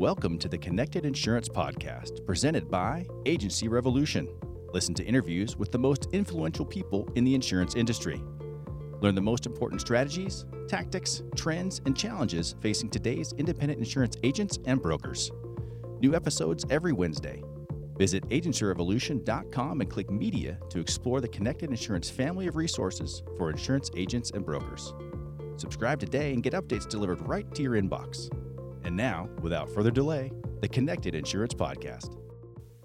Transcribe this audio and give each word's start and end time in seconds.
Welcome 0.00 0.38
to 0.38 0.48
the 0.48 0.56
Connected 0.56 1.04
Insurance 1.04 1.46
Podcast, 1.46 2.24
presented 2.24 2.70
by 2.70 3.06
Agency 3.26 3.68
Revolution. 3.68 4.30
Listen 4.72 4.94
to 4.94 5.04
interviews 5.04 5.58
with 5.58 5.72
the 5.72 5.78
most 5.78 6.08
influential 6.12 6.64
people 6.64 7.06
in 7.16 7.24
the 7.24 7.34
insurance 7.34 7.74
industry. 7.74 8.22
Learn 9.02 9.14
the 9.14 9.20
most 9.20 9.44
important 9.44 9.82
strategies, 9.82 10.46
tactics, 10.68 11.22
trends, 11.36 11.82
and 11.84 11.94
challenges 11.94 12.54
facing 12.62 12.88
today's 12.88 13.34
independent 13.34 13.78
insurance 13.78 14.16
agents 14.22 14.58
and 14.64 14.80
brokers. 14.80 15.30
New 16.00 16.14
episodes 16.14 16.64
every 16.70 16.94
Wednesday. 16.94 17.42
Visit 17.98 18.26
agencyrevolution.com 18.30 19.82
and 19.82 19.90
click 19.90 20.10
Media 20.10 20.58
to 20.70 20.80
explore 20.80 21.20
the 21.20 21.28
Connected 21.28 21.68
Insurance 21.68 22.08
family 22.08 22.46
of 22.46 22.56
resources 22.56 23.22
for 23.36 23.50
insurance 23.50 23.90
agents 23.94 24.30
and 24.30 24.46
brokers. 24.46 24.94
Subscribe 25.58 26.00
today 26.00 26.32
and 26.32 26.42
get 26.42 26.54
updates 26.54 26.88
delivered 26.88 27.20
right 27.28 27.54
to 27.54 27.60
your 27.62 27.74
inbox. 27.74 28.30
And 28.84 28.96
now, 28.96 29.28
without 29.40 29.68
further 29.70 29.90
delay, 29.90 30.32
the 30.60 30.68
Connected 30.68 31.14
Insurance 31.14 31.54
Podcast. 31.54 32.16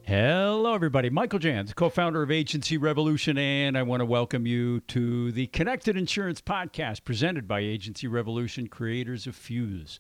Hello, 0.04 0.76
everybody. 0.76 1.10
Michael 1.10 1.40
Jans, 1.40 1.74
co 1.74 1.90
founder 1.90 2.22
of 2.22 2.30
Agency 2.30 2.78
Revolution, 2.78 3.40
and 3.40 3.76
I 3.76 3.82
want 3.82 4.02
to 4.02 4.06
welcome 4.06 4.46
you 4.46 4.82
to 4.82 5.32
the 5.32 5.48
Connected 5.48 5.98
Insurance 5.98 6.42
Podcast 6.42 7.04
presented 7.04 7.48
by 7.48 7.62
Agency 7.62 8.06
Revolution, 8.06 8.68
creators 8.68 9.26
of 9.26 9.36
Fuse, 9.36 10.00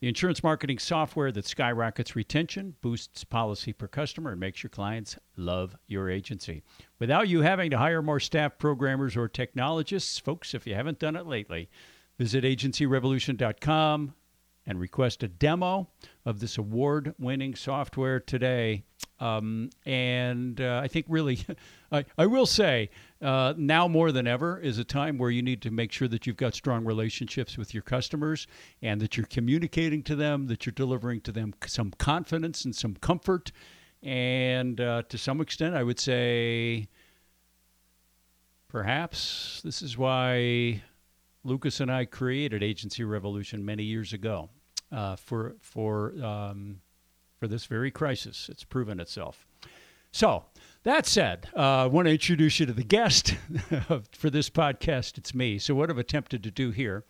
the 0.00 0.08
insurance 0.08 0.42
marketing 0.42 0.78
software 0.78 1.32
that 1.32 1.46
skyrockets 1.46 2.14
retention, 2.14 2.74
boosts 2.82 3.24
policy 3.24 3.72
per 3.72 3.88
customer, 3.88 4.32
and 4.32 4.40
makes 4.40 4.62
your 4.62 4.68
clients 4.68 5.16
love 5.38 5.74
your 5.86 6.10
agency. 6.10 6.62
Without 6.98 7.28
you 7.28 7.40
having 7.40 7.70
to 7.70 7.78
hire 7.78 8.02
more 8.02 8.20
staff 8.20 8.58
programmers 8.58 9.16
or 9.16 9.26
technologists, 9.26 10.18
folks, 10.18 10.52
if 10.52 10.66
you 10.66 10.74
haven't 10.74 10.98
done 10.98 11.16
it 11.16 11.26
lately, 11.26 11.70
visit 12.18 12.44
agencyrevolution.com 12.44 14.12
and 14.66 14.80
request 14.80 15.22
a 15.22 15.28
demo 15.28 15.88
of 16.24 16.40
this 16.40 16.58
award 16.58 17.14
winning 17.18 17.54
software 17.54 18.18
today. 18.18 18.82
Um, 19.18 19.70
and 19.86 20.60
uh, 20.60 20.80
I 20.82 20.88
think 20.88 21.06
really, 21.08 21.38
I, 21.92 22.04
I 22.18 22.26
will 22.26 22.46
say, 22.46 22.90
uh, 23.22 23.54
now 23.56 23.88
more 23.88 24.12
than 24.12 24.26
ever 24.26 24.58
is 24.58 24.78
a 24.78 24.84
time 24.84 25.18
where 25.18 25.30
you 25.30 25.42
need 25.42 25.62
to 25.62 25.70
make 25.70 25.92
sure 25.92 26.08
that 26.08 26.26
you've 26.26 26.36
got 26.36 26.54
strong 26.54 26.84
relationships 26.84 27.56
with 27.56 27.72
your 27.72 27.82
customers 27.82 28.46
and 28.82 29.00
that 29.00 29.16
you're 29.16 29.26
communicating 29.26 30.02
to 30.02 30.16
them, 30.16 30.48
that 30.48 30.66
you're 30.66 30.72
delivering 30.72 31.20
to 31.22 31.32
them 31.32 31.54
some 31.66 31.92
confidence 31.92 32.64
and 32.64 32.74
some 32.74 32.96
comfort. 32.96 33.52
And 34.02 34.80
uh, 34.80 35.02
to 35.08 35.16
some 35.16 35.40
extent, 35.40 35.74
I 35.74 35.82
would 35.82 35.98
say 35.98 36.88
perhaps 38.68 39.62
this 39.64 39.80
is 39.80 39.96
why 39.96 40.82
Lucas 41.44 41.80
and 41.80 41.90
I 41.90 42.04
created 42.04 42.62
Agency 42.62 43.04
Revolution 43.04 43.64
many 43.64 43.84
years 43.84 44.12
ago 44.12 44.50
uh, 44.96 45.14
for 45.14 45.54
for 45.60 46.14
um, 46.24 46.80
for 47.38 47.46
this 47.46 47.66
very 47.66 47.90
crisis. 47.90 48.48
It's 48.50 48.64
proven 48.64 48.98
itself. 48.98 49.46
So 50.10 50.44
that 50.84 51.04
said, 51.04 51.48
uh, 51.54 51.84
I 51.84 51.86
want 51.86 52.06
to 52.06 52.12
introduce 52.12 52.58
you 52.58 52.66
to 52.66 52.72
the 52.72 52.82
guest 52.82 53.36
for 54.12 54.30
this 54.30 54.48
podcast. 54.48 55.18
It's 55.18 55.34
me. 55.34 55.58
So 55.58 55.74
what 55.74 55.90
I've 55.90 55.98
attempted 55.98 56.42
to 56.44 56.50
do 56.50 56.70
here 56.70 57.04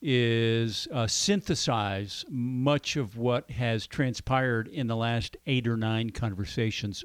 is 0.00 0.86
uh, 0.92 1.08
synthesize 1.08 2.24
much 2.30 2.94
of 2.94 3.16
what 3.16 3.50
has 3.50 3.88
transpired 3.88 4.68
in 4.68 4.86
the 4.86 4.94
last 4.94 5.36
eight 5.46 5.66
or 5.66 5.76
nine 5.76 6.10
conversations, 6.10 7.04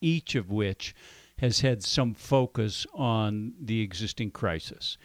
each 0.00 0.34
of 0.34 0.50
which 0.50 0.94
has 1.38 1.60
had 1.60 1.82
some 1.82 2.14
focus 2.14 2.86
on 2.94 3.52
the 3.60 3.82
existing 3.82 4.30
crisis 4.30 4.96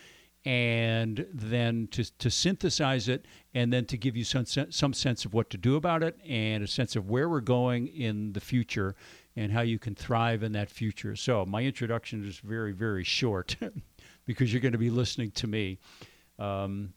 and 0.45 1.25
then 1.33 1.88
to, 1.91 2.17
to 2.19 2.29
synthesize 2.29 3.09
it 3.09 3.25
and 3.55 3.73
then 3.73 3.85
to 3.85 3.97
give 3.97 4.15
you 4.15 4.23
some, 4.23 4.45
some 4.45 4.93
sense 4.93 5.25
of 5.25 5.33
what 5.33 5.49
to 5.49 5.57
do 5.57 5.75
about 5.75 6.03
it 6.03 6.19
and 6.27 6.63
a 6.63 6.67
sense 6.67 6.95
of 6.95 7.09
where 7.09 7.27
we're 7.27 7.41
going 7.41 7.88
in 7.88 8.31
the 8.33 8.39
future 8.39 8.95
and 9.35 9.51
how 9.51 9.61
you 9.61 9.79
can 9.79 9.95
thrive 9.95 10.43
in 10.43 10.51
that 10.51 10.69
future. 10.69 11.16
So, 11.16 11.45
my 11.45 11.63
introduction 11.63 12.25
is 12.27 12.38
very, 12.38 12.71
very 12.71 13.03
short 13.03 13.57
because 14.25 14.53
you're 14.53 14.61
going 14.61 14.72
to 14.72 14.78
be 14.78 14.91
listening 14.91 15.31
to 15.31 15.47
me. 15.47 15.79
Um, 16.38 16.94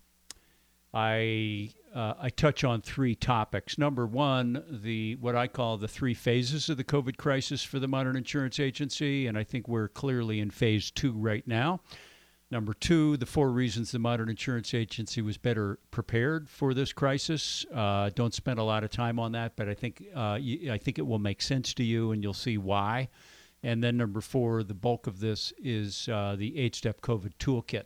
I 0.93 1.71
uh, 1.95 2.15
I 2.21 2.31
touch 2.31 2.65
on 2.65 2.81
three 2.81 3.15
topics. 3.15 3.79
Number 3.79 4.07
one, 4.07 4.63
the 4.71 5.17
what 5.17 5.37
I 5.37 5.47
call 5.47 5.77
the 5.77 5.89
three 5.89 6.15
phases 6.15 6.69
of 6.69 6.77
the 6.77 6.85
COVID 6.85 7.17
crisis 7.17 7.63
for 7.63 7.79
the 7.79 7.89
modern 7.89 8.17
insurance 8.17 8.59
agency, 8.59 9.27
and 9.27 9.37
I 9.37 9.45
think 9.45 9.69
we're 9.69 9.89
clearly 9.89 10.41
in 10.41 10.51
phase 10.51 10.91
two 10.91 11.13
right 11.13 11.47
now. 11.47 11.81
Number 12.51 12.73
two, 12.73 13.19
the 13.19 13.27
four 13.27 13.51
reasons 13.51 13.93
the 13.93 13.99
modern 13.99 14.31
insurance 14.31 14.73
agency 14.73 15.21
was 15.21 15.37
better 15.37 15.79
prepared 15.91 16.49
for 16.49 16.73
this 16.73 16.95
crisis. 16.95 17.67
Uh, 17.75 18.09
don't 18.15 18.33
spend 18.33 18.59
a 18.59 18.63
lot 18.63 18.85
of 18.85 18.91
time 18.91 19.19
on 19.19 19.33
that, 19.33 19.55
but 19.55 19.69
I 19.69 19.75
think 19.75 20.03
uh, 20.17 20.39
I 20.39 20.79
think 20.83 20.99
it 20.99 21.07
will 21.07 21.19
make 21.19 21.43
sense 21.43 21.75
to 21.75 21.85
you, 21.85 22.13
and 22.13 22.23
you'll 22.23 22.33
see 22.33 22.57
why. 22.57 23.09
And 23.63 23.85
then 23.85 23.99
number 23.99 24.23
four, 24.23 24.63
the 24.63 24.73
bulk 24.73 25.07
of 25.07 25.21
this 25.21 25.53
is 25.59 26.09
uh, 26.09 26.37
the 26.39 26.59
eight-step 26.59 27.01
COVID 27.03 27.33
toolkit, 27.39 27.85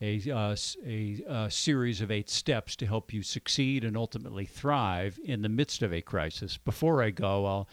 a, 0.00 0.30
uh, 0.30 0.54
a, 0.86 1.22
a 1.46 1.50
series 1.50 2.00
of 2.00 2.10
eight 2.10 2.30
steps 2.30 2.76
to 2.76 2.86
help 2.86 3.12
you 3.12 3.22
succeed 3.22 3.82
and 3.82 3.96
ultimately 3.96 4.44
thrive 4.44 5.18
in 5.24 5.42
the 5.42 5.48
midst 5.48 5.82
of 5.82 5.92
a 5.92 6.02
crisis. 6.02 6.58
Before 6.58 7.02
I 7.02 7.10
go, 7.10 7.46
I'll 7.46 7.68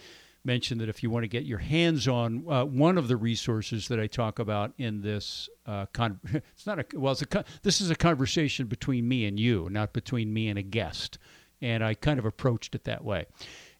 mention 0.47 0.79
that 0.79 0.89
if 0.89 1.03
you 1.03 1.11
want 1.11 1.23
to 1.25 1.27
get 1.27 1.43
your 1.43 1.59
hands 1.59 2.07
on 2.07 2.43
uh, 2.49 2.65
one 2.65 2.97
of 2.97 3.07
the 3.07 3.17
resources 3.17 3.89
that 3.89 3.99
I 3.99 4.07
talk 4.07 4.39
about 4.39 4.73
in 4.79 5.01
this, 5.01 5.49
uh, 5.67 5.85
con- 5.93 6.19
it's 6.33 6.65
not 6.65 6.79
a 6.79 6.85
well, 6.95 7.11
it's 7.11 7.21
a 7.21 7.27
con- 7.27 7.45
this 7.61 7.81
is 7.81 7.91
a 7.91 7.95
conversation 7.95 8.65
between 8.65 9.07
me 9.07 9.25
and 9.25 9.39
you, 9.39 9.67
not 9.69 9.93
between 9.93 10.33
me 10.33 10.47
and 10.47 10.57
a 10.57 10.63
guest, 10.63 11.19
and 11.61 11.83
I 11.83 11.93
kind 11.93 12.17
of 12.17 12.25
approached 12.25 12.73
it 12.73 12.85
that 12.85 13.03
way. 13.03 13.25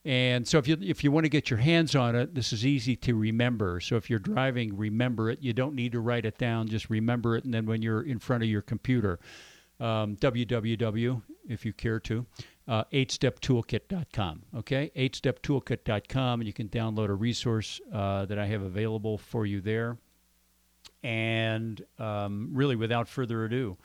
And 0.06 0.48
so 0.48 0.58
if 0.58 0.68
you 0.68 0.78
if 0.82 1.04
you 1.04 1.12
want 1.12 1.24
to 1.24 1.30
get 1.30 1.50
your 1.50 1.60
hands 1.60 1.96
on 1.96 2.16
it, 2.16 2.36
this 2.36 2.54
is 2.54 2.66
easy 2.66 2.96
to 2.98 3.16
remember. 3.16 3.80
So 3.80 3.96
if 3.96 4.10
you're 4.10 4.20
driving, 4.20 4.78
remember 4.78 5.30
it. 5.32 5.40
You 5.42 5.54
don't 5.54 5.74
need 5.74 5.94
to 5.94 6.02
write 6.02 6.26
it 6.26 6.38
down. 6.38 6.68
Just 6.68 6.90
remember 6.90 7.36
it, 7.36 7.46
and 7.46 7.54
then 7.54 7.66
when 7.66 7.82
you're 7.82 8.04
in 8.04 8.20
front 8.20 8.44
of 8.44 8.50
your 8.50 8.62
computer, 8.62 9.20
um, 9.80 10.16
www, 10.18 11.22
if 11.48 11.66
you 11.66 11.74
care 11.74 12.00
to, 12.02 12.26
uh, 12.68 12.84
8steptoolkit.com. 12.92 14.44
Okay, 14.58 14.92
8steptoolkit.com, 14.96 16.42
and 16.42 16.48
you 16.48 16.54
can 16.54 16.68
download 16.70 17.10
a 17.10 17.14
resource 17.14 17.80
uh, 17.94 18.26
that 18.26 18.38
I 18.38 18.46
have 18.48 18.62
available 18.62 19.18
for 19.18 19.46
you 19.46 19.62
there. 19.62 19.98
And 21.04 21.82
um, 21.98 22.50
really, 22.54 22.76
without 22.76 23.08
further 23.08 23.46
ado, 23.46 23.78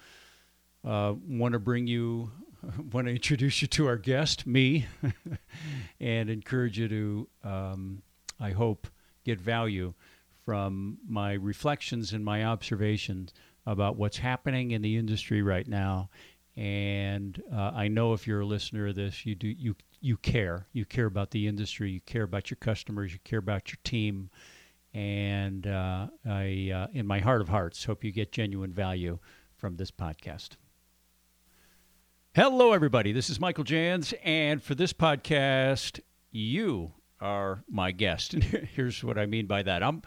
uh, 0.84 1.14
want 1.28 1.52
to 1.52 1.58
bring 1.58 1.86
you, 1.86 2.32
want 2.92 3.06
to 3.06 3.12
introduce 3.12 3.62
you 3.62 3.68
to 3.68 3.86
our 3.86 3.98
guest, 3.98 4.46
me, 4.46 4.86
and 6.00 6.28
encourage 6.30 6.78
you 6.78 6.88
to, 6.88 7.28
um, 7.44 8.02
I 8.40 8.50
hope, 8.50 8.88
get 9.24 9.40
value 9.40 9.94
from 10.44 10.98
my 11.06 11.34
reflections 11.34 12.12
and 12.12 12.24
my 12.24 12.44
observations 12.44 13.32
about 13.64 13.96
what's 13.96 14.16
happening 14.18 14.72
in 14.72 14.82
the 14.82 14.96
industry 14.96 15.40
right 15.40 15.68
now 15.68 16.10
and 16.56 17.42
uh, 17.52 17.72
I 17.74 17.88
know 17.88 18.12
if 18.12 18.26
you're 18.26 18.40
a 18.40 18.46
listener 18.46 18.88
of 18.88 18.94
this, 18.94 19.24
you 19.24 19.34
do 19.34 19.48
you 19.48 19.74
you 20.00 20.16
care. 20.16 20.66
You 20.72 20.84
care 20.84 21.06
about 21.06 21.30
the 21.30 21.46
industry. 21.46 21.90
You 21.90 22.00
care 22.00 22.24
about 22.24 22.50
your 22.50 22.58
customers. 22.60 23.12
You 23.12 23.20
care 23.24 23.38
about 23.38 23.70
your 23.70 23.78
team. 23.84 24.30
And 24.92 25.66
uh, 25.66 26.08
I, 26.26 26.70
uh, 26.74 26.86
in 26.92 27.06
my 27.06 27.20
heart 27.20 27.40
of 27.40 27.48
hearts, 27.48 27.84
hope 27.84 28.04
you 28.04 28.12
get 28.12 28.32
genuine 28.32 28.72
value 28.72 29.18
from 29.56 29.76
this 29.76 29.90
podcast. 29.90 30.50
Hello, 32.34 32.72
everybody. 32.72 33.12
This 33.12 33.30
is 33.30 33.40
Michael 33.40 33.64
Jans, 33.64 34.12
and 34.24 34.62
for 34.62 34.74
this 34.74 34.92
podcast, 34.92 36.00
you 36.30 36.92
are 37.20 37.62
my 37.70 37.92
guest. 37.92 38.34
And 38.34 38.42
here's 38.74 39.02
what 39.04 39.16
I 39.16 39.26
mean 39.26 39.46
by 39.46 39.62
that. 39.62 39.82
I'm 39.82 40.02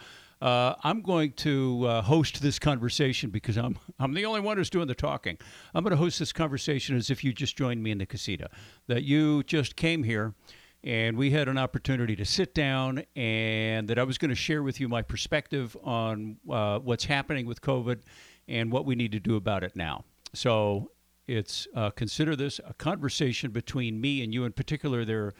uh, 0.45 0.75
I'm 0.83 1.01
going 1.01 1.31
to 1.37 1.87
uh, 1.87 2.01
host 2.03 2.39
this 2.39 2.59
conversation 2.59 3.31
because 3.31 3.57
I'm 3.57 3.79
I'm 3.99 4.13
the 4.13 4.25
only 4.25 4.41
one 4.41 4.57
who's 4.57 4.69
doing 4.69 4.87
the 4.87 4.93
talking. 4.93 5.39
I'm 5.73 5.83
going 5.83 5.89
to 5.89 5.97
host 5.97 6.19
this 6.19 6.31
conversation 6.31 6.95
as 6.95 7.09
if 7.09 7.23
you 7.23 7.33
just 7.33 7.57
joined 7.57 7.81
me 7.81 7.89
in 7.89 7.97
the 7.97 8.05
casita, 8.05 8.51
that 8.85 9.03
you 9.03 9.41
just 9.41 9.75
came 9.75 10.03
here, 10.03 10.35
and 10.83 11.17
we 11.17 11.31
had 11.31 11.47
an 11.47 11.57
opportunity 11.57 12.15
to 12.17 12.25
sit 12.25 12.53
down, 12.53 13.03
and 13.15 13.87
that 13.87 13.97
I 13.97 14.03
was 14.03 14.19
going 14.19 14.29
to 14.29 14.35
share 14.35 14.61
with 14.61 14.79
you 14.79 14.87
my 14.87 15.01
perspective 15.01 15.75
on 15.83 16.37
uh, 16.47 16.77
what's 16.77 17.05
happening 17.05 17.47
with 17.47 17.61
COVID 17.61 18.01
and 18.47 18.71
what 18.71 18.85
we 18.85 18.93
need 18.93 19.13
to 19.13 19.19
do 19.19 19.37
about 19.37 19.63
it 19.63 19.75
now. 19.75 20.05
So 20.35 20.91
it's 21.27 21.67
uh, 21.75 21.89
consider 21.89 22.35
this 22.35 22.59
a 22.63 22.75
conversation 22.75 23.49
between 23.49 23.99
me 23.99 24.23
and 24.23 24.31
you. 24.31 24.43
In 24.43 24.51
particular, 24.51 25.05
there 25.05 25.33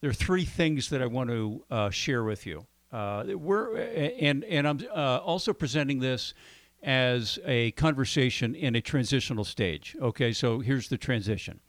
there 0.00 0.08
are 0.08 0.14
three 0.14 0.46
things 0.46 0.88
that 0.88 1.02
I 1.02 1.06
want 1.06 1.28
to 1.28 1.64
uh, 1.70 1.90
share 1.90 2.24
with 2.24 2.46
you. 2.46 2.66
Uh, 2.92 3.24
we're 3.34 3.76
and 3.76 4.44
and 4.44 4.66
I'm 4.68 4.80
uh, 4.94 5.18
also 5.18 5.52
presenting 5.52 5.98
this 5.98 6.34
as 6.82 7.38
a 7.44 7.72
conversation 7.72 8.54
in 8.54 8.76
a 8.76 8.80
transitional 8.80 9.44
stage. 9.44 9.96
Okay, 10.00 10.32
so 10.32 10.60
here's 10.60 10.88
the 10.88 10.98
transition. 10.98 11.60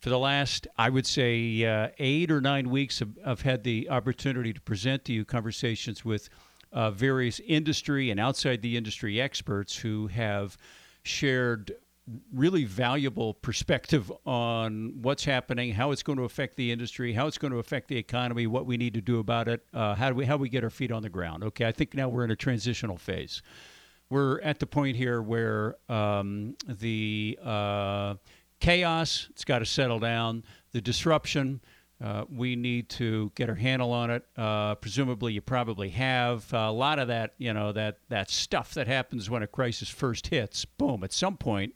For 0.00 0.10
the 0.10 0.18
last, 0.18 0.66
I 0.76 0.90
would 0.90 1.06
say, 1.06 1.64
uh, 1.64 1.88
eight 1.98 2.30
or 2.30 2.40
nine 2.40 2.68
weeks, 2.68 3.00
I've, 3.00 3.18
I've, 3.24 3.40
had 3.40 3.64
the 3.64 3.88
opportunity 3.88 4.52
to 4.52 4.60
present 4.60 5.06
to 5.06 5.12
you 5.12 5.24
conversations 5.24 6.04
with 6.04 6.28
uh, 6.72 6.90
various 6.90 7.40
industry 7.40 8.10
and 8.10 8.20
outside 8.20 8.60
the 8.60 8.76
industry 8.76 9.20
experts 9.20 9.74
who 9.74 10.08
have 10.08 10.58
shared 11.02 11.72
really 12.32 12.64
valuable 12.64 13.34
perspective 13.34 14.12
on 14.24 14.94
what's 15.02 15.24
happening, 15.24 15.72
how 15.72 15.90
it's 15.90 16.02
going 16.02 16.18
to 16.18 16.24
affect 16.24 16.56
the 16.56 16.70
industry, 16.70 17.12
how 17.12 17.26
it's 17.26 17.38
going 17.38 17.52
to 17.52 17.58
affect 17.58 17.88
the 17.88 17.96
economy, 17.96 18.46
what 18.46 18.66
we 18.66 18.76
need 18.76 18.94
to 18.94 19.00
do 19.00 19.18
about 19.18 19.48
it, 19.48 19.64
uh, 19.74 19.94
how 19.94 20.08
do 20.08 20.14
we 20.14 20.24
how 20.24 20.36
we 20.36 20.48
get 20.48 20.62
our 20.62 20.70
feet 20.70 20.92
on 20.92 21.02
the 21.02 21.08
ground. 21.08 21.42
Okay, 21.42 21.66
I 21.66 21.72
think 21.72 21.94
now 21.94 22.08
we're 22.08 22.24
in 22.24 22.30
a 22.30 22.36
transitional 22.36 22.96
phase. 22.96 23.42
We're 24.08 24.40
at 24.42 24.60
the 24.60 24.66
point 24.66 24.96
here 24.96 25.20
where 25.20 25.76
um, 25.88 26.56
the 26.68 27.38
uh, 27.42 28.14
chaos 28.60 29.26
it's 29.30 29.44
got 29.44 29.58
to 29.58 29.66
settle 29.66 29.98
down, 29.98 30.44
the 30.72 30.80
disruption. 30.80 31.60
Uh, 32.02 32.24
we 32.28 32.56
need 32.56 32.90
to 32.90 33.32
get 33.34 33.48
our 33.48 33.54
handle 33.54 33.92
on 33.92 34.10
it. 34.10 34.24
Uh, 34.36 34.74
presumably, 34.74 35.32
you 35.32 35.40
probably 35.40 35.88
have 35.90 36.52
a 36.52 36.70
lot 36.70 36.98
of 36.98 37.08
that. 37.08 37.34
You 37.38 37.54
know 37.54 37.72
that 37.72 37.98
that 38.10 38.30
stuff 38.30 38.74
that 38.74 38.86
happens 38.86 39.30
when 39.30 39.42
a 39.42 39.46
crisis 39.46 39.88
first 39.88 40.26
hits. 40.26 40.64
Boom! 40.64 41.02
At 41.04 41.12
some 41.12 41.36
point, 41.38 41.74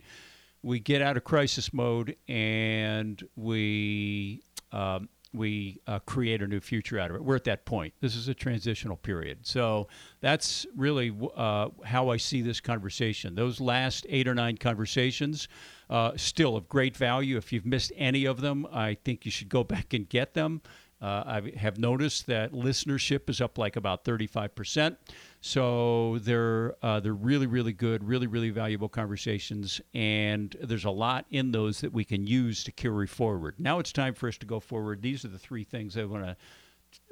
we 0.62 0.78
get 0.78 1.00
out 1.00 1.16
of 1.16 1.24
crisis 1.24 1.72
mode 1.72 2.16
and 2.28 3.22
we 3.34 4.42
um, 4.72 5.08
we 5.32 5.80
uh, 5.86 5.98
create 6.00 6.42
a 6.42 6.46
new 6.46 6.60
future 6.60 6.98
out 6.98 7.10
of 7.10 7.16
it. 7.16 7.22
We're 7.22 7.36
at 7.36 7.44
that 7.44 7.64
point. 7.64 7.94
This 8.00 8.16
is 8.16 8.28
a 8.28 8.34
transitional 8.34 8.96
period. 8.96 9.38
So 9.42 9.88
that's 10.20 10.66
really 10.76 11.14
uh, 11.36 11.68
how 11.84 12.08
I 12.08 12.16
see 12.16 12.42
this 12.42 12.60
conversation. 12.60 13.34
Those 13.34 13.60
last 13.60 14.06
eight 14.08 14.26
or 14.26 14.34
nine 14.34 14.56
conversations, 14.56 15.48
uh, 15.88 16.12
still 16.16 16.56
of 16.56 16.68
great 16.68 16.96
value. 16.96 17.36
If 17.36 17.52
you've 17.52 17.66
missed 17.66 17.92
any 17.96 18.24
of 18.24 18.40
them, 18.40 18.66
I 18.72 18.94
think 19.04 19.24
you 19.24 19.30
should 19.30 19.48
go 19.48 19.62
back 19.64 19.94
and 19.94 20.08
get 20.08 20.34
them. 20.34 20.62
Uh, 21.00 21.22
I 21.26 21.52
have 21.56 21.78
noticed 21.78 22.26
that 22.26 22.52
listenership 22.52 23.30
is 23.30 23.40
up 23.40 23.56
like 23.56 23.76
about 23.76 24.04
35%. 24.04 24.96
So 25.42 26.18
they're 26.18 26.76
uh, 26.82 27.00
they're 27.00 27.14
really 27.14 27.46
really 27.46 27.72
good, 27.72 28.04
really 28.04 28.26
really 28.26 28.50
valuable 28.50 28.90
conversations, 28.90 29.80
and 29.94 30.54
there's 30.62 30.84
a 30.84 30.90
lot 30.90 31.24
in 31.30 31.50
those 31.50 31.80
that 31.80 31.92
we 31.92 32.04
can 32.04 32.26
use 32.26 32.62
to 32.64 32.72
carry 32.72 33.06
forward. 33.06 33.54
Now 33.58 33.78
it's 33.78 33.92
time 33.92 34.12
for 34.12 34.28
us 34.28 34.36
to 34.38 34.46
go 34.46 34.60
forward. 34.60 35.00
These 35.00 35.24
are 35.24 35.28
the 35.28 35.38
three 35.38 35.64
things 35.64 35.96
I 35.96 36.04
want 36.04 36.24
to 36.24 36.36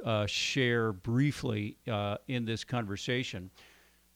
uh, 0.05 0.27
share 0.27 0.93
briefly 0.93 1.79
uh, 1.91 2.19
in 2.29 2.45
this 2.45 2.65
conversation. 2.65 3.51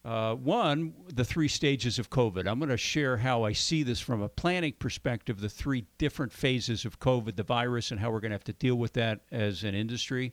Uh, 0.04 0.34
one, 0.34 0.92
the 1.14 1.24
three 1.24 1.46
stages 1.46 2.00
of 2.00 2.10
COVID. 2.10 2.48
I'm 2.48 2.58
going 2.58 2.70
to 2.70 2.76
share 2.76 3.16
how 3.16 3.44
I 3.44 3.52
see 3.52 3.84
this 3.84 4.00
from 4.00 4.20
a 4.20 4.28
planning 4.28 4.72
perspective, 4.72 5.40
the 5.40 5.48
three 5.48 5.86
different 5.96 6.32
phases 6.32 6.84
of 6.84 6.98
COVID, 6.98 7.36
the 7.36 7.44
virus, 7.44 7.92
and 7.92 8.00
how 8.00 8.10
we're 8.10 8.18
going 8.18 8.32
to 8.32 8.34
have 8.34 8.44
to 8.44 8.52
deal 8.52 8.74
with 8.74 8.94
that 8.94 9.20
as 9.30 9.62
an 9.62 9.76
industry. 9.76 10.32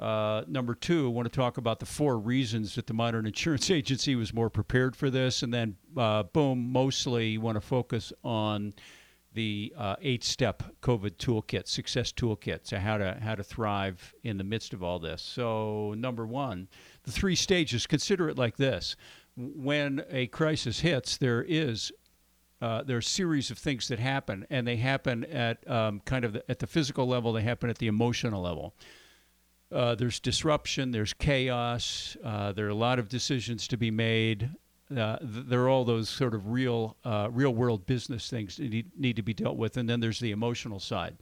Uh, 0.00 0.44
number 0.48 0.74
two, 0.74 1.06
I 1.06 1.10
want 1.10 1.30
to 1.30 1.36
talk 1.36 1.58
about 1.58 1.78
the 1.78 1.86
four 1.86 2.18
reasons 2.18 2.74
that 2.76 2.86
the 2.86 2.94
modern 2.94 3.26
insurance 3.26 3.70
agency 3.70 4.16
was 4.16 4.32
more 4.32 4.48
prepared 4.48 4.96
for 4.96 5.10
this. 5.10 5.42
And 5.42 5.52
then, 5.52 5.76
uh, 5.96 6.22
boom, 6.22 6.72
mostly 6.72 7.28
you 7.28 7.40
want 7.42 7.56
to 7.56 7.60
focus 7.60 8.10
on 8.24 8.72
the 9.32 9.72
uh, 9.76 9.96
eight-step 10.00 10.62
COVID 10.80 11.16
toolkit, 11.16 11.68
success 11.68 12.12
toolkit, 12.12 12.60
so 12.66 12.78
how 12.78 12.96
to 12.98 13.16
how 13.22 13.36
to 13.36 13.44
thrive 13.44 14.12
in 14.24 14.38
the 14.38 14.44
midst 14.44 14.72
of 14.72 14.82
all 14.82 14.98
this. 14.98 15.22
So, 15.22 15.94
number 15.96 16.26
one, 16.26 16.66
the 17.04 17.12
three 17.12 17.36
stages. 17.36 17.86
Consider 17.86 18.28
it 18.28 18.38
like 18.38 18.56
this: 18.56 18.96
when 19.36 20.04
a 20.10 20.26
crisis 20.28 20.80
hits, 20.80 21.16
there 21.16 21.44
is 21.46 21.92
uh, 22.60 22.82
there 22.82 22.96
are 22.96 23.00
a 23.00 23.02
series 23.02 23.50
of 23.50 23.58
things 23.58 23.86
that 23.88 23.98
happen, 23.98 24.46
and 24.50 24.66
they 24.66 24.76
happen 24.76 25.24
at 25.26 25.68
um, 25.70 26.00
kind 26.04 26.24
of 26.24 26.32
the, 26.32 26.50
at 26.50 26.58
the 26.58 26.66
physical 26.66 27.06
level. 27.06 27.32
They 27.32 27.42
happen 27.42 27.70
at 27.70 27.78
the 27.78 27.86
emotional 27.86 28.42
level. 28.42 28.74
Uh, 29.72 29.94
there's 29.94 30.18
disruption. 30.18 30.90
There's 30.90 31.12
chaos. 31.12 32.16
Uh, 32.24 32.52
there 32.52 32.66
are 32.66 32.70
a 32.70 32.74
lot 32.74 32.98
of 32.98 33.08
decisions 33.08 33.68
to 33.68 33.76
be 33.76 33.90
made. 33.90 34.50
Uh, 34.90 35.18
th- 35.18 35.46
there 35.46 35.60
are 35.62 35.68
all 35.68 35.84
those 35.84 36.08
sort 36.08 36.34
of 36.34 36.48
real, 36.48 36.96
uh, 37.04 37.28
real 37.30 37.54
world 37.54 37.86
business 37.86 38.28
things 38.28 38.56
that 38.56 38.68
need, 38.68 38.90
need 38.98 39.16
to 39.16 39.22
be 39.22 39.32
dealt 39.32 39.56
with, 39.56 39.76
and 39.76 39.88
then 39.88 40.00
there's 40.00 40.18
the 40.18 40.32
emotional 40.32 40.80
side. 40.80 41.16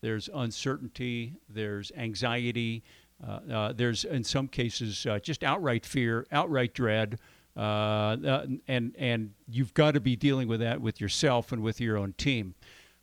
There's 0.00 0.30
uncertainty. 0.32 1.34
There's 1.48 1.92
anxiety. 1.94 2.82
Uh, 3.22 3.40
uh, 3.52 3.72
there's 3.74 4.04
in 4.04 4.24
some 4.24 4.48
cases 4.48 5.06
just 5.22 5.44
outright 5.44 5.84
fear, 5.84 6.26
outright 6.32 6.72
dread. 6.72 7.18
and 7.54 8.60
and 8.66 9.34
you've 9.46 9.74
got 9.74 9.92
to 9.92 10.00
be 10.00 10.16
dealing 10.16 10.48
with 10.48 10.60
that 10.60 10.80
with 10.80 11.02
yourself 11.02 11.52
and 11.52 11.62
with 11.62 11.82
your 11.82 11.98
own 11.98 12.14
team. 12.14 12.54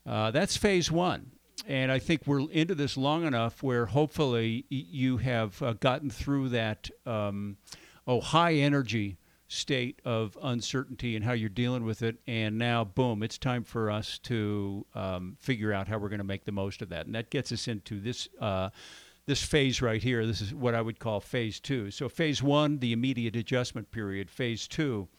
that's 0.05 0.57
phase 0.57 0.91
one 0.91 1.33
and 1.65 1.92
I 1.92 2.00
think 2.00 2.24
we're 2.25 2.50
into 2.51 2.75
this 2.75 2.98
long 2.98 3.25
enough 3.25 3.63
where 3.63 3.88
hopefully 3.88 4.65
you 4.69 5.18
have 5.18 5.62
uh, 5.62 5.74
gotten 5.74 6.09
through 6.09 6.50
that 6.50 6.89
um, 7.06 7.57
oh 8.06 8.21
high 8.21 8.54
energy 8.54 9.18
state 9.48 10.01
of 10.04 10.38
uncertainty 10.44 11.15
and 11.15 11.24
how 11.24 11.31
you're 11.31 11.50
dealing 11.50 11.83
with 11.86 12.01
it, 12.01 12.18
and 12.27 12.57
now 12.57 12.83
boom, 12.83 13.24
it's 13.24 13.38
time 13.38 13.63
for 13.63 13.89
us 13.89 14.19
to 14.19 14.86
um, 14.94 15.38
figure 15.39 15.71
out 15.71 15.88
how 15.88 15.98
we're 15.98 16.09
going 16.09 16.19
to 16.19 16.25
make 16.25 16.45
the 16.45 16.51
most 16.51 16.81
of 16.81 16.89
that, 16.89 17.06
and 17.06 17.15
that 17.15 17.30
gets 17.30 17.51
us 17.51 17.68
into 17.68 18.00
this. 18.00 18.27
Uh, 18.39 18.69
this 19.25 19.44
phase 19.44 19.81
right 19.81 20.01
here, 20.01 20.25
this 20.25 20.39
is 20.39 20.54
what 20.54 20.74
I 20.74 20.81
would 20.81 21.00
call 21.00 21.19
phase 21.19 21.59
two. 21.59 21.92
So, 21.92 22.07
phase 22.07 22.42
one, 22.42 22.80
the 22.80 22.94
immediate 22.94 23.36
adjustment 23.36 23.92
period. 23.92 24.30
Phase 24.30 24.69
two, 24.69 25.09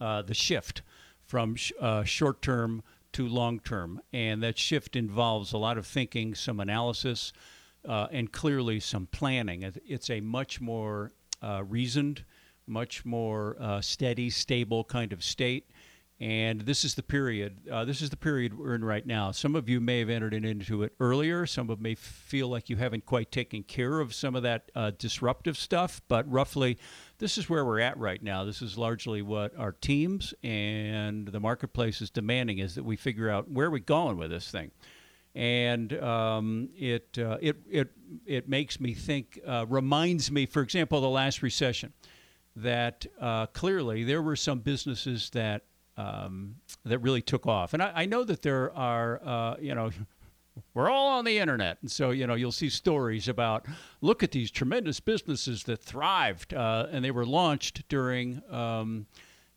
uh, 0.00 0.22
the 0.22 0.32
shift 0.32 0.80
from 1.22 1.54
sh- 1.54 1.72
uh, 1.78 2.04
short 2.04 2.40
term 2.40 2.82
to 3.14 3.26
long 3.26 3.60
term. 3.60 4.00
And 4.12 4.42
that 4.42 4.58
shift 4.58 4.96
involves 4.96 5.52
a 5.52 5.58
lot 5.58 5.78
of 5.78 5.86
thinking, 5.86 6.34
some 6.34 6.60
analysis, 6.60 7.32
uh, 7.88 8.08
and 8.10 8.30
clearly 8.30 8.80
some 8.80 9.06
planning. 9.06 9.70
It's 9.86 10.10
a 10.10 10.20
much 10.20 10.60
more 10.60 11.12
uh, 11.42 11.62
reasoned, 11.64 12.24
much 12.66 13.04
more 13.04 13.56
uh, 13.60 13.80
steady, 13.80 14.30
stable 14.30 14.84
kind 14.84 15.12
of 15.12 15.22
state. 15.22 15.70
And 16.20 16.60
this 16.60 16.84
is 16.84 16.94
the 16.94 17.02
period. 17.02 17.68
Uh, 17.68 17.84
this 17.84 18.00
is 18.00 18.08
the 18.08 18.16
period 18.16 18.56
we're 18.56 18.76
in 18.76 18.84
right 18.84 19.04
now. 19.04 19.32
Some 19.32 19.56
of 19.56 19.68
you 19.68 19.80
may 19.80 19.98
have 19.98 20.08
entered 20.08 20.32
into 20.32 20.84
it 20.84 20.92
earlier. 21.00 21.44
Some 21.44 21.68
of 21.70 21.80
may 21.80 21.96
feel 21.96 22.48
like 22.48 22.70
you 22.70 22.76
haven't 22.76 23.04
quite 23.04 23.32
taken 23.32 23.64
care 23.64 23.98
of 23.98 24.14
some 24.14 24.36
of 24.36 24.44
that 24.44 24.70
uh, 24.76 24.92
disruptive 24.96 25.56
stuff. 25.56 26.00
But 26.06 26.30
roughly, 26.30 26.78
this 27.24 27.38
is 27.38 27.48
where 27.48 27.64
we're 27.64 27.80
at 27.80 27.96
right 27.96 28.22
now. 28.22 28.44
This 28.44 28.60
is 28.60 28.76
largely 28.76 29.22
what 29.22 29.58
our 29.58 29.72
teams 29.72 30.34
and 30.42 31.26
the 31.26 31.40
marketplace 31.40 32.02
is 32.02 32.10
demanding: 32.10 32.58
is 32.58 32.74
that 32.74 32.84
we 32.84 32.96
figure 32.96 33.30
out 33.30 33.50
where 33.50 33.70
we're 33.70 33.78
going 33.78 34.18
with 34.18 34.30
this 34.30 34.50
thing 34.50 34.70
and 35.34 35.92
um, 36.02 36.68
it 36.76 37.18
uh, 37.18 37.38
it 37.40 37.56
it 37.70 37.90
it 38.26 38.48
makes 38.48 38.78
me 38.78 38.92
think. 38.92 39.40
Uh, 39.46 39.64
reminds 39.68 40.30
me, 40.30 40.44
for 40.44 40.60
example, 40.60 41.00
the 41.00 41.08
last 41.08 41.42
recession, 41.42 41.94
that 42.56 43.06
uh, 43.20 43.46
clearly 43.46 44.04
there 44.04 44.20
were 44.20 44.36
some 44.36 44.60
businesses 44.60 45.30
that 45.30 45.62
um, 45.96 46.56
that 46.84 46.98
really 46.98 47.22
took 47.22 47.46
off. 47.46 47.72
And 47.72 47.82
I, 47.82 47.92
I 47.94 48.04
know 48.04 48.24
that 48.24 48.42
there 48.42 48.72
are, 48.76 49.20
uh, 49.24 49.56
you 49.60 49.74
know, 49.74 49.90
we're 50.74 50.90
all 50.90 51.08
on 51.08 51.24
the 51.24 51.38
internet, 51.38 51.78
and 51.80 51.90
so 51.90 52.10
you 52.10 52.26
know 52.26 52.34
you'll 52.34 52.52
see 52.52 52.68
stories 52.68 53.28
about 53.28 53.66
look 54.00 54.22
at 54.22 54.30
these 54.30 54.50
tremendous 54.50 55.00
businesses 55.00 55.64
that 55.64 55.80
thrived, 55.80 56.54
uh, 56.54 56.86
and 56.90 57.04
they 57.04 57.10
were 57.10 57.26
launched 57.26 57.88
during. 57.88 58.42
Um, 58.50 59.06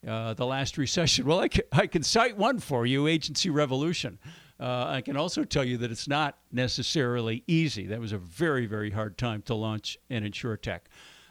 uh, 0.08 0.34
the 0.36 0.46
last 0.46 0.78
recession. 0.78 1.26
Well, 1.28 1.40
I 1.40 1.48
can, 1.48 1.64
I 1.72 1.88
can 1.88 2.04
cite 2.04 2.38
one 2.38 2.60
for 2.60 2.86
you 2.86 3.08
Agency 3.08 3.50
Revolution. 3.50 4.20
Uh, 4.60 4.86
I 4.88 5.02
can 5.02 5.18
also 5.18 5.44
tell 5.44 5.64
you 5.64 5.78
that 5.78 5.92
it's 5.92 6.08
not 6.08 6.38
necessarily 6.52 7.44
easy. 7.48 7.88
That 7.88 8.00
was 8.00 8.12
a 8.12 8.18
very, 8.18 8.66
very 8.66 8.92
hard 8.92 9.18
time 9.18 9.42
to 9.44 9.56
launch 9.56 9.98
an 10.10 10.24
insurtech. 10.24 10.82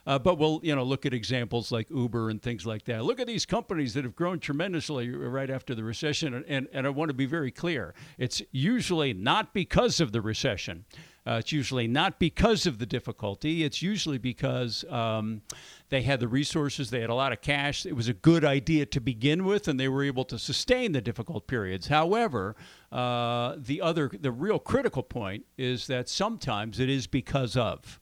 Uh, 0.07 0.17
but 0.17 0.37
we'll 0.37 0.61
you 0.63 0.73
know 0.73 0.83
look 0.83 1.05
at 1.05 1.13
examples 1.13 1.69
like 1.69 1.89
Uber 1.89 2.29
and 2.29 2.41
things 2.41 2.65
like 2.65 2.85
that. 2.85 3.03
Look 3.03 3.19
at 3.19 3.27
these 3.27 3.45
companies 3.45 3.93
that 3.93 4.05
have 4.05 4.15
grown 4.15 4.39
tremendously 4.39 5.09
right 5.09 5.49
after 5.49 5.75
the 5.75 5.83
recession. 5.83 6.33
And, 6.33 6.45
and, 6.47 6.67
and 6.71 6.87
I 6.87 6.89
want 6.89 7.09
to 7.09 7.13
be 7.13 7.25
very 7.25 7.51
clear: 7.51 7.93
it's 8.17 8.41
usually 8.51 9.13
not 9.13 9.53
because 9.53 9.99
of 9.99 10.13
the 10.13 10.21
recession. 10.21 10.85
Uh, 11.27 11.39
it's 11.39 11.51
usually 11.51 11.87
not 11.89 12.19
because 12.19 12.65
of 12.65 12.79
the 12.79 12.85
difficulty. 12.85 13.65
It's 13.65 13.81
usually 13.81 14.17
because 14.17 14.85
um, 14.89 15.41
they 15.89 16.01
had 16.01 16.21
the 16.21 16.27
resources, 16.29 16.89
they 16.89 17.01
had 17.01 17.09
a 17.09 17.15
lot 17.15 17.33
of 17.33 17.41
cash. 17.41 17.85
It 17.85 17.97
was 17.97 18.07
a 18.07 18.13
good 18.13 18.45
idea 18.45 18.85
to 18.85 19.01
begin 19.01 19.43
with, 19.43 19.67
and 19.67 19.77
they 19.77 19.89
were 19.89 20.05
able 20.05 20.23
to 20.23 20.39
sustain 20.39 20.93
the 20.93 21.01
difficult 21.01 21.45
periods. 21.45 21.87
However, 21.87 22.55
uh, 22.93 23.55
the 23.57 23.81
other, 23.81 24.09
the 24.17 24.31
real 24.31 24.57
critical 24.57 25.03
point 25.03 25.45
is 25.57 25.87
that 25.87 26.07
sometimes 26.07 26.79
it 26.79 26.89
is 26.89 27.07
because 27.07 27.57
of. 27.57 27.99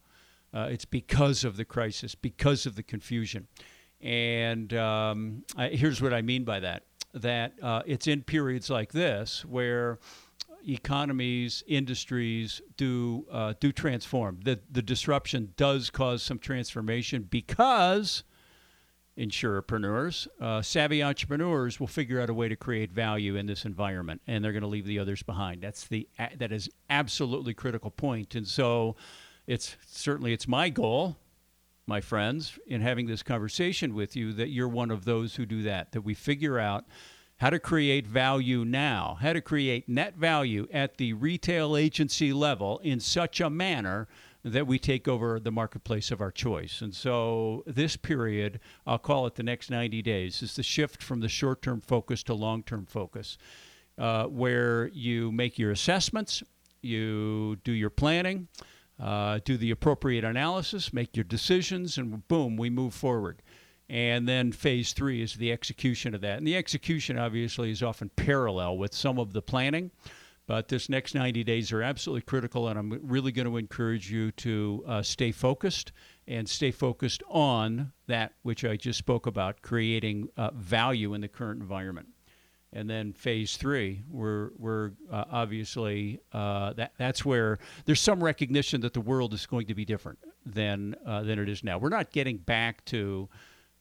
Uh, 0.56 0.70
it's 0.72 0.86
because 0.86 1.44
of 1.44 1.58
the 1.58 1.66
crisis, 1.66 2.16
because 2.16 2.66
of 2.66 2.76
the 2.76 2.84
confusion. 2.84 3.48
And 4.00 4.74
um, 4.74 5.44
I, 5.58 5.68
here's 5.70 6.02
what 6.02 6.14
I 6.14 6.22
mean 6.22 6.44
by 6.44 6.62
that 6.62 6.84
that 7.14 7.54
uh, 7.62 7.82
it's 7.86 8.08
in 8.08 8.22
periods 8.24 8.70
like 8.70 8.92
this 8.92 9.46
where 9.46 10.00
economies, 10.68 11.64
industries 11.68 12.62
do 12.78 13.26
uh, 13.32 13.54
do 13.60 13.72
transform. 13.72 14.40
The 14.44 14.60
the 14.70 14.82
disruption 14.82 15.54
does 15.58 15.90
cause 15.90 16.24
some 16.24 16.40
transformation 16.40 17.28
because 17.30 18.24
insurerpreneurs, 19.18 20.28
uh, 20.42 20.62
savvy 20.62 21.02
entrepreneurs 21.02 21.80
will 21.80 21.88
figure 21.88 22.20
out 22.20 22.30
a 22.30 22.34
way 22.34 22.50
to 22.50 22.56
create 22.56 22.92
value 22.92 23.36
in 23.36 23.46
this 23.46 23.66
environment, 23.66 24.22
and 24.28 24.44
they're 24.44 24.52
going 24.52 24.62
to 24.62 24.68
leave 24.68 24.86
the 24.86 25.00
others 25.00 25.24
behind. 25.24 25.62
That's 25.62 25.88
the 25.88 26.08
that 26.38 26.52
is 26.52 26.70
absolutely 26.90 27.54
critical 27.54 27.92
point. 27.92 28.36
And 28.36 28.48
so, 28.48 28.96
it's 29.48 29.76
certainly 29.86 30.34
it's 30.34 30.48
my 30.48 30.70
goal 30.70 31.18
my 31.88 32.02
friends 32.02 32.58
in 32.66 32.82
having 32.82 33.06
this 33.06 33.22
conversation 33.22 33.94
with 33.94 34.16
you 34.16 34.34
that 34.34 34.50
you're 34.50 34.68
one 34.68 34.90
of 34.90 35.06
those 35.06 35.36
who 35.36 35.46
do 35.46 35.62
that 35.64 35.92
that 35.92 36.02
we 36.02 36.14
figure 36.14 36.58
out 36.58 36.86
how 37.38 37.50
to 37.50 37.60
create 37.60 38.08
value 38.08 38.64
now, 38.64 39.18
how 39.22 39.34
to 39.34 39.42
create 39.42 39.90
net 39.90 40.16
value 40.16 40.68
at 40.72 40.98
the 40.98 41.14
retail 41.14 41.76
agency 41.76 42.32
level 42.32 42.80
in 42.80 43.00
such 43.00 43.42
a 43.42 43.50
manner 43.50 44.08
that 44.44 44.68
we 44.68 44.80
take 44.80 45.08
over 45.08 45.40
the 45.40 45.52
marketplace 45.52 46.12
of 46.12 46.22
our 46.22 46.32
choice. 46.32 46.82
And 46.82 46.94
so 46.94 47.64
this 47.66 47.98
period, 47.98 48.60
I'll 48.86 49.00
call 49.00 49.26
it 49.26 49.36
the 49.36 49.44
next 49.44 49.70
90 49.70 50.02
days, 50.04 50.42
is 50.42 50.56
the 50.56 50.64
shift 50.64 51.04
from 51.04 51.20
the 51.20 51.28
short 51.28 51.62
term 51.62 51.82
focus 51.82 52.24
to 52.24 52.34
long 52.34 52.64
term 52.64 52.86
focus, 52.86 53.38
uh, 53.98 54.26
where 54.26 54.88
you 54.88 55.32
make 55.32 55.60
your 55.60 55.72
assessments, 55.72 56.42
you 56.82 57.58
do 57.64 57.72
your 57.72 57.90
planning, 57.90 58.48
uh, 59.00 59.40
do 59.44 59.58
the 59.58 59.72
appropriate 59.72 60.24
analysis, 60.24 60.94
make 60.94 61.16
your 61.16 61.24
decisions, 61.24 61.98
and 61.98 62.28
boom, 62.28 62.58
we 62.58 62.70
move 62.70 62.94
forward. 62.94 63.42
And 63.90 64.28
then 64.28 64.52
phase 64.52 64.94
three 64.94 65.22
is 65.22 65.36
the 65.36 65.52
execution 65.52 66.16
of 66.16 66.22
that. 66.22 66.38
And 66.38 66.48
the 66.48 66.56
execution, 66.56 67.20
obviously, 67.20 67.72
is 67.72 67.84
often 67.84 68.10
parallel 68.10 68.78
with 68.78 68.94
some 68.94 69.20
of 69.20 69.34
the 69.34 69.42
planning. 69.42 69.92
But 70.48 70.68
this 70.68 70.90
next 70.90 71.16
90 71.16 71.44
days 71.44 71.72
are 71.72 71.82
absolutely 71.82 72.22
critical, 72.22 72.68
and 72.68 72.78
I'm 72.78 73.00
really 73.04 73.32
going 73.32 73.48
to 73.48 73.58
encourage 73.58 74.12
you 74.12 74.32
to 74.32 74.84
uh, 74.88 75.02
stay 75.02 75.32
focused 75.32 75.92
and 76.28 76.48
stay 76.48 76.72
focused 76.72 77.24
on 77.28 77.92
that 78.08 78.34
which 78.44 78.64
I 78.64 78.76
just 78.76 79.00
spoke 79.00 79.26
about, 79.26 79.64
creating 79.64 80.30
uh, 80.38 80.52
value 80.54 81.16
in 81.16 81.22
the 81.22 81.28
current 81.28 81.62
environment. 81.62 82.10
And 82.76 82.90
then 82.90 83.14
phase 83.14 83.56
three, 83.56 84.04
we're, 84.12 84.50
we're 84.58 84.92
uh, 85.10 85.24
obviously, 85.32 86.20
uh, 86.34 86.74
that, 86.74 86.92
that's 86.98 87.24
where 87.24 87.58
there's 87.86 88.02
some 88.02 88.22
recognition 88.22 88.82
that 88.82 88.94
the 88.94 89.02
world 89.02 89.34
is 89.34 89.46
going 89.46 89.68
to 89.68 89.74
be 89.74 89.86
different 89.86 90.20
than, 90.46 90.96
uh, 91.06 91.24
than 91.24 91.40
it 91.40 91.48
is 91.48 91.64
now. 91.64 91.78
We're 91.78 91.90
not 91.90 92.12
getting 92.12 92.38
back 92.38 92.84
to 92.86 93.30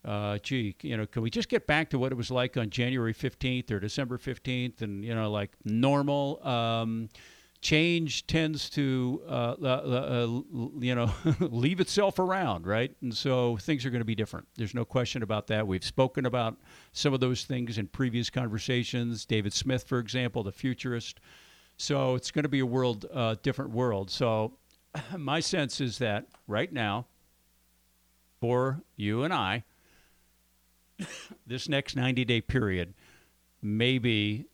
uh, 0.04 0.38
gee, 0.38 0.76
you 0.82 0.96
know, 0.96 1.06
can 1.06 1.22
we 1.22 1.30
just 1.30 1.48
get 1.48 1.66
back 1.66 1.88
to 1.90 1.98
what 1.98 2.12
it 2.12 2.14
was 2.14 2.30
like 2.30 2.56
on 2.56 2.68
January 2.70 3.14
15th 3.14 3.70
or 3.70 3.80
December 3.80 4.18
15th 4.18 4.82
and, 4.82 5.04
you 5.04 5.14
know, 5.14 5.30
like 5.30 5.50
normal? 5.64 6.46
Um, 6.46 7.08
change 7.64 8.26
tends 8.26 8.68
to, 8.68 9.22
uh, 9.26 9.54
uh, 9.62 9.66
uh 9.66 10.26
you 10.78 10.94
know, 10.94 11.10
leave 11.40 11.80
itself 11.80 12.18
around, 12.18 12.66
right? 12.66 12.94
And 13.00 13.16
so 13.16 13.56
things 13.56 13.86
are 13.86 13.90
going 13.90 14.02
to 14.02 14.04
be 14.04 14.14
different. 14.14 14.46
There's 14.56 14.74
no 14.74 14.84
question 14.84 15.22
about 15.22 15.46
that. 15.46 15.66
We've 15.66 15.82
spoken 15.82 16.26
about 16.26 16.58
some 16.92 17.14
of 17.14 17.20
those 17.20 17.44
things 17.44 17.78
in 17.78 17.86
previous 17.88 18.28
conversations. 18.28 19.24
David 19.24 19.54
Smith, 19.54 19.84
for 19.84 19.98
example, 19.98 20.42
the 20.42 20.52
futurist. 20.52 21.20
So 21.78 22.14
it's 22.14 22.30
going 22.30 22.42
to 22.42 22.50
be 22.50 22.60
a 22.60 22.66
world, 22.66 23.06
uh, 23.12 23.36
different 23.42 23.70
world. 23.70 24.10
So 24.10 24.58
my 25.16 25.40
sense 25.40 25.80
is 25.80 25.96
that 25.98 26.26
right 26.46 26.70
now, 26.70 27.06
for 28.40 28.82
you 28.96 29.22
and 29.22 29.32
I, 29.32 29.64
this 31.46 31.66
next 31.66 31.96
90 31.96 32.26
day 32.26 32.42
period 32.42 32.92
may 33.62 33.96
be 33.96 34.44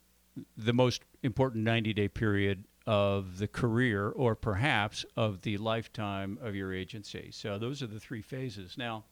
the 0.57 0.73
most 0.73 1.03
important 1.25 1.65
90 1.65 1.93
day 1.93 2.07
period 2.07 2.65
of 2.91 3.39
the 3.39 3.47
career 3.47 4.09
or 4.09 4.35
perhaps 4.35 5.07
of 5.17 5.43
the 5.43 5.57
lifetime 5.59 6.37
of 6.43 6.57
your 6.57 6.75
agency. 6.75 7.31
So 7.31 7.57
those 7.57 7.85
are 7.85 7.87
the 7.87 8.01
three 8.01 8.21
phases. 8.21 8.77
Now, 8.77 9.05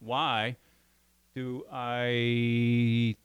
why 0.00 0.58
do 1.34 1.64
I 1.72 3.16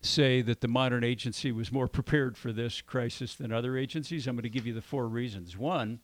say 0.00 0.42
that 0.42 0.62
the 0.62 0.66
modern 0.66 1.04
agency 1.04 1.52
was 1.52 1.70
more 1.70 1.86
prepared 1.86 2.36
for 2.36 2.50
this 2.50 2.80
crisis 2.80 3.36
than 3.36 3.52
other 3.52 3.78
agencies? 3.78 4.26
I'm 4.26 4.34
going 4.34 4.42
to 4.42 4.48
give 4.48 4.66
you 4.66 4.74
the 4.74 4.82
four 4.82 5.06
reasons. 5.06 5.56
One, 5.56 6.00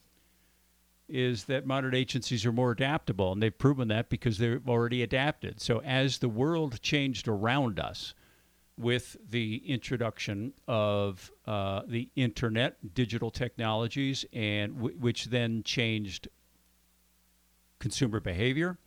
is 1.09 1.47
that 1.47 1.67
modern 1.67 1.97
agencies 1.97 2.47
are 2.47 2.53
more 2.53 2.71
adaptable, 2.71 3.33
and 3.33 3.43
they've 3.43 3.59
proven 3.59 3.89
that 3.89 4.09
because 4.09 4.39
they've 4.39 4.69
already 4.69 5.03
adapted. 5.03 5.61
So 5.61 5.81
as 5.81 6.19
the 6.19 6.29
world 6.29 6.81
changed 6.81 7.27
around 7.27 7.81
us 7.81 8.15
with 8.81 9.17
the 9.29 9.63
introduction 9.67 10.53
of 10.67 11.31
uh, 11.47 11.83
the 11.87 12.09
internet, 12.17 12.95
digital 12.95 13.31
technologies, 13.31 14.25
and 14.33 14.75
w- 14.77 14.97
which 14.97 15.27
then 15.27 15.63
changed 15.63 16.29
consumer 17.79 18.21
behavior 18.21 18.79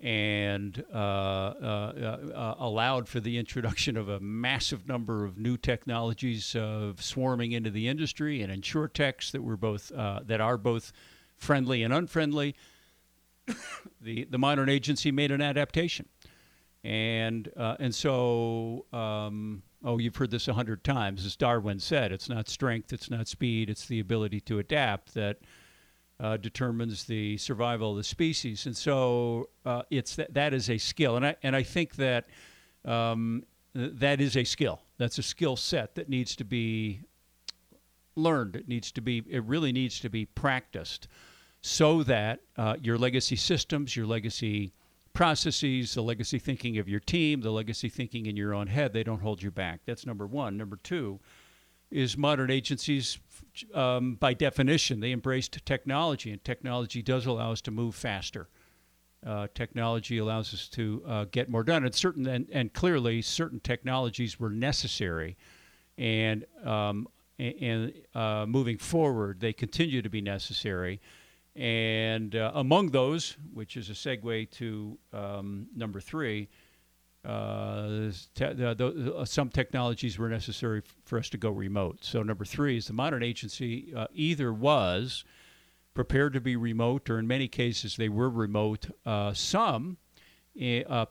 and 0.00 0.84
uh, 0.92 0.96
uh, 0.96 2.18
uh, 2.34 2.54
allowed 2.58 3.08
for 3.08 3.18
the 3.18 3.38
introduction 3.38 3.96
of 3.96 4.08
a 4.08 4.20
massive 4.20 4.86
number 4.86 5.24
of 5.24 5.38
new 5.38 5.56
technologies 5.56 6.54
of 6.54 7.02
swarming 7.02 7.52
into 7.52 7.70
the 7.70 7.88
industry 7.88 8.42
and 8.42 8.52
insurtechs 8.52 9.30
that 9.30 9.42
were 9.42 9.56
both 9.56 9.90
uh, 9.92 10.20
that 10.26 10.40
are 10.40 10.58
both 10.58 10.92
friendly 11.34 11.82
and 11.82 11.94
unfriendly. 11.94 12.54
the 14.00 14.24
the 14.24 14.38
modern 14.38 14.68
agency 14.68 15.10
made 15.10 15.30
an 15.30 15.40
adaptation, 15.40 16.06
and 16.86 17.50
uh, 17.56 17.74
and 17.80 17.92
so 17.92 18.86
um, 18.92 19.62
oh 19.84 19.98
you've 19.98 20.14
heard 20.14 20.30
this 20.30 20.46
a 20.46 20.54
hundred 20.54 20.84
times 20.84 21.26
as 21.26 21.34
Darwin 21.34 21.80
said 21.80 22.12
it's 22.12 22.28
not 22.28 22.48
strength 22.48 22.92
it's 22.92 23.10
not 23.10 23.26
speed 23.26 23.68
it's 23.68 23.86
the 23.86 24.00
ability 24.00 24.40
to 24.40 24.60
adapt 24.60 25.12
that 25.14 25.38
uh, 26.20 26.36
determines 26.36 27.04
the 27.04 27.36
survival 27.38 27.90
of 27.90 27.96
the 27.96 28.04
species 28.04 28.66
and 28.66 28.76
so 28.76 29.48
uh, 29.64 29.82
it's 29.90 30.14
that 30.16 30.32
that 30.32 30.54
is 30.54 30.70
a 30.70 30.78
skill 30.78 31.16
and 31.16 31.26
I 31.26 31.36
and 31.42 31.56
I 31.56 31.64
think 31.64 31.96
that 31.96 32.28
um, 32.84 33.42
that 33.74 34.20
is 34.20 34.36
a 34.36 34.44
skill 34.44 34.80
that's 34.96 35.18
a 35.18 35.22
skill 35.22 35.56
set 35.56 35.96
that 35.96 36.08
needs 36.08 36.36
to 36.36 36.44
be 36.44 37.00
learned. 38.16 38.56
It 38.56 38.68
needs 38.68 38.90
to 38.92 39.00
be. 39.00 39.22
It 39.28 39.44
really 39.44 39.72
needs 39.72 40.00
to 40.00 40.10
be 40.10 40.24
practiced, 40.24 41.08
so 41.60 42.02
that 42.04 42.40
uh, 42.56 42.76
your 42.80 42.98
legacy 42.98 43.36
systems, 43.36 43.94
your 43.94 44.06
legacy 44.06 44.72
processes, 45.16 45.94
the 45.94 46.02
legacy 46.02 46.38
thinking 46.38 46.76
of 46.76 46.90
your 46.90 47.00
team, 47.00 47.40
the 47.40 47.50
legacy 47.50 47.88
thinking 47.88 48.26
in 48.26 48.36
your 48.36 48.52
own 48.52 48.66
head, 48.66 48.92
they 48.92 49.02
don't 49.02 49.22
hold 49.22 49.42
you 49.42 49.50
back. 49.50 49.80
That's 49.86 50.04
number 50.04 50.26
one. 50.26 50.58
Number 50.58 50.76
two 50.82 51.20
is 51.90 52.18
modern 52.18 52.50
agencies, 52.50 53.18
um, 53.72 54.16
by 54.16 54.34
definition, 54.34 55.00
they 55.00 55.12
embraced 55.12 55.64
technology, 55.64 56.30
and 56.32 56.44
technology 56.44 57.00
does 57.00 57.24
allow 57.24 57.50
us 57.52 57.62
to 57.62 57.70
move 57.70 57.94
faster. 57.94 58.48
Uh, 59.26 59.46
technology 59.54 60.18
allows 60.18 60.52
us 60.52 60.68
to 60.68 61.02
uh, 61.06 61.24
get 61.30 61.48
more 61.48 61.64
done, 61.64 61.84
and 61.84 61.94
certain 61.94 62.26
and, 62.26 62.46
and 62.52 62.74
clearly 62.74 63.22
certain 63.22 63.58
technologies 63.60 64.38
were 64.38 64.50
necessary, 64.50 65.36
and 65.96 66.44
um, 66.62 67.08
and 67.38 67.92
uh, 68.14 68.44
moving 68.46 68.76
forward, 68.76 69.40
they 69.40 69.52
continue 69.52 70.02
to 70.02 70.10
be 70.10 70.20
necessary. 70.20 71.00
And 71.56 72.36
uh, 72.36 72.52
among 72.54 72.90
those, 72.90 73.36
which 73.54 73.76
is 73.78 73.88
a 73.88 73.94
segue 73.94 74.50
to 74.52 74.98
um, 75.12 75.68
number 75.74 76.00
three, 76.00 76.48
uh, 77.24 78.10
te- 78.34 78.44
uh, 78.44 79.24
some 79.24 79.48
technologies 79.48 80.18
were 80.18 80.28
necessary 80.28 80.82
f- 80.84 80.94
for 81.04 81.18
us 81.18 81.30
to 81.30 81.38
go 81.38 81.50
remote. 81.50 82.04
So 82.04 82.22
number 82.22 82.44
three 82.44 82.76
is 82.76 82.86
the 82.86 82.92
modern 82.92 83.22
agency 83.22 83.92
uh, 83.96 84.06
either 84.12 84.52
was 84.52 85.24
prepared 85.94 86.34
to 86.34 86.40
be 86.42 86.56
remote, 86.56 87.08
or 87.08 87.18
in 87.18 87.26
many 87.26 87.48
cases 87.48 87.96
they 87.96 88.10
were 88.10 88.28
remote. 88.28 88.90
Uh, 89.06 89.32
some 89.32 89.96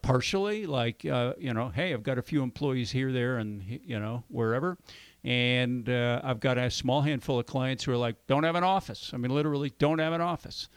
partially, 0.01 0.67
like 0.67 1.03
you 1.03 1.53
know, 1.53 1.69
hey, 1.69 1.93
I've 1.93 2.03
got 2.03 2.17
a 2.19 2.21
few 2.21 2.43
employees 2.43 2.91
here, 2.91 3.11
there, 3.11 3.37
and 3.37 3.63
you 3.83 3.99
know, 3.99 4.23
wherever 4.27 4.77
and 5.25 5.89
uh, 5.89 6.21
I've 6.23 6.39
got 6.39 6.59
a 6.59 6.69
small 6.69 7.01
handful 7.01 7.39
of 7.39 7.47
clients 7.47 7.83
who 7.83 7.91
are 7.91 7.97
like, 7.97 8.15
don't 8.27 8.43
have 8.43 8.53
an 8.53 8.63
office. 8.63 9.09
I 9.11 9.17
mean, 9.17 9.31
literally, 9.33 9.73
don't 9.79 9.97
have 9.97 10.13
an 10.13 10.21
office 10.21 10.69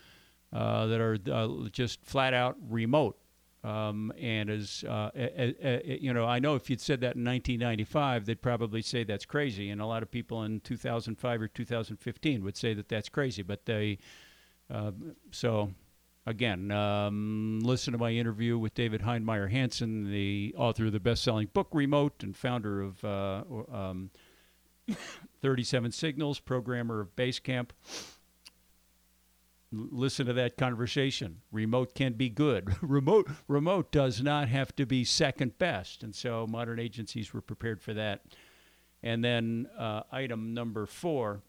uh, 0.55 0.87
that 0.87 1.01
are 1.03 1.19
uh, 1.31 1.69
just 1.71 2.03
flat 2.03 2.33
out 2.33 2.57
remote. 2.67 3.19
Um, 3.63 4.11
and 4.19 4.49
as 4.49 4.85
uh, 4.85 5.11
you 5.85 6.15
know, 6.15 6.25
I 6.25 6.39
know 6.39 6.55
if 6.55 6.71
you'd 6.71 6.81
said 6.81 7.01
that 7.01 7.17
in 7.17 7.25
1995, 7.25 8.25
they'd 8.25 8.41
probably 8.41 8.81
say 8.81 9.05
that's 9.05 9.27
crazy, 9.27 9.69
and 9.69 9.83
a 9.83 9.87
lot 9.87 10.03
of 10.03 10.11
people 10.11 10.45
in 10.45 10.61
2005 10.61 11.43
or 11.43 11.49
2015 11.49 12.43
would 12.43 12.57
say 12.57 12.73
that 12.73 12.89
that's 12.89 13.11
crazy. 13.11 13.43
But 13.43 13.67
they, 13.67 13.99
uh, 14.73 14.93
so 15.31 15.73
again, 16.25 16.71
um, 16.71 17.61
listen 17.63 17.93
to 17.93 17.99
my 17.99 18.13
interview 18.13 18.57
with 18.57 18.73
David 18.73 19.03
Heinemeier 19.03 19.51
Hansson, 19.51 20.11
the 20.11 20.55
author 20.57 20.87
of 20.87 20.93
the 20.93 21.01
best-selling 21.01 21.49
book 21.53 21.69
Remote 21.73 22.23
and 22.23 22.35
founder 22.35 22.81
of 22.81 23.05
uh, 23.05 23.43
um, 23.71 24.11
37 25.41 25.93
Signals, 25.93 26.41
programmer 26.41 27.01
of 27.01 27.15
Basecamp. 27.17 27.71
L- 29.73 29.89
listen 29.91 30.27
to 30.27 30.33
that 30.35 30.57
conversation. 30.57 31.41
Remote 31.53 31.95
can 31.95 32.15
be 32.15 32.29
good. 32.29 32.75
remote 32.83 33.29
remote 33.47 33.93
does 33.93 34.23
not 34.23 34.49
have 34.49 34.75
to 34.77 34.87
be 34.87 35.05
second 35.05 35.59
best, 35.59 36.03
and 36.03 36.15
so 36.15 36.47
modern 36.47 36.79
agencies 36.79 37.33
were 37.33 37.43
prepared 37.43 37.81
for 37.81 37.95
that. 37.95 38.23
And 39.03 39.25
then 39.25 39.69
uh, 39.79 40.03
item 40.11 40.55
number 40.55 40.87
four, 40.87 41.43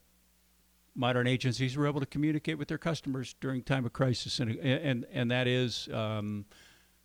modern 0.95 1.27
agencies 1.27 1.75
were 1.77 1.87
able 1.87 1.99
to 1.99 2.05
communicate 2.05 2.57
with 2.57 2.67
their 2.67 2.77
customers 2.77 3.35
during 3.39 3.63
time 3.63 3.85
of 3.85 3.93
crisis, 3.93 4.39
and 4.39 4.51
and 4.59 5.05
and 5.11 5.31
that 5.31 5.47
is, 5.47 5.87
um, 5.91 6.45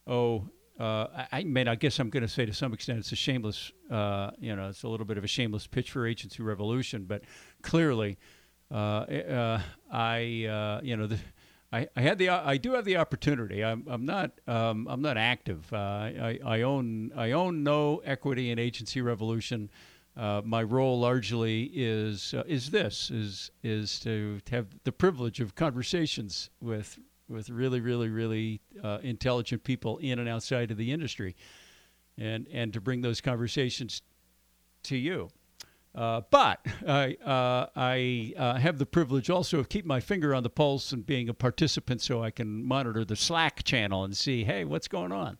oh, 0.06 0.48
uh, 0.78 1.06
I, 1.16 1.28
I 1.32 1.44
mean, 1.44 1.68
I 1.68 1.76
guess 1.76 1.98
I'm 1.98 2.10
going 2.10 2.22
to 2.22 2.28
say 2.28 2.44
to 2.46 2.54
some 2.54 2.72
extent 2.72 2.98
it's 2.98 3.12
a 3.12 3.16
shameless, 3.16 3.72
uh, 3.90 4.30
you 4.40 4.54
know, 4.56 4.68
it's 4.68 4.82
a 4.82 4.88
little 4.88 5.06
bit 5.06 5.18
of 5.18 5.24
a 5.24 5.28
shameless 5.28 5.66
pitch 5.66 5.90
for 5.92 6.06
agency 6.06 6.42
revolution, 6.42 7.04
but 7.04 7.22
clearly, 7.62 8.18
uh, 8.70 8.74
uh 8.74 9.60
I, 9.92 10.46
uh, 10.46 10.80
you 10.82 10.96
know, 10.96 11.06
the, 11.06 11.18
I, 11.72 11.86
I 11.96 12.00
had 12.00 12.18
the 12.18 12.28
I 12.28 12.56
do 12.56 12.72
have 12.72 12.84
the 12.84 12.96
opportunity. 12.96 13.64
I'm, 13.64 13.84
I'm 13.88 14.04
not 14.04 14.32
um, 14.46 14.86
I'm 14.88 15.02
not 15.02 15.16
active. 15.16 15.72
Uh, 15.72 15.76
I, 15.76 16.38
I 16.44 16.62
own 16.62 17.10
I 17.16 17.32
own 17.32 17.64
no 17.64 18.00
equity 18.04 18.50
in 18.50 18.60
Agency 18.60 19.00
Revolution. 19.00 19.70
My 20.16 20.62
role 20.62 21.00
largely 21.00 21.64
is 21.74 22.32
is 22.46 22.70
this 22.70 23.10
is 23.10 23.50
is 23.64 23.98
to 24.00 24.40
have 24.50 24.68
the 24.84 24.92
privilege 24.92 25.40
of 25.40 25.56
conversations 25.56 26.50
with 26.60 27.00
with 27.28 27.50
really 27.50 27.80
really 27.80 28.08
really 28.08 28.60
uh, 28.82 28.98
intelligent 29.02 29.64
people 29.64 29.98
in 29.98 30.18
and 30.18 30.28
outside 30.28 30.70
of 30.70 30.76
the 30.76 30.92
industry, 30.92 31.36
and 32.18 32.46
and 32.52 32.72
to 32.72 32.80
bring 32.80 33.00
those 33.00 33.20
conversations 33.20 34.02
to 34.84 34.96
you. 34.96 35.30
Uh, 35.94 36.22
but 36.30 36.66
I, 36.88 37.16
uh, 37.24 37.66
I 37.76 38.32
uh, 38.36 38.54
have 38.54 38.78
the 38.78 38.86
privilege 38.86 39.30
also 39.30 39.60
of 39.60 39.68
keeping 39.68 39.88
my 39.88 40.00
finger 40.00 40.34
on 40.34 40.42
the 40.42 40.50
pulse 40.50 40.90
and 40.90 41.06
being 41.06 41.28
a 41.28 41.34
participant 41.34 42.02
so 42.02 42.22
I 42.22 42.32
can 42.32 42.64
monitor 42.64 43.04
the 43.04 43.14
Slack 43.14 43.62
channel 43.62 44.02
and 44.02 44.16
see, 44.16 44.42
hey, 44.42 44.64
what's 44.64 44.88
going 44.88 45.12
on? 45.12 45.38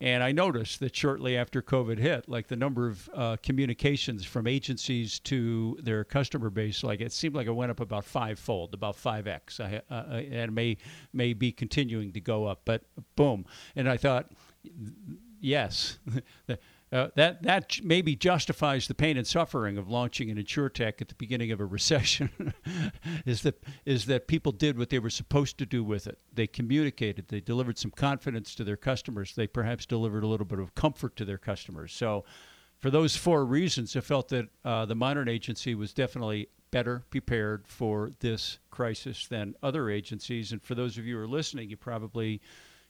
And 0.00 0.22
I 0.22 0.30
noticed 0.30 0.78
that 0.80 0.94
shortly 0.94 1.36
after 1.36 1.60
COVID 1.60 1.98
hit, 1.98 2.28
like 2.28 2.46
the 2.46 2.56
number 2.56 2.86
of 2.86 3.10
uh, 3.12 3.36
communications 3.42 4.24
from 4.24 4.46
agencies 4.46 5.18
to 5.20 5.76
their 5.82 6.04
customer 6.04 6.50
base, 6.50 6.84
like 6.84 7.00
it 7.00 7.10
seemed 7.10 7.34
like 7.34 7.48
it 7.48 7.52
went 7.52 7.72
up 7.72 7.80
about 7.80 8.04
fivefold, 8.04 8.74
about 8.74 8.94
five 8.94 9.26
x, 9.26 9.58
uh, 9.58 9.80
and 9.90 10.54
may 10.54 10.76
may 11.12 11.32
be 11.32 11.50
continuing 11.50 12.12
to 12.12 12.20
go 12.20 12.46
up. 12.46 12.60
But 12.64 12.82
boom, 13.16 13.44
and 13.74 13.88
I 13.88 13.96
thought, 13.96 14.30
yes. 15.40 15.98
Uh, 16.90 17.08
that 17.16 17.42
that 17.42 17.78
maybe 17.82 18.16
justifies 18.16 18.88
the 18.88 18.94
pain 18.94 19.18
and 19.18 19.26
suffering 19.26 19.76
of 19.76 19.88
launching 19.88 20.30
an 20.30 20.38
insurtech 20.38 21.02
at 21.02 21.08
the 21.08 21.14
beginning 21.16 21.52
of 21.52 21.60
a 21.60 21.64
recession. 21.66 22.54
is 23.26 23.42
that 23.42 23.62
is 23.84 24.06
that 24.06 24.26
people 24.26 24.52
did 24.52 24.78
what 24.78 24.88
they 24.88 24.98
were 24.98 25.10
supposed 25.10 25.58
to 25.58 25.66
do 25.66 25.84
with 25.84 26.06
it? 26.06 26.18
They 26.32 26.46
communicated. 26.46 27.28
They 27.28 27.40
delivered 27.40 27.76
some 27.76 27.90
confidence 27.90 28.54
to 28.54 28.64
their 28.64 28.76
customers. 28.76 29.34
They 29.34 29.46
perhaps 29.46 29.84
delivered 29.84 30.24
a 30.24 30.26
little 30.26 30.46
bit 30.46 30.60
of 30.60 30.74
comfort 30.74 31.14
to 31.16 31.24
their 31.26 31.38
customers. 31.38 31.92
So, 31.92 32.24
for 32.78 32.90
those 32.90 33.16
four 33.16 33.44
reasons, 33.44 33.94
I 33.94 34.00
felt 34.00 34.28
that 34.28 34.48
uh, 34.64 34.86
the 34.86 34.94
modern 34.94 35.28
agency 35.28 35.74
was 35.74 35.92
definitely 35.92 36.48
better 36.70 37.02
prepared 37.10 37.66
for 37.66 38.12
this 38.20 38.58
crisis 38.70 39.26
than 39.26 39.54
other 39.62 39.90
agencies. 39.90 40.52
And 40.52 40.62
for 40.62 40.74
those 40.74 40.96
of 40.98 41.06
you 41.06 41.16
who 41.16 41.22
are 41.22 41.28
listening, 41.28 41.70
you 41.70 41.76
probably 41.76 42.40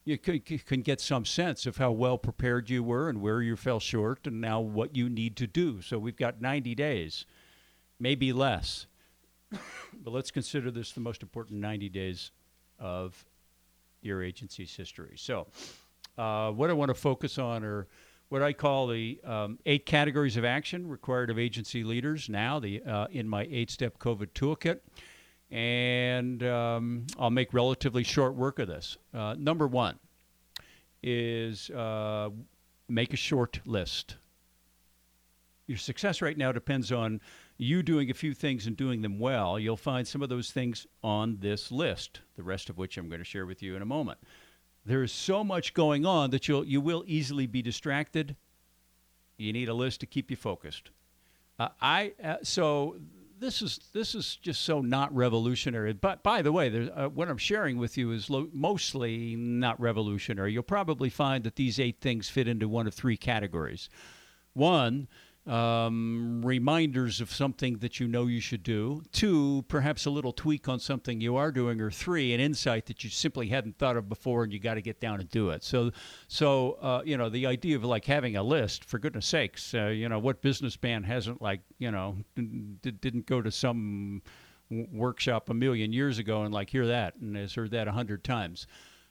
you 0.08 0.18
can 0.18 0.80
get 0.80 1.00
some 1.00 1.24
sense 1.24 1.66
of 1.66 1.76
how 1.76 1.90
well 1.90 2.16
prepared 2.16 2.70
you 2.70 2.82
were 2.82 3.08
and 3.08 3.20
where 3.20 3.42
you 3.42 3.56
fell 3.56 3.78
short 3.78 4.26
and 4.26 4.40
now 4.40 4.58
what 4.58 4.96
you 4.96 5.08
need 5.08 5.36
to 5.36 5.46
do. 5.46 5.82
So 5.82 5.98
we've 5.98 6.16
got 6.16 6.40
90 6.40 6.74
days, 6.74 7.26
maybe 8.00 8.32
less. 8.32 8.86
but 9.50 10.10
let's 10.10 10.30
consider 10.30 10.70
this 10.70 10.92
the 10.92 11.00
most 11.00 11.22
important 11.22 11.60
90 11.60 11.88
days 11.90 12.30
of 12.78 13.24
your 14.00 14.22
agency's 14.22 14.74
history. 14.74 15.14
So, 15.16 15.48
uh, 16.16 16.50
what 16.52 16.70
I 16.70 16.72
want 16.72 16.88
to 16.88 16.94
focus 16.94 17.38
on 17.38 17.62
are 17.62 17.86
what 18.28 18.42
I 18.42 18.52
call 18.52 18.88
the 18.88 19.20
um, 19.24 19.58
eight 19.66 19.86
categories 19.86 20.36
of 20.36 20.44
action 20.44 20.88
required 20.88 21.30
of 21.30 21.38
agency 21.38 21.84
leaders 21.84 22.28
now 22.28 22.58
the, 22.58 22.82
uh, 22.82 23.06
in 23.10 23.28
my 23.28 23.46
eight 23.50 23.70
step 23.70 23.98
COVID 23.98 24.28
toolkit 24.32 24.80
and 25.50 26.42
um, 26.42 27.06
I'll 27.18 27.30
make 27.30 27.54
relatively 27.54 28.04
short 28.04 28.34
work 28.34 28.58
of 28.58 28.68
this. 28.68 28.98
Uh, 29.14 29.34
number 29.38 29.66
one 29.66 29.98
is 31.02 31.70
uh, 31.70 32.30
make 32.88 33.12
a 33.12 33.16
short 33.16 33.60
list. 33.64 34.16
Your 35.66 35.78
success 35.78 36.22
right 36.22 36.36
now 36.36 36.52
depends 36.52 36.92
on 36.92 37.20
you 37.58 37.82
doing 37.82 38.10
a 38.10 38.14
few 38.14 38.32
things 38.32 38.66
and 38.66 38.76
doing 38.76 39.02
them 39.02 39.18
well. 39.18 39.58
You'll 39.58 39.76
find 39.76 40.06
some 40.06 40.22
of 40.22 40.28
those 40.28 40.50
things 40.50 40.86
on 41.02 41.38
this 41.40 41.70
list, 41.70 42.20
the 42.36 42.42
rest 42.42 42.70
of 42.70 42.78
which 42.78 42.96
I'm 42.96 43.08
going 43.08 43.20
to 43.20 43.24
share 43.24 43.46
with 43.46 43.62
you 43.62 43.76
in 43.76 43.82
a 43.82 43.86
moment. 43.86 44.18
There 44.86 45.02
is 45.02 45.12
so 45.12 45.44
much 45.44 45.74
going 45.74 46.06
on 46.06 46.30
that 46.30 46.48
you'll 46.48 46.64
you 46.64 46.80
will 46.80 47.04
easily 47.06 47.46
be 47.46 47.60
distracted. 47.60 48.36
You 49.36 49.52
need 49.52 49.68
a 49.68 49.74
list 49.74 50.00
to 50.00 50.06
keep 50.06 50.30
you 50.30 50.36
focused. 50.36 50.90
Uh, 51.58 51.68
I 51.80 52.12
uh, 52.22 52.36
so 52.42 52.96
this 53.40 53.62
is 53.62 53.80
this 53.92 54.14
is 54.14 54.36
just 54.36 54.62
so 54.62 54.80
not 54.80 55.14
revolutionary. 55.14 55.92
But 55.92 56.22
by 56.22 56.42
the 56.42 56.52
way, 56.52 56.90
uh, 56.90 57.08
what 57.08 57.28
I'm 57.28 57.38
sharing 57.38 57.78
with 57.78 57.96
you 57.96 58.12
is 58.12 58.30
lo- 58.30 58.48
mostly 58.52 59.36
not 59.36 59.80
revolutionary. 59.80 60.52
You'll 60.52 60.62
probably 60.62 61.10
find 61.10 61.44
that 61.44 61.56
these 61.56 61.78
eight 61.78 62.00
things 62.00 62.28
fit 62.28 62.48
into 62.48 62.68
one 62.68 62.86
of 62.86 62.94
three 62.94 63.16
categories. 63.16 63.88
One 64.54 65.08
um, 65.48 66.42
reminders 66.44 67.20
of 67.20 67.32
something 67.32 67.78
that 67.78 67.98
you 67.98 68.06
know 68.06 68.26
you 68.26 68.40
should 68.40 68.62
do. 68.62 69.02
Two, 69.12 69.64
perhaps 69.68 70.06
a 70.06 70.10
little 70.10 70.32
tweak 70.32 70.68
on 70.68 70.78
something 70.78 71.20
you 71.20 71.36
are 71.36 71.50
doing. 71.50 71.80
Or 71.80 71.90
three, 71.90 72.34
an 72.34 72.40
insight 72.40 72.86
that 72.86 73.02
you 73.02 73.10
simply 73.10 73.48
hadn't 73.48 73.78
thought 73.78 73.96
of 73.96 74.08
before, 74.08 74.44
and 74.44 74.52
you 74.52 74.58
got 74.58 74.74
to 74.74 74.82
get 74.82 75.00
down 75.00 75.20
and 75.20 75.30
do 75.30 75.50
it. 75.50 75.64
So, 75.64 75.90
so 76.28 76.72
uh, 76.82 77.02
you 77.04 77.16
know, 77.16 77.28
the 77.28 77.46
idea 77.46 77.76
of 77.76 77.84
like 77.84 78.04
having 78.04 78.36
a 78.36 78.42
list, 78.42 78.84
for 78.84 78.98
goodness 78.98 79.26
sakes, 79.26 79.74
uh, 79.74 79.86
you 79.86 80.08
know, 80.08 80.18
what 80.18 80.40
business 80.40 80.68
businessman 80.68 81.02
hasn't 81.04 81.40
like, 81.40 81.60
you 81.78 81.90
know, 81.90 82.16
d- 82.36 82.90
didn't 82.90 83.26
go 83.26 83.40
to 83.40 83.50
some 83.50 84.22
workshop 84.70 85.48
a 85.48 85.54
million 85.54 85.92
years 85.92 86.18
ago 86.18 86.42
and 86.42 86.52
like 86.52 86.68
hear 86.68 86.86
that 86.86 87.14
and 87.16 87.36
has 87.36 87.54
heard 87.54 87.70
that 87.70 87.88
a 87.88 87.92
hundred 87.92 88.22
times 88.22 88.66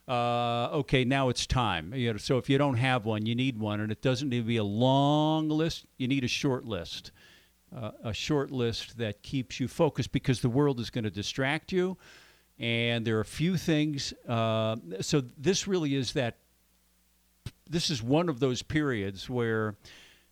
uh, 0.08 0.70
okay, 0.72 1.04
now 1.04 1.28
it's 1.28 1.46
time. 1.46 1.92
You 1.94 2.12
know, 2.12 2.18
so 2.18 2.38
if 2.38 2.48
you 2.48 2.56
don't 2.56 2.76
have 2.76 3.04
one, 3.04 3.26
you 3.26 3.34
need 3.34 3.58
one, 3.58 3.80
and 3.80 3.92
it 3.92 4.00
doesn't 4.00 4.30
need 4.30 4.38
to 4.38 4.46
be 4.46 4.56
a 4.56 4.64
long 4.64 5.50
list. 5.50 5.84
You 5.98 6.08
need 6.08 6.24
a 6.24 6.28
short 6.28 6.64
list, 6.64 7.12
uh, 7.76 7.90
a 8.02 8.14
short 8.14 8.50
list 8.50 8.96
that 8.96 9.22
keeps 9.22 9.60
you 9.60 9.68
focused 9.68 10.10
because 10.10 10.40
the 10.40 10.48
world 10.48 10.80
is 10.80 10.88
going 10.88 11.04
to 11.04 11.10
distract 11.10 11.72
you, 11.72 11.98
and 12.58 13.06
there 13.06 13.18
are 13.18 13.20
a 13.20 13.24
few 13.26 13.58
things. 13.58 14.14
Uh, 14.26 14.76
so 15.00 15.22
this 15.36 15.68
really 15.68 15.94
is 15.94 16.14
that. 16.14 16.38
This 17.70 17.90
is 17.90 18.02
one 18.02 18.30
of 18.30 18.40
those 18.40 18.62
periods 18.62 19.28
where 19.28 19.76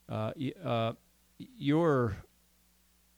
uh, 0.09 0.33
uh, 0.65 0.93
your 1.39 2.17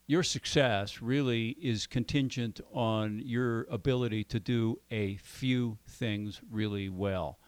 your 0.08 0.22
success 0.22 1.02
really 1.02 1.50
is 1.60 1.86
contingent 1.86 2.62
on 2.72 3.20
your 3.22 3.64
ability 3.70 4.24
to 4.24 4.40
do 4.40 4.80
a 4.90 5.16
few 5.16 5.76
things 5.86 6.40
really 6.50 6.88
well, 6.88 7.38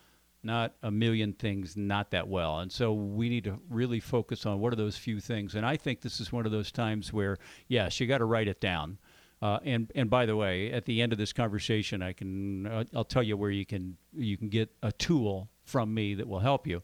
not 0.42 0.74
a 0.82 0.90
million 0.90 1.32
things 1.32 1.74
not 1.74 2.10
that 2.10 2.28
well. 2.28 2.58
And 2.60 2.70
so 2.70 2.92
we 2.92 3.30
need 3.30 3.44
to 3.44 3.58
really 3.70 3.98
focus 3.98 4.44
on 4.44 4.60
what 4.60 4.74
are 4.74 4.76
those 4.76 4.98
few 4.98 5.20
things. 5.20 5.54
And 5.54 5.64
I 5.64 5.78
think 5.78 6.02
this 6.02 6.20
is 6.20 6.32
one 6.32 6.44
of 6.44 6.52
those 6.52 6.70
times 6.70 7.14
where, 7.14 7.38
yes, 7.66 7.98
you 7.98 8.06
got 8.06 8.18
to 8.18 8.26
write 8.26 8.46
it 8.46 8.60
down. 8.60 8.98
Uh, 9.40 9.58
and 9.64 9.90
and 9.94 10.10
by 10.10 10.26
the 10.26 10.36
way, 10.36 10.70
at 10.70 10.84
the 10.84 11.00
end 11.00 11.12
of 11.12 11.18
this 11.18 11.32
conversation, 11.32 12.02
I 12.02 12.12
can 12.12 12.66
uh, 12.66 12.84
I'll 12.94 13.04
tell 13.04 13.22
you 13.22 13.38
where 13.38 13.50
you 13.50 13.64
can 13.64 13.96
you 14.12 14.36
can 14.36 14.50
get 14.50 14.70
a 14.82 14.92
tool 14.92 15.48
from 15.64 15.94
me 15.94 16.12
that 16.16 16.28
will 16.28 16.40
help 16.40 16.66
you. 16.66 16.82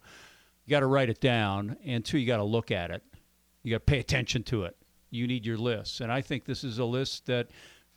You 0.65 0.71
got 0.71 0.81
to 0.81 0.87
write 0.87 1.11
it 1.11 1.21
down, 1.21 1.77
and 1.85 2.03
two, 2.03 2.17
you 2.17 2.27
got 2.27 2.39
to 2.39 2.45
look 2.45 2.71
at 2.71 2.91
it. 2.91 3.03
You 3.63 3.73
got 3.73 3.85
to 3.87 3.93
pay 3.93 3.99
attention 3.99 4.43
to 4.45 4.65
it 4.65 4.75
you 5.17 5.27
need 5.27 5.47
your 5.47 5.57
lists. 5.57 6.01
And 6.01 6.13
I 6.13 6.21
think 6.21 6.45
this 6.45 6.63
is 6.63 6.79
a 6.79 6.85
list 6.85 7.27
that, 7.27 7.49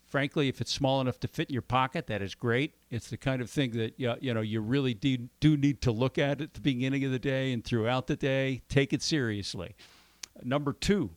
frankly, 0.06 0.48
if 0.48 0.62
it's 0.62 0.72
small 0.72 1.02
enough 1.02 1.20
to 1.20 1.28
fit 1.28 1.50
in 1.50 1.54
your 1.54 1.62
pocket, 1.62 2.08
that 2.08 2.22
is 2.22 2.34
great. 2.34 2.74
It's 2.90 3.10
the 3.10 3.18
kind 3.18 3.42
of 3.42 3.50
thing 3.50 3.72
that 3.72 4.00
you 4.00 4.34
know 4.34 4.42
you 4.42 4.62
really 4.62 4.94
do, 4.94 5.30
do 5.40 5.58
need 5.58 5.82
to 5.82 5.92
look 5.92 6.18
at 6.18 6.42
at 6.42 6.54
the 6.54 6.62
beginning 6.62 7.04
of 7.04 7.12
the 7.12 7.20
day 7.20 7.52
and 7.54 7.64
throughout 7.64 8.08
the 8.08 8.16
day. 8.16 8.62
Take 8.70 8.94
it 8.94 9.02
seriously. 9.02 9.76
Number 10.44 10.74
two, 10.74 11.12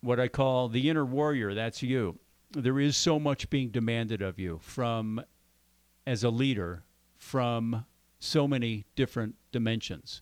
what 0.00 0.18
I 0.18 0.28
call 0.28 0.68
the 0.68 0.90
inner 0.90 1.04
warrior. 1.04 1.54
That's 1.54 1.82
you. 1.82 2.18
There 2.52 2.80
is 2.80 2.96
so 2.96 3.20
much 3.20 3.48
being 3.48 3.70
demanded 3.70 4.22
of 4.22 4.38
you 4.38 4.58
from 4.62 5.22
as 6.06 6.24
a 6.24 6.30
leader 6.30 6.82
from 7.16 7.84
so 8.18 8.48
many 8.48 8.86
different 8.96 9.36
dimensions 9.52 10.20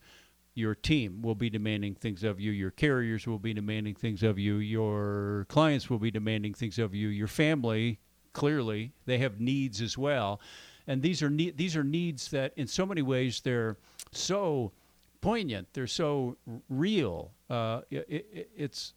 your 0.58 0.74
team 0.74 1.22
will 1.22 1.34
be 1.34 1.48
demanding 1.48 1.94
things 1.94 2.24
of 2.24 2.40
you, 2.40 2.50
your 2.50 2.70
carriers 2.72 3.26
will 3.26 3.38
be 3.38 3.54
demanding 3.54 3.94
things 3.94 4.22
of 4.22 4.38
you, 4.38 4.56
your 4.56 5.46
clients 5.48 5.88
will 5.88 5.98
be 5.98 6.10
demanding 6.10 6.52
things 6.52 6.78
of 6.78 6.94
you, 6.94 7.08
your 7.08 7.28
family 7.28 8.00
clearly 8.32 8.92
they 9.06 9.18
have 9.18 9.40
needs 9.40 9.80
as 9.80 9.96
well, 9.96 10.40
and 10.86 11.02
these 11.02 11.22
are 11.22 11.30
ne- 11.30 11.50
these 11.50 11.76
are 11.76 11.84
needs 11.84 12.30
that 12.30 12.52
in 12.56 12.66
so 12.66 12.84
many 12.84 13.02
ways 13.02 13.40
they're 13.40 13.76
so 14.12 14.72
poignant, 15.20 15.68
they're 15.72 15.86
so 15.86 16.36
real. 16.68 17.32
Uh, 17.50 17.80
it, 17.90 18.50
it. 18.56 18.92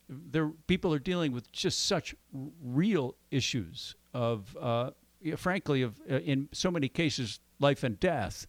People 0.68 0.94
are 0.94 1.00
dealing 1.00 1.32
with 1.32 1.52
just 1.52 1.86
such 1.86 2.16
real 2.64 3.16
issues 3.32 3.96
of, 4.14 4.56
uh, 4.60 4.92
frankly, 5.38 5.82
of 5.82 6.00
uh, 6.10 6.16
in 6.20 6.50
so 6.52 6.70
many 6.70 6.90
cases 6.90 7.40
life 7.60 7.84
and 7.84 8.00
death 8.00 8.46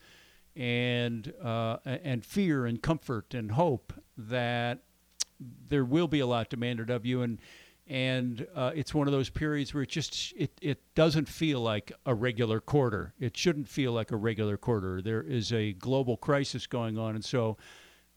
and 0.57 1.33
uh, 1.43 1.79
and 1.85 2.25
fear 2.25 2.67
and 2.67 2.83
comfort 2.83 3.35
and 3.35 3.53
hope 3.53 3.93
that 4.17 4.83
there 5.69 5.85
will 5.85 6.09
be 6.09 6.21
a 6.21 6.27
lot 6.27 6.51
demanded 6.51 6.91
of 6.91 7.07
you. 7.07 7.23
And 7.23 7.39
and 7.89 8.47
uh, 8.55 8.71
it's 8.75 8.95
one 8.95 9.09
of 9.09 9.13
those 9.13 9.29
periods 9.29 9.75
where 9.75 9.83
it 9.83 9.89
just 9.89 10.33
it, 10.37 10.53
it 10.61 10.81
doesn't 10.95 11.29
feel 11.29 11.61
like 11.61 11.93
a 12.07 12.15
regular 12.15 12.61
quarter. 12.61 13.13
It 13.19 13.37
shouldn't 13.37 13.69
feel 13.69 13.93
like 13.93 14.13
a 14.13 14.17
regular 14.17 14.57
quarter. 14.57 15.03
There 15.03 15.23
is 15.23 15.53
a 15.53 15.73
global 15.73 16.17
crisis 16.17 16.67
going 16.67 16.99
on 16.99 17.15
and 17.15 17.25
so 17.25 17.57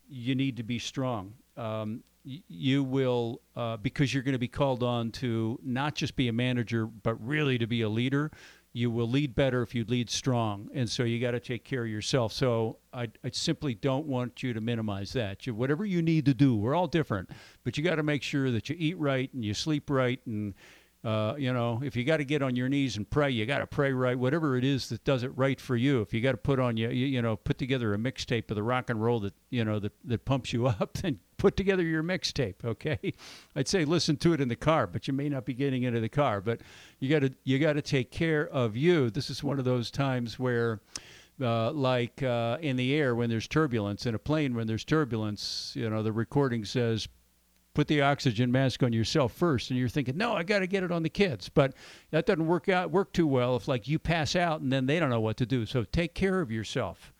you 0.07 0.35
need 0.35 0.57
to 0.57 0.63
be 0.63 0.77
strong. 0.77 1.33
Um, 1.57 2.03
you 2.25 2.83
will 2.83 3.41
uh, 3.55 3.77
because 3.77 4.13
you're 4.13 4.23
going 4.23 4.33
to 4.33 4.39
be 4.39 4.47
called 4.47 4.81
on 4.81 5.11
to 5.11 5.59
not 5.63 5.95
just 5.95 6.15
be 6.15 6.27
a 6.27 6.33
manager 6.33 6.87
but 6.87 7.15
really 7.25 7.57
to 7.57 7.67
be 7.67 7.81
a 7.81 7.89
leader 7.89 8.31
you 8.75 8.91
will 8.91 9.09
lead 9.09 9.33
better 9.33 9.61
if 9.61 9.73
you 9.73 9.85
lead 9.87 10.09
strong. 10.09 10.69
And 10.73 10.89
so 10.89 11.03
you 11.03 11.21
got 11.21 11.31
to 11.31 11.39
take 11.39 11.63
care 11.63 11.83
of 11.83 11.89
yourself. 11.89 12.33
So 12.33 12.79
I, 12.91 13.07
I 13.23 13.29
simply 13.31 13.73
don't 13.73 14.05
want 14.05 14.43
you 14.43 14.51
to 14.51 14.59
minimize 14.59 15.13
that. 15.13 15.47
You, 15.47 15.55
whatever 15.55 15.85
you 15.85 16.01
need 16.01 16.25
to 16.25 16.33
do, 16.33 16.57
we're 16.57 16.75
all 16.75 16.87
different, 16.87 17.29
but 17.63 17.77
you 17.77 17.85
got 17.85 17.95
to 17.95 18.03
make 18.03 18.21
sure 18.21 18.51
that 18.51 18.69
you 18.69 18.75
eat 18.77 18.97
right 18.99 19.33
and 19.33 19.45
you 19.45 19.53
sleep 19.53 19.89
right 19.89 20.19
and 20.25 20.55
uh, 21.05 21.35
you 21.37 21.53
know, 21.53 21.79
if 21.83 21.95
you 21.95 22.03
got 22.03 22.17
to 22.17 22.25
get 22.25 22.41
on 22.41 22.55
your 22.55 22.67
knees 22.67 22.97
and 22.97 23.07
pray, 23.07 23.29
you 23.29 23.45
got 23.45 23.59
to 23.59 23.67
pray 23.67 23.93
right. 23.93 24.17
Whatever 24.17 24.57
it 24.57 24.63
is 24.63 24.89
that 24.89 25.03
does 25.03 25.21
it 25.21 25.31
right 25.37 25.61
for 25.61 25.75
you. 25.75 26.01
If 26.01 26.15
you 26.15 26.19
got 26.19 26.31
to 26.31 26.37
put 26.37 26.59
on 26.59 26.77
you, 26.77 26.89
you, 26.89 27.21
know, 27.21 27.35
put 27.35 27.59
together 27.59 27.93
a 27.93 27.97
mixtape 27.97 28.49
of 28.49 28.55
the 28.55 28.63
rock 28.63 28.89
and 28.89 29.01
roll 29.01 29.19
that 29.19 29.35
you 29.51 29.63
know 29.63 29.77
that 29.77 29.93
that 30.05 30.25
pumps 30.25 30.51
you 30.51 30.65
up, 30.81 30.97
then 30.97 31.19
put 31.37 31.55
together 31.55 31.83
your 31.83 32.03
mixtape. 32.03 32.63
Okay, 32.63 33.13
I'd 33.55 33.67
say 33.67 33.85
listen 33.85 34.17
to 34.17 34.33
it 34.33 34.41
in 34.41 34.47
the 34.47 34.55
car, 34.55 34.87
but 34.87 35.07
you 35.07 35.13
may 35.13 35.29
not 35.29 35.45
be 35.45 35.53
getting 35.53 35.83
into 35.83 35.99
the 35.99 36.09
car. 36.09 36.41
But 36.41 36.61
you 36.99 37.09
got 37.09 37.19
to 37.19 37.33
you 37.43 37.59
got 37.59 37.73
to 37.73 37.81
take 37.81 38.11
care 38.11 38.47
of 38.47 38.75
you. 38.75 39.09
This 39.09 39.29
is 39.29 39.43
one 39.43 39.59
of 39.59 39.65
those 39.65 39.91
times 39.91 40.39
where. 40.39 40.79
Uh, 41.41 41.69
like 41.73 42.23
uh, 42.23 42.57
in 42.61 42.77
the 42.77 42.95
air 42.95 43.13
when 43.13 43.29
there's 43.29 43.45
turbulence, 43.45 44.05
in 44.05 44.15
a 44.15 44.17
plane 44.17 44.55
when 44.55 44.67
there's 44.67 44.85
turbulence, 44.85 45.73
you 45.75 45.89
know, 45.89 46.01
the 46.01 46.13
recording 46.13 46.63
says 46.63 47.09
put 47.75 47.87
the 47.89 48.01
oxygen 48.01 48.51
mask 48.51 48.81
on 48.81 48.93
yourself 48.93 49.33
first 49.33 49.69
and 49.69 49.77
you're 49.77 49.89
thinking 49.89 50.17
no 50.17 50.33
i 50.33 50.41
got 50.41 50.59
to 50.59 50.67
get 50.67 50.81
it 50.81 50.91
on 50.91 51.03
the 51.03 51.09
kids 51.09 51.49
but 51.49 51.73
that 52.09 52.25
doesn't 52.25 52.47
work 52.47 52.69
out 52.69 52.89
work 52.89 53.11
too 53.13 53.27
well 53.27 53.55
if 53.57 53.67
like 53.67 53.87
you 53.87 53.99
pass 53.99 54.35
out 54.35 54.61
and 54.61 54.71
then 54.71 54.85
they 54.85 54.97
don't 54.97 55.09
know 55.09 55.19
what 55.19 55.37
to 55.37 55.45
do 55.45 55.65
so 55.65 55.83
take 55.83 56.15
care 56.15 56.39
of 56.39 56.49
yourself 56.49 57.13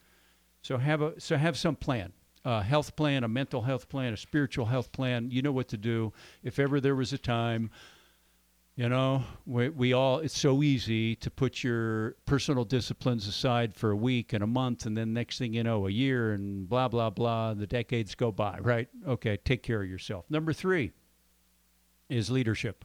so 0.62 0.78
have 0.78 1.02
a 1.02 1.20
so 1.20 1.36
have 1.36 1.58
some 1.58 1.76
plan 1.76 2.12
a 2.46 2.64
health 2.64 2.96
plan 2.96 3.24
a 3.24 3.28
mental 3.28 3.64
health 3.64 3.90
plan 3.90 4.14
a 4.14 4.18
spiritual 4.18 4.66
health 4.66 4.92
plan 4.92 5.30
you 5.32 5.42
know 5.42 5.52
what 5.52 5.68
to 5.68 5.78
do 5.78 6.14
if 6.44 6.60
ever 6.60 6.80
there 6.80 6.96
was 6.96 7.12
a 7.12 7.18
time 7.18 7.70
you 8.76 8.90
know, 8.90 9.24
we, 9.46 9.70
we 9.70 9.94
all, 9.94 10.20
it's 10.20 10.38
so 10.38 10.62
easy 10.62 11.16
to 11.18 11.32
put 11.32 11.64
your 11.64 12.18
personal 12.26 12.66
disciplines 12.66 13.26
aside 13.26 13.74
for 13.74 13.92
a 13.92 13.96
week 13.96 14.34
and 14.34 14.44
a 14.44 14.48
month, 14.48 14.86
and 14.86 14.98
then 14.98 15.14
next 15.14 15.38
thing 15.38 15.54
you 15.54 15.64
know, 15.64 15.88
a 15.88 15.90
year 15.90 16.34
and 16.34 16.68
blah, 16.68 16.90
blah, 16.90 17.10
blah, 17.10 17.54
the 17.54 17.68
decades 17.68 18.16
go 18.16 18.34
by, 18.34 18.60
right? 18.60 18.90
Okay, 19.08 19.38
take 19.46 19.64
care 19.64 19.82
of 19.82 19.90
yourself. 19.90 20.26
Number 20.30 20.52
three 20.52 20.92
is 22.10 22.30
leadership. 22.30 22.84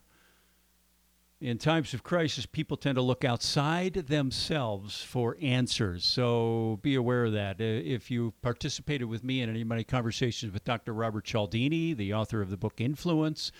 In 1.40 1.56
times 1.56 1.94
of 1.94 2.02
crisis, 2.02 2.44
people 2.44 2.76
tend 2.76 2.96
to 2.96 3.02
look 3.02 3.24
outside 3.24 3.94
themselves 3.94 5.02
for 5.02 5.38
answers. 5.40 6.04
So 6.04 6.78
be 6.82 6.94
aware 6.96 7.24
of 7.24 7.32
that. 7.32 7.62
If 7.62 8.10
you 8.10 8.34
participated 8.42 9.08
with 9.08 9.24
me 9.24 9.40
in 9.40 9.48
any 9.48 9.62
of 9.62 9.66
my 9.66 9.82
conversations 9.82 10.52
with 10.52 10.64
Dr. 10.64 10.92
Robert 10.92 11.24
Cialdini, 11.24 11.94
the 11.94 12.12
author 12.12 12.42
of 12.42 12.50
the 12.50 12.58
book 12.58 12.78
Influence, 12.78 13.52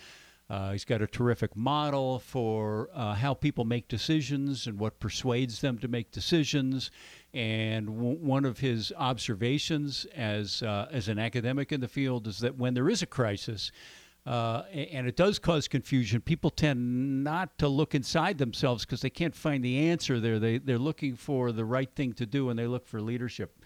uh, 0.47 0.73
he's 0.73 0.85
got 0.85 1.01
a 1.01 1.07
terrific 1.07 1.55
model 1.55 2.19
for 2.19 2.89
uh, 2.93 3.15
how 3.15 3.33
people 3.33 3.65
make 3.65 3.87
decisions 3.87 4.67
and 4.67 4.77
what 4.77 4.99
persuades 4.99 5.61
them 5.61 5.79
to 5.79 5.87
make 5.87 6.11
decisions. 6.11 6.91
And 7.33 7.87
w- 7.87 8.17
one 8.17 8.45
of 8.45 8.59
his 8.59 8.93
observations 8.95 10.05
as 10.15 10.61
uh, 10.61 10.87
as 10.91 11.07
an 11.07 11.17
academic 11.17 11.71
in 11.71 11.81
the 11.81 11.87
field 11.87 12.27
is 12.27 12.39
that 12.39 12.57
when 12.57 12.75
there 12.75 12.89
is 12.89 13.01
a 13.01 13.07
crisis, 13.07 13.71
uh, 14.25 14.63
and 14.71 15.07
it 15.07 15.15
does 15.15 15.39
cause 15.39 15.67
confusion. 15.67 16.21
People 16.21 16.49
tend 16.49 17.23
not 17.23 17.57
to 17.57 17.67
look 17.67 17.95
inside 17.95 18.37
themselves 18.37 18.85
because 18.85 19.01
they 19.01 19.09
can't 19.09 19.35
find 19.35 19.63
the 19.63 19.89
answer 19.89 20.19
there. 20.19 20.39
They, 20.39 20.59
they're 20.59 20.77
looking 20.77 21.15
for 21.15 21.51
the 21.51 21.65
right 21.65 21.89
thing 21.95 22.13
to 22.13 22.25
do 22.25 22.49
and 22.49 22.59
they 22.59 22.67
look 22.67 22.87
for 22.87 23.01
leadership 23.01 23.59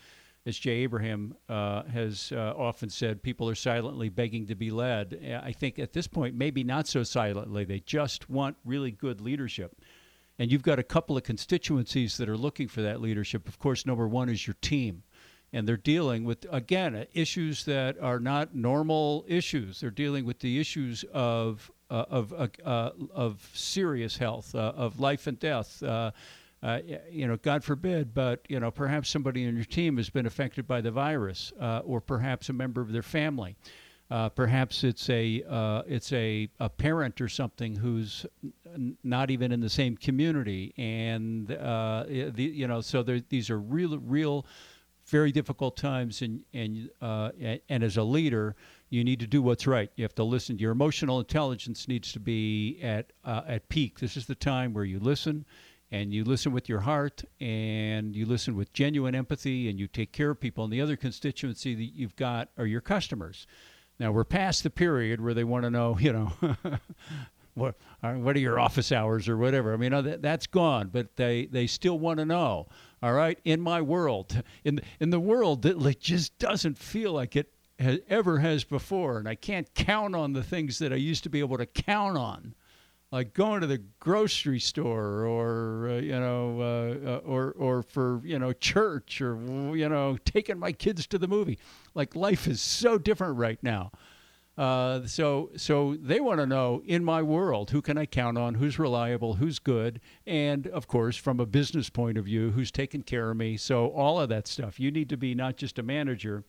as 0.46 0.58
Jay 0.58 0.84
Abraham 0.84 1.36
uh, 1.50 1.84
has 1.84 2.32
uh, 2.32 2.54
often 2.56 2.90
said, 2.90 3.24
people 3.24 3.50
are 3.50 3.56
silently 3.56 4.10
begging 4.10 4.46
to 4.48 4.56
be 4.56 4.70
led. 4.70 5.42
I 5.44 5.52
think 5.52 5.80
at 5.80 5.94
this 5.94 6.08
point, 6.08 6.36
maybe 6.36 6.64
not 6.64 6.88
so 6.88 7.04
silently. 7.04 7.66
They 7.66 7.80
just 7.80 8.30
want 8.30 8.56
really 8.64 8.92
good 8.92 9.22
leadership. 9.22 9.82
And 10.38 10.52
you've 10.52 10.64
got 10.64 10.78
a 10.78 10.84
couple 10.84 11.18
of 11.18 11.24
constituencies 11.24 12.18
that 12.18 12.30
are 12.30 12.38
looking 12.38 12.68
for 12.68 12.82
that 12.84 13.02
leadership. 13.02 13.48
Of 13.48 13.58
course, 13.58 13.86
number 13.86 14.08
one 14.08 14.30
is 14.30 14.46
your 14.46 14.56
team. 14.62 15.04
And 15.54 15.68
they're 15.68 15.78
dealing 15.78 16.26
with, 16.26 16.46
again, 16.52 17.06
issues 17.14 17.64
that 17.66 17.98
are 18.00 18.20
not 18.20 18.54
normal 18.56 19.24
issues. 19.28 19.80
They're 19.80 19.90
dealing 19.90 20.26
with 20.26 20.40
the 20.40 20.60
issues 20.60 21.06
of, 21.14 21.72
uh, 21.90 22.06
of, 22.10 22.34
uh, 22.34 22.48
uh, 22.66 22.92
of 23.14 23.50
serious 23.54 24.18
health, 24.18 24.54
uh, 24.54 24.74
of 24.76 25.00
life 25.00 25.28
and 25.28 25.40
death 25.40 25.82
uh, 26.66 26.80
you 27.12 27.28
know, 27.28 27.38
God 27.38 27.64
forbid, 27.64 28.12
but 28.12 28.44
you 28.50 28.60
know, 28.60 28.72
perhaps 28.72 29.08
somebody 29.10 29.48
on 29.48 29.56
your 29.56 29.66
team 29.66 29.98
has 29.98 30.10
been 30.10 30.26
affected 30.26 30.68
by 30.68 30.82
the 30.82 30.90
virus, 30.90 31.54
uh, 31.60 31.82
or 31.86 32.02
perhaps 32.02 32.50
a 32.50 32.54
member 32.54 32.82
of 32.82 32.92
their 32.92 33.04
family. 33.04 33.56
Uh, 34.10 34.30
perhaps 34.30 34.84
it's 34.84 35.08
a 35.12 35.44
uh, 35.48 35.84
it's 35.88 36.12
a, 36.12 36.50
a 36.60 36.68
parent 36.70 37.22
or 37.22 37.28
something 37.28 37.76
who's 37.76 38.26
n- 38.74 38.98
not 39.04 39.30
even 39.30 39.52
in 39.52 39.60
the 39.60 39.70
same 39.70 39.96
community, 39.96 40.74
and 40.78 41.52
uh, 41.52 42.04
the, 42.08 42.34
you 42.44 42.68
know, 42.68 42.82
so 42.82 43.04
these 43.04 43.52
are 43.52 43.60
real, 43.60 44.00
real, 44.00 44.46
very 45.16 45.32
difficult 45.32 45.78
times, 45.78 46.22
and 46.22 46.44
and 46.54 46.90
uh, 47.02 47.30
and 47.70 47.84
as 47.84 47.96
a 47.96 48.04
leader, 48.04 48.54
you 48.90 49.02
need 49.02 49.22
to 49.22 49.28
do 49.28 49.42
what's 49.42 49.66
right. 49.66 49.90
You 49.96 50.04
have 50.04 50.16
to 50.16 50.26
listen. 50.26 50.60
Your 50.60 50.74
emotional 50.74 51.20
intelligence 51.20 51.88
needs 51.88 52.12
to 52.12 52.20
be 52.20 52.78
at 52.84 53.14
at 53.26 53.70
peak. 53.70 54.00
This 54.00 54.18
is 54.18 54.26
the 54.26 54.36
time 54.36 54.74
where 54.74 54.84
you 54.84 55.00
listen 55.00 55.46
and 55.90 56.14
you 56.14 56.26
listen 56.26 56.52
with 56.52 56.68
your 56.68 56.82
heart 56.82 57.24
and 57.40 58.14
you 58.14 58.26
listen 58.26 58.58
with 58.58 58.74
genuine 58.74 59.16
empathy 59.16 59.70
and 59.70 59.80
you 59.80 59.88
take 59.88 60.12
care 60.12 60.32
of 60.32 60.40
people. 60.42 60.66
And 60.66 60.74
the 60.74 60.82
other 60.82 60.98
constituency 60.98 61.76
that 61.76 61.96
you've 61.96 62.18
got 62.18 62.50
are 62.58 62.66
your 62.66 62.82
customers. 62.82 63.48
Now 63.98 64.12
we're 64.12 64.26
past 64.26 64.64
the 64.64 64.70
period 64.70 65.22
where 65.22 65.34
they 65.34 65.46
want 65.46 65.64
to 65.64 65.70
know, 65.70 65.98
you 66.06 66.12
know, 66.12 66.34
what 67.54 67.76
uh, 68.04 68.16
what 68.16 68.36
are 68.36 68.40
your 68.40 68.60
office 68.60 68.92
hours 68.92 69.30
or 69.30 69.38
whatever. 69.38 69.74
I 69.74 69.78
mean, 69.78 69.94
uh, 69.94 70.02
that, 70.02 70.22
that's 70.22 70.46
gone, 70.46 70.90
but 70.90 71.16
they 71.16 71.46
they 71.46 71.68
still 71.68 71.98
want 71.98 72.20
to 72.20 72.26
know. 72.26 72.68
All 73.06 73.14
right, 73.14 73.38
in 73.46 73.62
my 73.62 73.84
world, 73.84 74.42
in 74.64 74.82
in 75.00 75.12
the 75.12 75.20
world 75.20 75.62
that 75.62 76.00
just 76.00 76.40
doesn't 76.40 76.76
feel 76.76 77.14
like 77.14 77.36
it 77.36 77.54
has, 77.78 78.00
ever 78.10 78.40
has 78.40 78.64
before, 78.64 79.20
and 79.20 79.30
I 79.30 79.36
can't 79.36 79.72
count 79.76 80.16
on 80.16 80.34
the 80.34 80.42
things 80.42 80.80
that 80.80 80.92
I 80.92 80.96
used 80.96 81.22
to 81.26 81.30
be 81.30 81.40
able 81.40 81.60
to 81.60 81.68
count 81.68 82.18
on 82.18 82.56
like 83.12 83.36
going 83.36 83.62
to 83.62 83.68
the 83.68 83.84
grocery 84.00 84.60
store 84.60 85.24
or 85.24 85.90
uh, 85.90 85.98
you 85.98 86.20
know 86.20 86.60
uh, 86.60 87.10
uh, 87.10 87.18
or 87.18 87.52
or 87.52 87.84
for 87.84 88.22
you 88.24 88.40
know 88.40 88.54
church 88.54 89.22
or 89.22 89.38
you 89.78 89.88
know 89.88 90.18
taking 90.26 90.58
my 90.58 90.72
kids 90.72 91.06
to 91.06 91.20
the 91.20 91.28
movie. 91.28 91.60
Like 91.94 92.16
life 92.16 92.48
is 92.48 92.60
so 92.60 92.98
different 92.98 93.38
right 93.38 93.62
now 93.62 93.92
uh, 94.58 95.06
so 95.06 95.50
so 95.58 95.98
they 96.00 96.20
want 96.20 96.40
to 96.40 96.46
know 96.46 96.82
in 96.86 97.04
my 97.04 97.22
world 97.22 97.72
who 97.72 97.82
can 97.82 97.98
I 97.98 98.06
count 98.06 98.38
on 98.38 98.56
who's 98.56 98.80
reliable 98.80 99.34
who's 99.34 99.60
good 99.60 100.00
and 100.26 100.68
of 100.68 100.88
course 100.88 101.18
from 101.18 101.40
a 101.40 101.46
business 101.46 101.90
point 101.90 102.18
of 102.18 102.26
view 102.26 102.52
who's 102.52 102.72
taking 102.72 103.02
care 103.02 103.32
of 103.32 103.38
me 103.38 103.58
so 103.58 103.88
all 103.88 104.20
of 104.20 104.30
that 104.30 104.48
stuff 104.48 104.80
you 104.80 104.92
need 104.92 105.10
to 105.10 105.18
be 105.18 105.36
not 105.36 105.58
just 105.58 105.78
a 105.78 105.84
manager 105.84 106.46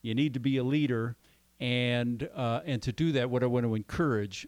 you 0.00 0.14
need 0.14 0.34
to 0.34 0.40
be 0.40 0.56
a 0.56 0.64
leader 0.64 1.16
and 1.60 2.28
uh, 2.34 2.60
and 2.64 2.80
to 2.82 2.92
do 2.92 3.12
that 3.12 3.28
what 3.28 3.42
I 3.42 3.46
want 3.46 3.66
to 3.66 3.74
encourage 3.74 4.46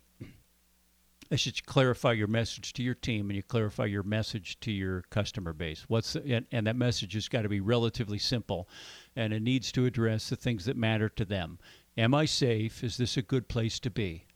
I 1.31 1.37
should 1.37 1.65
clarify 1.67 2.13
your 2.13 2.29
message 2.29 2.73
to 2.75 2.83
your 2.83 2.95
team 2.95 3.29
and 3.29 3.37
you 3.37 3.43
clarify 3.43 3.87
your 3.87 4.03
message 4.03 4.61
to 4.61 4.71
your 4.71 5.03
customer 5.11 5.53
base. 5.53 5.85
What's 5.89 6.13
the, 6.13 6.37
and, 6.37 6.47
and 6.53 6.67
that 6.67 6.77
message 6.77 7.15
has 7.15 7.29
got 7.29 7.43
to 7.43 7.49
be 7.49 7.61
relatively 7.61 8.19
simple, 8.19 8.69
and 9.17 9.33
it 9.33 9.43
needs 9.43 9.73
to 9.73 9.87
address 9.87 10.29
the 10.29 10.37
things 10.37 10.67
that 10.67 10.77
matter 10.77 11.09
to 11.09 11.25
them. 11.25 11.59
Am 11.97 12.15
I 12.15 12.25
safe? 12.25 12.83
Is 12.83 12.97
this 12.97 13.17
a 13.17 13.23
good 13.23 13.49
place 13.49 13.79
to 13.81 13.91
be? 13.91 14.27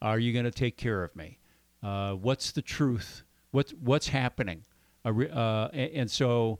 Are 0.00 0.18
you 0.18 0.32
going 0.32 0.44
to 0.44 0.50
take 0.50 0.76
care 0.76 1.04
of 1.04 1.14
me? 1.14 1.38
Uh, 1.82 2.12
what's 2.12 2.52
the 2.52 2.62
truth? 2.62 3.22
What's 3.50 3.72
what's 3.72 4.08
happening? 4.08 4.64
Uh, 5.04 5.68
and, 5.72 6.10
so. 6.10 6.58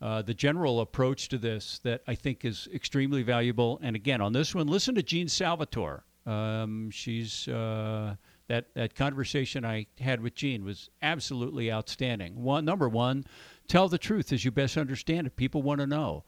Uh, 0.00 0.22
the 0.22 0.32
general 0.32 0.80
approach 0.80 1.28
to 1.28 1.36
this 1.36 1.80
that 1.80 2.02
I 2.06 2.14
think 2.14 2.44
is 2.44 2.68
extremely 2.72 3.24
valuable. 3.24 3.80
And 3.82 3.96
again, 3.96 4.20
on 4.20 4.32
this 4.32 4.54
one, 4.54 4.68
listen 4.68 4.94
to 4.94 5.02
Jeanne 5.02 5.26
Salvatore. 5.26 6.04
Um, 6.24 6.88
she's 6.92 7.48
uh, 7.48 8.14
that 8.46 8.72
that 8.74 8.94
conversation 8.94 9.64
I 9.64 9.86
had 9.98 10.20
with 10.20 10.36
Jeanne 10.36 10.64
was 10.64 10.90
absolutely 11.02 11.72
outstanding. 11.72 12.42
One 12.42 12.64
number 12.64 12.88
one, 12.88 13.24
tell 13.66 13.88
the 13.88 13.98
truth 13.98 14.32
as 14.32 14.44
you 14.44 14.52
best 14.52 14.76
understand 14.76 15.26
it. 15.26 15.34
People 15.34 15.62
want 15.62 15.80
to 15.80 15.86
know 15.88 16.22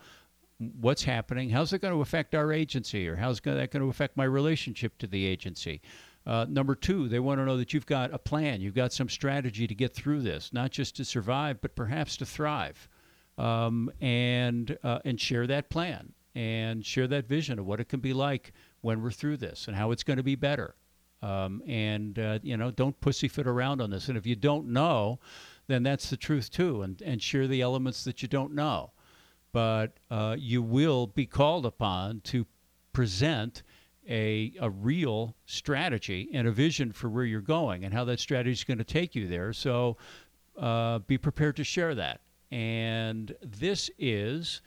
what's 0.81 1.05
happening. 1.05 1.51
How's 1.51 1.73
it 1.73 1.81
going 1.81 1.95
to 1.95 2.01
affect 2.01 2.35
our 2.35 2.53
agency, 2.53 3.09
or 3.09 3.17
how's 3.17 3.41
that 3.41 3.71
going 3.71 3.83
to 3.83 3.89
affect 3.89 4.17
my 4.17 4.25
relationship 4.25 4.99
to 4.99 5.07
the 5.07 5.25
agency? 5.25 5.81
Uh, 6.27 6.45
number 6.49 6.75
two, 6.75 7.09
they 7.09 7.19
want 7.19 7.41
to 7.41 7.45
know 7.47 7.57
that 7.57 7.73
you've 7.73 7.87
got 7.87 8.13
a 8.13 8.19
plan, 8.19 8.61
you've 8.61 8.75
got 8.75 8.93
some 8.93 9.09
strategy 9.09 9.67
to 9.67 9.75
get 9.75 9.95
through 9.95 10.21
this, 10.21 10.53
not 10.53 10.71
just 10.71 10.95
to 10.97 11.05
survive, 11.05 11.61
but 11.63 11.75
perhaps 11.75 12.17
to 12.19 12.27
thrive, 12.27 12.89
um, 13.39 13.91
and 14.01 14.77
uh, 14.85 14.99
and 15.05 15.19
share 15.19 15.47
that 15.47 15.71
plan 15.71 16.13
and 16.35 16.85
share 16.85 17.09
that 17.09 17.27
vision 17.27 17.59
of 17.59 17.67
what 17.67 17.81
it 17.81 17.89
can 17.89 18.01
be 18.01 18.13
like 18.13 18.53
when 18.83 19.03
we're 19.03 19.11
through 19.11 19.37
this 19.37 19.67
and 19.67 19.77
how 19.77 19.91
it's 19.91 20.03
going 20.03 20.19
to 20.19 20.23
be 20.23 20.37
better. 20.37 20.75
Um, 21.23 21.63
and 21.67 22.19
uh, 22.19 22.39
you 22.43 22.57
know, 22.57 22.71
don't 22.71 22.99
pussyfoot 23.01 23.47
around 23.47 23.81
on 23.81 23.91
this. 23.91 24.09
And 24.09 24.17
if 24.17 24.27
you 24.27 24.37
don't 24.37 24.69
know, 24.69 25.19
then 25.67 25.83
that's 25.83 26.11
the 26.11 26.17
truth 26.17 26.51
too. 26.51 26.83
And 26.83 27.01
and 27.03 27.23
share 27.23 27.47
the 27.47 27.63
elements 27.63 28.05
that 28.05 28.21
you 28.21 28.29
don't 28.29 28.55
know. 28.55 28.93
But 29.53 29.99
uh, 30.11 30.37
you 30.39 30.63
will 30.63 31.07
be 31.07 31.27
called 31.27 31.67
upon 31.67 32.21
to 32.23 32.47
present 32.93 33.63
a 34.09 34.53
a 34.61 34.71
real 34.71 35.37
strategy 35.47 36.29
and 36.33 36.47
a 36.47 36.53
vision 36.53 36.93
for 36.93 37.09
where 37.09 37.25
you're 37.25 37.41
going 37.41 37.85
and 37.85 37.93
how 37.93 38.05
that 38.05 38.21
strategy 38.21 38.53
is 38.53 38.65
going 38.65 38.79
to 38.79 38.85
take 38.85 39.15
you 39.15 39.29
there. 39.29 39.53
So 39.53 39.97
uh, 40.59 41.01
be 41.01 41.19
prepared 41.19 41.57
to 41.57 41.65
share 41.65 41.95
that. 41.95 42.21
And 42.51 43.35
this 43.43 43.91
is 43.99 44.63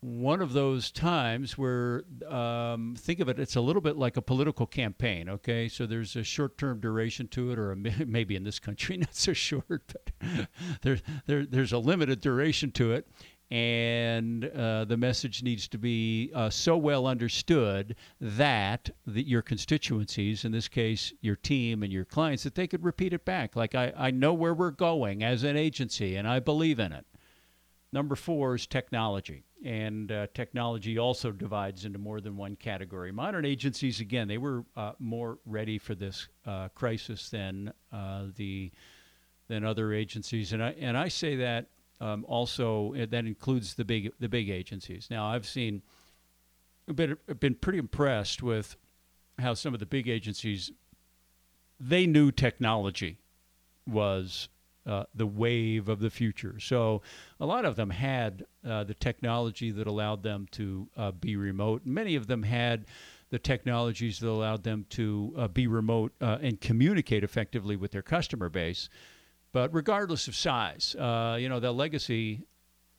one 0.00 0.42
of 0.42 0.52
those 0.52 0.90
times 0.92 1.56
where 1.56 2.04
um, 2.28 2.94
think 2.98 3.18
of 3.18 3.28
it 3.28 3.38
it's 3.38 3.56
a 3.56 3.60
little 3.60 3.80
bit 3.80 3.96
like 3.96 4.16
a 4.16 4.22
political 4.22 4.66
campaign 4.66 5.28
okay 5.28 5.68
so 5.68 5.86
there's 5.86 6.14
a 6.16 6.22
short-term 6.22 6.78
duration 6.78 7.26
to 7.26 7.50
it 7.50 7.58
or 7.58 7.72
a, 7.72 7.76
maybe 8.06 8.36
in 8.36 8.44
this 8.44 8.58
country 8.58 8.96
not 8.98 9.14
so 9.14 9.32
short 9.32 9.64
but 9.66 10.10
there, 10.82 10.98
there, 11.26 11.46
there's 11.46 11.72
a 11.72 11.78
limited 11.78 12.20
duration 12.20 12.70
to 12.70 12.92
it 12.92 13.08
and 13.50 14.44
uh, 14.44 14.84
the 14.84 14.96
message 14.96 15.42
needs 15.42 15.68
to 15.68 15.78
be 15.78 16.32
uh, 16.34 16.50
so 16.50 16.76
well 16.76 17.06
understood 17.06 17.94
that 18.20 18.90
the, 19.06 19.22
your 19.22 19.42
constituencies, 19.42 20.44
in 20.44 20.52
this 20.52 20.68
case 20.68 21.12
your 21.20 21.36
team 21.36 21.82
and 21.82 21.92
your 21.92 22.04
clients, 22.04 22.42
that 22.42 22.56
they 22.56 22.66
could 22.66 22.82
repeat 22.82 23.12
it 23.12 23.24
back. 23.24 23.54
Like, 23.54 23.74
I, 23.74 23.92
I 23.96 24.10
know 24.10 24.34
where 24.34 24.54
we're 24.54 24.72
going 24.72 25.22
as 25.22 25.44
an 25.44 25.56
agency 25.56 26.16
and 26.16 26.26
I 26.26 26.40
believe 26.40 26.80
in 26.80 26.92
it. 26.92 27.06
Number 27.92 28.16
four 28.16 28.56
is 28.56 28.66
technology. 28.66 29.44
And 29.64 30.12
uh, 30.12 30.26
technology 30.34 30.98
also 30.98 31.32
divides 31.32 31.84
into 31.84 31.98
more 31.98 32.20
than 32.20 32.36
one 32.36 32.56
category. 32.56 33.10
Modern 33.10 33.44
agencies, 33.44 34.00
again, 34.00 34.28
they 34.28 34.38
were 34.38 34.64
uh, 34.76 34.92
more 34.98 35.38
ready 35.46 35.78
for 35.78 35.94
this 35.94 36.28
uh, 36.44 36.68
crisis 36.74 37.30
than 37.30 37.72
uh, 37.92 38.24
the 38.36 38.70
than 39.48 39.64
other 39.64 39.92
agencies, 39.92 40.52
and 40.52 40.62
I 40.62 40.70
and 40.72 40.96
I 40.96 41.08
say 41.08 41.36
that 41.36 41.68
um, 42.00 42.24
also 42.28 42.94
uh, 42.94 43.06
that 43.08 43.26
includes 43.26 43.74
the 43.74 43.84
big 43.84 44.12
the 44.20 44.28
big 44.28 44.48
agencies. 44.48 45.08
Now 45.10 45.26
I've 45.26 45.46
seen 45.46 45.82
been 46.94 47.16
been 47.40 47.54
pretty 47.54 47.78
impressed 47.78 48.42
with 48.42 48.76
how 49.38 49.54
some 49.54 49.74
of 49.74 49.80
the 49.80 49.86
big 49.86 50.08
agencies 50.08 50.72
they 51.78 52.06
knew 52.06 52.30
technology 52.30 53.18
was 53.86 54.48
uh, 54.86 55.04
the 55.14 55.26
wave 55.26 55.88
of 55.88 56.00
the 56.00 56.10
future. 56.10 56.58
So 56.60 57.02
a 57.40 57.46
lot 57.46 57.64
of 57.64 57.76
them 57.76 57.90
had 57.90 58.46
uh, 58.66 58.84
the 58.84 58.94
technology 58.94 59.70
that 59.72 59.86
allowed 59.86 60.22
them 60.22 60.46
to 60.52 60.88
uh, 60.96 61.10
be 61.10 61.36
remote. 61.36 61.82
Many 61.84 62.14
of 62.14 62.28
them 62.28 62.44
had 62.44 62.86
the 63.30 63.38
technologies 63.38 64.20
that 64.20 64.28
allowed 64.28 64.62
them 64.62 64.86
to 64.90 65.34
uh, 65.36 65.48
be 65.48 65.66
remote 65.66 66.12
uh, 66.20 66.38
and 66.40 66.60
communicate 66.60 67.24
effectively 67.24 67.74
with 67.74 67.90
their 67.90 68.02
customer 68.02 68.48
base. 68.48 68.88
But 69.56 69.72
regardless 69.72 70.28
of 70.28 70.36
size, 70.36 70.94
uh, 70.96 71.38
you 71.40 71.48
know, 71.48 71.60
the 71.60 71.72
legacy, 71.72 72.42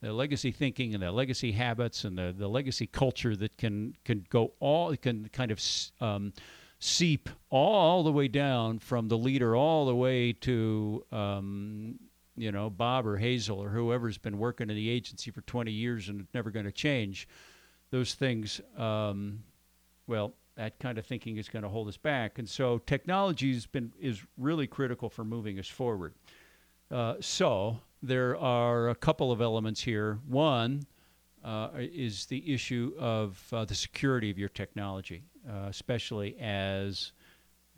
the 0.01 0.11
legacy 0.11 0.51
thinking 0.51 0.95
and 0.95 1.03
the 1.03 1.11
legacy 1.11 1.51
habits 1.51 2.03
and 2.03 2.17
the, 2.17 2.33
the 2.35 2.47
legacy 2.47 2.87
culture 2.87 3.35
that 3.35 3.55
can 3.59 3.95
can 4.03 4.25
go 4.31 4.53
all 4.59 4.95
can 4.95 5.29
kind 5.29 5.51
of 5.51 5.61
um, 6.01 6.33
seep 6.79 7.29
all 7.51 8.01
the 8.01 8.11
way 8.11 8.27
down 8.27 8.79
from 8.79 9.07
the 9.07 9.19
leader 9.19 9.55
all 9.55 9.85
the 9.85 9.95
way 9.95 10.33
to 10.33 11.05
um, 11.11 11.99
you 12.35 12.51
know 12.51 12.71
Bob 12.71 13.05
or 13.05 13.17
Hazel 13.17 13.61
or 13.61 13.69
whoever's 13.69 14.17
been 14.17 14.39
working 14.39 14.71
in 14.71 14.75
the 14.75 14.89
agency 14.89 15.29
for 15.29 15.41
20 15.41 15.71
years 15.71 16.09
and 16.09 16.25
never 16.33 16.49
going 16.49 16.65
to 16.65 16.71
change. 16.71 17.27
Those 17.91 18.15
things, 18.15 18.61
um, 18.75 19.43
well, 20.07 20.33
that 20.55 20.79
kind 20.79 20.97
of 20.97 21.05
thinking 21.05 21.37
is 21.37 21.49
going 21.49 21.61
to 21.61 21.69
hold 21.69 21.87
us 21.87 21.97
back, 21.97 22.39
and 22.39 22.49
so 22.49 22.79
technology 22.79 23.53
has 23.53 23.67
been 23.67 23.93
is 24.01 24.25
really 24.39 24.65
critical 24.65 25.07
for 25.07 25.23
moving 25.23 25.59
us 25.59 25.67
forward. 25.67 26.15
Uh, 26.89 27.15
so 27.19 27.79
there 28.01 28.37
are 28.37 28.89
a 28.89 28.95
couple 28.95 29.31
of 29.31 29.41
elements 29.41 29.81
here. 29.81 30.19
One 30.27 30.85
uh, 31.43 31.69
is 31.75 32.25
the 32.25 32.53
issue 32.53 32.93
of 32.97 33.41
uh, 33.51 33.65
the 33.65 33.75
security 33.75 34.29
of 34.29 34.37
your 34.37 34.49
technology, 34.49 35.23
uh, 35.49 35.67
especially 35.67 36.37
as 36.39 37.11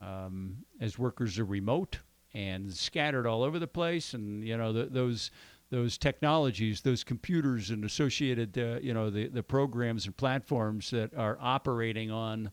um, 0.02 0.58
as 0.80 0.98
workers 0.98 1.38
are 1.40 1.46
remote 1.46 2.00
and 2.34 2.72
scattered 2.72 3.28
all 3.28 3.44
over 3.44 3.60
the 3.60 3.68
place, 3.68 4.14
and 4.14 4.44
you 4.44 4.58
know 4.58 4.72
those 4.72 5.32
those 5.70 5.98
technologies, 5.98 6.82
those 6.82 7.04
computers 7.04 7.70
and 7.70 7.86
associated, 7.86 8.58
uh, 8.58 8.80
you 8.82 8.94
know, 8.94 9.10
the, 9.10 9.28
the 9.28 9.44
programs 9.44 10.08
and 10.08 10.18
platforms 10.18 10.90
that 10.90 11.14
are 11.14 11.38
operating 11.40 12.10
on 12.10 12.50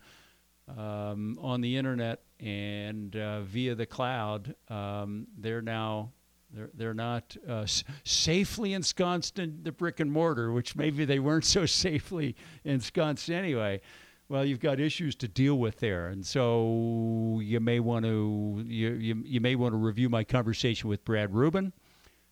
um, 0.76 1.38
on 1.40 1.60
the 1.60 1.76
internet 1.76 2.22
and 2.40 3.14
uh, 3.16 3.40
via 3.42 3.74
the 3.74 3.86
cloud, 3.86 4.54
um, 4.68 5.26
they're 5.38 5.62
now 5.62 6.10
they're, 6.56 6.70
they're 6.74 6.94
not 6.94 7.36
uh, 7.48 7.62
s- 7.62 7.84
safely 8.04 8.72
ensconced 8.72 9.38
in 9.38 9.60
the 9.62 9.72
brick 9.72 10.00
and 10.00 10.10
mortar, 10.10 10.52
which 10.52 10.74
maybe 10.74 11.04
they 11.04 11.18
weren't 11.18 11.44
so 11.56 11.66
safely 11.66 12.34
ensconced 12.64 13.30
anyway. 13.30 13.80
Well, 14.28 14.44
you've 14.44 14.60
got 14.60 14.80
issues 14.80 15.14
to 15.16 15.28
deal 15.28 15.56
with 15.56 15.78
there, 15.78 16.08
and 16.08 16.26
so 16.26 17.38
you 17.40 17.60
may 17.60 17.78
want 17.78 18.04
to 18.06 18.64
you, 18.66 18.94
you, 18.94 19.22
you 19.24 19.40
may 19.40 19.54
want 19.54 19.72
to 19.72 19.76
review 19.76 20.08
my 20.08 20.24
conversation 20.24 20.88
with 20.88 21.04
Brad 21.04 21.32
Rubin. 21.32 21.72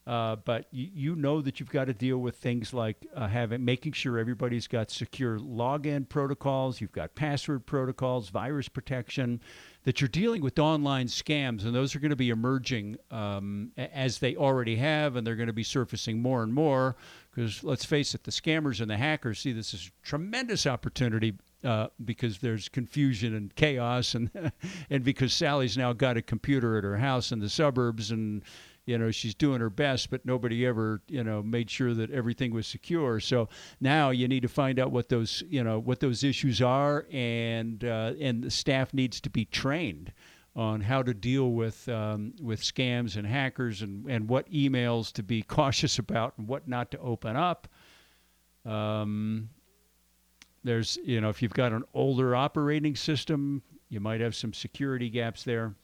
Uh, 0.07 0.37
but 0.37 0.67
you, 0.71 0.91
you, 0.93 1.17
know 1.17 1.41
that 1.41 1.59
you've 1.59 1.71
got 1.71 1.87
to 1.87 1.95
deal 1.95 2.19
with 2.19 2.37
things 2.37 2.75
like 2.75 3.07
uh, 3.15 3.27
having 3.27 3.65
making 3.65 3.93
sure 3.93 4.19
everybody's 4.19 4.67
got 4.67 4.91
secure 4.91 5.39
login 5.39 6.07
protocols, 6.07 6.79
you've 6.79 6.93
got 6.93 7.15
password 7.15 7.65
protocols, 7.65 8.29
virus 8.29 8.69
protection, 8.69 9.41
that 9.85 10.01
you're 10.01 10.09
dealing 10.09 10.43
with 10.43 10.59
online 10.59 11.07
scams, 11.07 11.65
and 11.65 11.75
those 11.75 11.95
are 11.95 12.01
going 12.01 12.11
to 12.11 12.17
be 12.17 12.31
emerging 12.31 12.97
um, 13.11 13.71
as 13.77 14.19
they 14.19 14.35
already 14.35 14.77
have, 14.77 15.17
and 15.17 15.27
they're 15.27 15.37
going 15.37 15.47
to 15.47 15.53
be 15.53 15.63
surfacing 15.63 16.21
more 16.21 16.43
and 16.43 16.53
more. 16.53 16.97
Because 17.31 17.63
let's 17.63 17.85
face 17.85 18.15
it, 18.15 18.25
the 18.25 18.31
scammers 18.31 18.81
and 18.81 18.91
the 18.91 18.97
hackers 18.97 19.41
see 19.41 19.53
this 19.53 19.75
as 19.75 19.89
a 19.89 20.07
tremendous 20.07 20.67
opportunity 20.67 21.35
uh, 21.65 21.89
because 22.05 22.39
there's 22.39 22.69
confusion 22.69 23.35
and 23.35 23.55
chaos, 23.57 24.15
and 24.15 24.31
and 24.91 25.05
because 25.05 25.35
Sally's 25.35 25.77
now 25.77 25.93
got 25.93 26.17
a 26.17 26.23
computer 26.23 26.79
at 26.79 26.85
her 26.85 26.97
house 26.97 27.31
in 27.31 27.39
the 27.39 27.51
suburbs, 27.51 28.11
and 28.11 28.43
you 28.87 28.99
know 28.99 29.11
she's 29.11 29.35
doing 29.35 29.61
her 29.61 29.71
best 29.71 30.11
but 30.11 30.25
nobody 30.27 30.67
ever 30.67 31.01
you 31.09 31.25
know 31.25 31.43
made 31.43 31.71
sure 31.71 31.95
that 31.95 32.11
everything 32.11 32.53
was 32.53 32.67
secure. 32.67 33.21
So 33.21 33.49
now 33.81 34.11
you 34.11 34.29
need 34.29 34.43
to 34.43 34.49
find 34.49 34.79
out 34.79 34.91
what 34.93 35.09
those 35.09 35.43
you 35.49 35.63
know 35.63 35.79
what 35.79 36.01
those 36.01 36.25
issues 36.25 36.61
are 36.61 37.07
and 37.11 37.85
uh, 37.85 38.13
and 38.21 38.43
the 38.45 38.51
staff 38.51 38.93
needs 38.95 39.21
to 39.23 39.31
be 39.31 39.45
trained 39.45 40.13
on 40.57 40.81
how 40.81 41.03
to 41.03 41.13
deal 41.13 41.51
with 41.53 41.89
um, 41.89 42.33
with 42.41 42.61
scams 42.61 43.17
and 43.17 43.27
hackers 43.27 43.83
and, 43.83 44.07
and 44.07 44.29
what 44.29 44.51
emails 44.51 45.13
to 45.13 45.23
be 45.23 45.43
cautious 45.49 45.99
about 45.99 46.35
and 46.39 46.47
what 46.47 46.69
not 46.69 46.91
to 46.91 46.99
open 46.99 47.37
up. 47.37 47.69
Um, 48.65 49.51
there's 50.63 50.99
you 51.05 51.21
know 51.21 51.29
if 51.29 51.43
you've 51.43 51.55
got 51.55 51.73
an 51.73 51.85
older 51.93 52.35
operating 52.35 52.97
system 52.97 53.63
you 53.91 54.01
might 54.01 54.21
have 54.21 54.35
some 54.35 54.53
security 54.53 55.11
gaps 55.11 55.45
there 55.45 55.75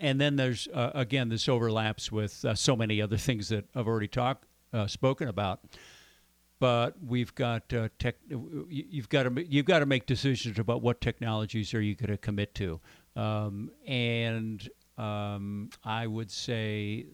and 0.00 0.20
then 0.20 0.36
there's 0.36 0.66
uh, 0.68 0.90
again 0.94 1.28
this 1.28 1.48
overlaps 1.48 2.10
with 2.10 2.44
uh, 2.44 2.54
so 2.54 2.74
many 2.74 3.00
other 3.00 3.16
things 3.16 3.48
that 3.50 3.66
I've 3.74 3.86
already 3.86 4.08
talked 4.08 4.46
uh, 4.72 4.86
spoken 4.86 5.28
about. 5.28 5.60
But 6.58 6.94
we've 7.02 7.34
got 7.34 7.72
uh, 7.72 7.88
tech. 7.98 8.16
You've 8.68 9.08
got 9.08 9.22
to 9.22 9.46
you've 9.48 9.64
got 9.64 9.78
to 9.78 9.86
make 9.86 10.06
decisions 10.06 10.58
about 10.58 10.82
what 10.82 11.00
technologies 11.00 11.72
are 11.72 11.80
you 11.80 11.94
going 11.94 12.10
to 12.10 12.18
commit 12.18 12.54
to, 12.56 12.80
um, 13.16 13.70
and 13.86 14.68
um, 14.98 15.70
I 15.84 16.06
would 16.06 16.30
say 16.30 17.06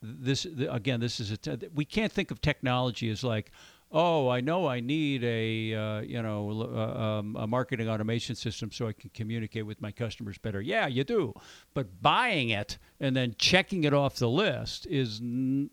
this 0.00 0.46
again. 0.46 1.00
This 1.00 1.20
is 1.20 1.30
a 1.30 1.36
te- 1.36 1.68
we 1.74 1.84
can't 1.84 2.10
think 2.10 2.30
of 2.30 2.40
technology 2.40 3.10
as 3.10 3.22
like 3.22 3.52
oh, 3.90 4.28
I 4.28 4.40
know 4.40 4.66
I 4.66 4.80
need 4.80 5.24
a 5.24 5.74
uh, 5.74 6.00
you 6.00 6.22
know 6.22 6.50
uh, 6.74 7.00
um, 7.00 7.36
a 7.36 7.46
marketing 7.46 7.88
automation 7.88 8.34
system 8.34 8.70
so 8.70 8.88
I 8.88 8.92
can 8.92 9.10
communicate 9.14 9.66
with 9.66 9.80
my 9.80 9.92
customers 9.92 10.38
better. 10.38 10.60
Yeah, 10.60 10.86
you 10.86 11.04
do, 11.04 11.34
but 11.74 12.02
buying 12.02 12.50
it 12.50 12.78
and 13.00 13.16
then 13.16 13.34
checking 13.38 13.84
it 13.84 13.94
off 13.94 14.16
the 14.16 14.28
list 14.28 14.86
is 14.86 15.20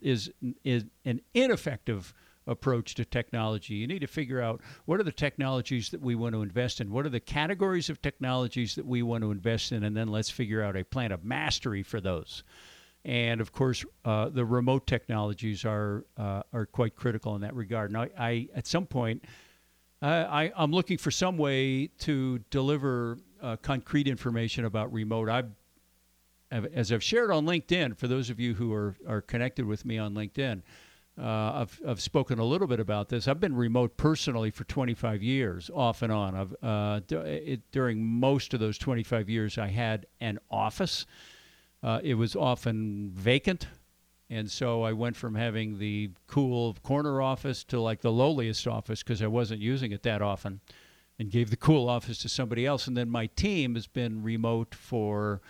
is 0.01 0.31
is 0.63 0.85
an 1.03 1.21
ineffective 1.33 2.13
approach 2.47 2.93
to 2.95 3.05
technology. 3.05 3.73
You 3.73 3.87
need 3.87 4.01
to 4.01 4.07
figure 4.07 4.41
out 4.41 4.61
what 4.85 4.99
are 4.99 5.03
the 5.03 5.11
technologies 5.11 5.89
that 5.89 6.01
we 6.01 6.15
want 6.15 6.35
to 6.35 6.43
invest 6.43 6.79
in, 6.79 6.91
what 6.91 7.05
are 7.05 7.09
the 7.09 7.19
categories 7.19 7.89
of 7.89 8.01
technologies 8.01 8.75
that 8.75 8.85
we 8.85 9.01
want 9.01 9.23
to 9.23 9.31
invest 9.31 9.71
in, 9.71 9.83
and 9.83 9.97
then 9.97 10.09
let's 10.09 10.29
figure 10.29 10.61
out 10.61 10.75
a 10.75 10.85
plan 10.85 11.11
of 11.11 11.23
mastery 11.23 11.81
for 11.81 11.99
those 11.99 12.43
and 13.05 13.39
of 13.39 13.51
course 13.51 13.85
uh, 14.03 14.29
the 14.29 14.43
remote 14.43 14.87
technologies 14.87 15.63
are 15.63 16.05
uh, 16.17 16.41
are 16.51 16.65
quite 16.65 16.95
critical 16.95 17.35
in 17.35 17.41
that 17.41 17.55
regard. 17.55 17.91
Now, 17.91 18.07
I 18.17 18.49
at 18.55 18.67
some 18.67 18.85
point 18.85 19.23
I, 20.01 20.51
am 20.57 20.71
looking 20.71 20.97
for 20.97 21.11
some 21.11 21.37
way 21.37 21.87
to 21.99 22.39
deliver 22.49 23.17
uh, 23.41 23.55
concrete 23.57 24.07
information 24.07 24.65
about 24.65 24.91
remote. 24.91 25.29
I've 25.29 25.51
as 26.51 26.91
I've 26.91 27.03
shared 27.03 27.31
on 27.31 27.45
LinkedIn, 27.45 27.97
for 27.97 28.07
those 28.07 28.29
of 28.29 28.39
you 28.39 28.53
who 28.53 28.73
are, 28.73 28.95
are 29.07 29.21
connected 29.21 29.65
with 29.65 29.83
me 29.83 29.97
on 29.97 30.13
LinkedIn, 30.13 30.61
uh, 31.19 31.23
I've, 31.25 31.81
I've 31.87 32.01
spoken 32.01 32.39
a 32.39 32.45
little 32.45 32.67
bit 32.67 32.79
about 32.79 33.09
this. 33.09 33.27
I've 33.27 33.39
been 33.39 33.55
remote 33.55 33.97
personally 33.97 34.51
for 34.51 34.63
25 34.65 35.23
years, 35.23 35.71
off 35.73 36.01
and 36.01 36.11
on. 36.11 36.35
I've, 36.35 36.55
uh, 36.61 36.99
d- 37.07 37.15
it, 37.15 37.71
during 37.71 38.05
most 38.05 38.53
of 38.53 38.59
those 38.59 38.77
25 38.77 39.27
years, 39.29 39.57
I 39.57 39.67
had 39.67 40.05
an 40.21 40.39
office 40.51 41.05
uh, 41.85 41.99
it 42.03 42.15
was 42.15 42.35
often 42.35 43.11
vacant. 43.13 43.67
And 44.27 44.49
so 44.49 44.81
I 44.81 44.91
went 44.91 45.15
from 45.15 45.35
having 45.35 45.77
the 45.77 46.09
cool 46.25 46.75
corner 46.81 47.21
office 47.21 47.63
to 47.65 47.79
like 47.79 48.01
the 48.01 48.11
lowliest 48.11 48.65
office 48.65 49.03
because 49.03 49.21
I 49.21 49.27
wasn't 49.27 49.61
using 49.61 49.91
it 49.91 50.01
that 50.01 50.23
often 50.23 50.61
and 51.19 51.29
gave 51.29 51.51
the 51.51 51.55
cool 51.55 51.87
office 51.87 52.17
to 52.19 52.29
somebody 52.29 52.65
else. 52.65 52.87
And 52.87 52.97
then 52.97 53.07
my 53.07 53.27
team 53.27 53.75
has 53.75 53.85
been 53.85 54.23
remote 54.23 54.73
for 54.73 55.41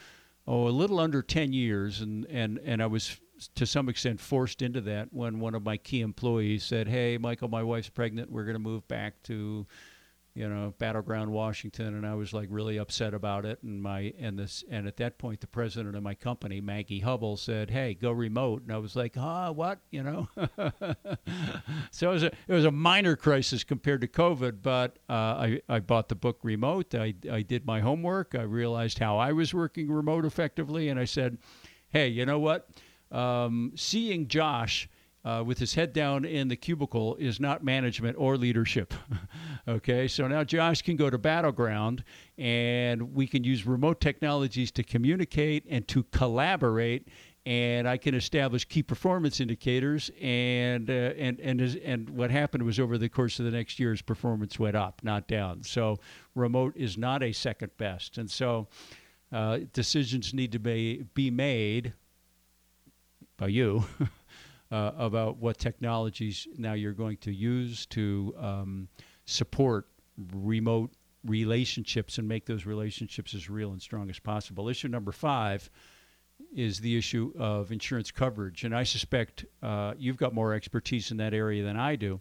oh, 0.45 0.67
a 0.67 0.69
little 0.69 0.99
under 0.99 1.21
10 1.21 1.53
years, 1.53 2.01
and, 2.01 2.25
and, 2.25 2.59
and 2.65 2.83
I 2.83 2.87
was 2.87 3.17
to 3.55 3.65
some 3.65 3.87
extent 3.87 4.19
forced 4.19 4.61
into 4.61 4.81
that 4.81 5.13
when 5.13 5.39
one 5.39 5.55
of 5.55 5.63
my 5.63 5.77
key 5.77 6.01
employees 6.01 6.63
said, 6.63 6.87
"Hey, 6.87 7.17
Michael, 7.17 7.47
my 7.47 7.63
wife's 7.63 7.89
pregnant. 7.89 8.31
We're 8.31 8.45
going 8.45 8.55
to 8.55 8.59
move 8.59 8.87
back 8.87 9.21
to 9.23 9.65
you 10.35 10.49
know, 10.49 10.73
Battle 10.77 11.01
Ground 11.01 11.31
Washington, 11.31 11.95
and 11.95 12.05
I 12.05 12.13
was 12.13 12.33
like 12.33 12.49
really 12.51 12.77
upset 12.77 13.13
about 13.13 13.45
it. 13.45 13.63
And 13.63 13.81
my 13.81 14.13
and 14.19 14.37
this 14.37 14.65
and 14.69 14.85
at 14.85 14.97
that 14.97 15.17
point, 15.17 15.39
the 15.39 15.47
president 15.47 15.95
of 15.95 16.03
my 16.03 16.13
company, 16.13 16.59
Maggie 16.59 16.99
Hubble, 16.99 17.37
said, 17.37 17.69
"Hey, 17.69 17.93
go 17.93 18.11
remote." 18.11 18.63
And 18.63 18.73
I 18.73 18.77
was 18.77 18.97
like, 18.97 19.15
"Ah, 19.17 19.51
what?" 19.51 19.79
You 19.91 20.03
know. 20.03 20.27
so 21.91 22.09
it 22.09 22.13
was 22.13 22.23
a 22.23 22.31
it 22.47 22.53
was 22.53 22.65
a 22.65 22.71
minor 22.71 23.15
crisis 23.15 23.63
compared 23.63 24.01
to 24.01 24.07
COVID, 24.07 24.61
but 24.61 24.99
uh, 25.09 25.13
I 25.13 25.61
I 25.69 25.79
bought 25.79 26.09
the 26.09 26.15
book 26.15 26.39
Remote. 26.43 26.93
I 26.93 27.15
I 27.31 27.41
did 27.41 27.65
my 27.65 27.79
homework. 27.79 28.35
I 28.35 28.43
realized 28.43 28.99
how 28.99 29.17
I 29.17 29.31
was 29.31 29.53
working 29.53 29.89
remote 29.89 30.25
effectively, 30.25 30.89
and 30.89 30.99
I 30.99 31.05
said, 31.05 31.37
"Hey, 31.87 32.09
you 32.09 32.25
know 32.25 32.39
what? 32.39 32.69
Um, 33.09 33.71
seeing 33.75 34.27
Josh." 34.27 34.89
uh, 35.25 35.43
with 35.45 35.57
his 35.57 35.73
head 35.73 35.91
down 35.91 36.23
in 36.23 36.47
the 36.47 36.55
cubicle 36.55 37.15
is 37.15 37.39
not 37.39 37.63
management 37.63 38.15
or 38.17 38.37
leadership. 38.37 38.93
okay, 39.67 40.07
so 40.07 40.27
now 40.27 40.43
Josh 40.43 40.81
can 40.81 40.95
go 40.95 41.09
to 41.09 41.17
Battle 41.17 41.51
Ground 41.51 42.03
and 42.37 43.13
we 43.13 43.27
can 43.27 43.43
use 43.43 43.65
remote 43.65 43.99
technologies 43.99 44.71
to 44.71 44.83
communicate 44.83 45.65
and 45.69 45.87
to 45.87 46.03
collaborate. 46.03 47.07
And 47.47 47.87
I 47.87 47.97
can 47.97 48.15
establish 48.15 48.65
key 48.65 48.81
performance 48.81 49.39
indicators, 49.39 50.09
and 50.19 50.89
uh, 50.89 51.13
and 51.15 51.39
and 51.39 51.61
and 51.61 52.09
what 52.09 52.31
happened 52.31 52.63
was 52.63 52.79
over 52.79 52.97
the 52.97 53.07
course 53.07 53.37
of 53.37 53.45
the 53.45 53.51
next 53.51 53.79
year, 53.79 53.91
his 53.91 54.01
performance 54.01 54.57
went 54.57 54.75
up, 54.75 55.01
not 55.03 55.27
down. 55.27 55.61
So 55.61 55.99
remote 56.33 56.73
is 56.75 56.97
not 56.97 57.21
a 57.21 57.31
second 57.31 57.69
best, 57.77 58.17
and 58.17 58.31
so 58.31 58.67
uh, 59.31 59.59
decisions 59.73 60.33
need 60.33 60.53
to 60.53 60.59
be 60.59 61.03
be 61.13 61.29
made 61.29 61.93
by 63.37 63.47
you 63.47 63.83
uh, 64.71 64.91
about 64.97 65.37
what 65.37 65.57
technologies 65.57 66.47
now 66.57 66.73
you're 66.73 66.93
going 66.93 67.17
to 67.17 67.33
use 67.33 67.85
to 67.87 68.33
um, 68.39 68.87
support 69.25 69.87
remote 70.33 70.91
relationships 71.25 72.17
and 72.17 72.27
make 72.27 72.45
those 72.45 72.65
relationships 72.65 73.33
as 73.33 73.49
real 73.49 73.71
and 73.71 73.81
strong 73.81 74.09
as 74.09 74.19
possible. 74.19 74.69
Issue 74.69 74.87
number 74.87 75.11
five 75.11 75.69
is 76.53 76.79
the 76.79 76.97
issue 76.97 77.33
of 77.37 77.71
insurance 77.71 78.11
coverage, 78.11 78.63
and 78.63 78.75
I 78.75 78.83
suspect 78.83 79.45
uh, 79.63 79.93
you've 79.97 80.17
got 80.17 80.33
more 80.33 80.53
expertise 80.53 81.11
in 81.11 81.17
that 81.17 81.33
area 81.33 81.63
than 81.63 81.77
I 81.77 81.95
do. 81.95 82.19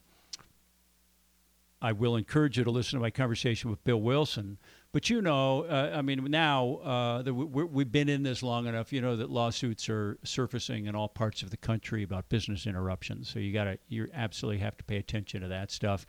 I 1.83 1.93
will 1.93 2.17
encourage 2.17 2.57
you 2.57 2.65
to 2.65 2.71
listen 2.71 2.99
to 2.99 3.03
my 3.03 3.11
conversation 3.11 3.71
with 3.71 3.85
Bill 3.85 4.01
Wilson 4.01 4.59
but 4.95 5.11
you 5.11 5.21
know, 5.21 5.65
uh, 5.65 5.91
I 5.93 6.03
mean, 6.03 6.25
now 6.31 6.77
uh, 6.77 7.23
that 7.23 7.35
we, 7.35 7.81
have 7.83 7.91
been 7.91 8.09
in 8.09 8.23
this 8.23 8.45
long 8.45 8.69
enough, 8.69 8.93
you 8.93 9.01
know 9.01 9.17
that 9.17 9.29
lawsuits 9.29 9.89
are 9.89 10.19
surfacing 10.23 10.87
in 10.87 10.95
all 10.95 11.09
parts 11.09 11.43
of 11.43 11.51
the 11.51 11.57
country 11.57 12.05
about 12.05 12.29
business 12.29 12.65
interruptions. 12.65 13.29
So 13.29 13.41
you 13.41 13.53
got 13.53 13.65
to, 13.65 13.77
you 13.89 14.09
absolutely 14.15 14.61
have 14.61 14.77
to 14.77 14.85
pay 14.85 14.99
attention 14.99 15.41
to 15.41 15.49
that 15.49 15.73
stuff. 15.73 16.07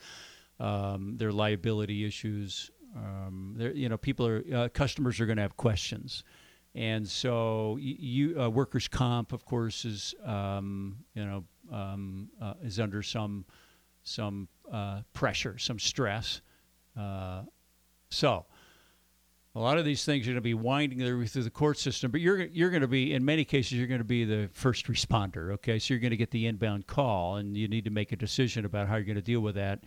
Um, 0.60 1.16
there 1.18 1.30
are 1.30 1.34
liability 1.34 2.06
issues. 2.06 2.72
Um, 2.96 3.56
there, 3.58 3.74
you 3.74 3.90
know, 3.90 3.98
people 3.98 4.26
are 4.26 4.44
uh, 4.54 4.70
customers 4.70 5.20
are 5.20 5.26
going 5.26 5.36
to 5.36 5.42
have 5.42 5.58
questions, 5.58 6.24
and 6.74 7.08
so 7.08 7.78
you, 7.80 8.40
uh, 8.42 8.50
workers' 8.50 8.88
comp, 8.88 9.34
of 9.34 9.46
course, 9.46 9.84
is 9.84 10.16
um, 10.24 10.98
you 11.14 11.26
know 11.26 11.44
um, 11.72 12.30
uh, 12.42 12.54
is 12.64 12.80
under 12.80 13.04
some 13.04 13.46
some 14.04 14.48
uh, 14.72 15.02
pressure, 15.14 15.58
some 15.58 15.80
stress. 15.80 16.42
so 18.10 18.46
a 19.56 19.60
lot 19.60 19.78
of 19.78 19.86
these 19.86 20.04
things 20.04 20.28
are 20.28 20.32
going 20.32 20.36
to 20.36 20.42
be 20.42 20.54
winding 20.54 21.00
their 21.00 21.18
way 21.18 21.28
through 21.28 21.44
the 21.44 21.50
court 21.50 21.78
system, 21.78 22.12
but 22.12 22.20
you're 22.20 22.42
you're 22.42 22.70
going 22.70 22.82
to 22.82 22.90
be 22.90 23.14
in 23.14 23.24
many 23.24 23.46
cases 23.46 23.74
you're 23.74 23.88
going 23.88 24.00
to 24.00 24.04
be 24.04 24.26
the 24.26 24.50
first 24.52 24.88
responder. 24.88 25.54
Okay, 25.54 25.80
so 25.80 25.94
you're 25.94 26.02
going 26.02 26.12
to 26.12 26.18
get 26.18 26.32
the 26.32 26.46
inbound 26.46 26.88
call, 26.88 27.38
and 27.38 27.56
you 27.56 27.70
need 27.70 27.86
to 27.86 27.90
make 27.90 28.12
a 28.12 28.18
decision 28.18 28.66
about 28.66 28.88
how 28.90 28.96
you're 28.96 29.06
going 29.06 29.16
to 29.16 29.22
deal 29.22 29.40
with 29.40 29.56
that. 29.56 29.84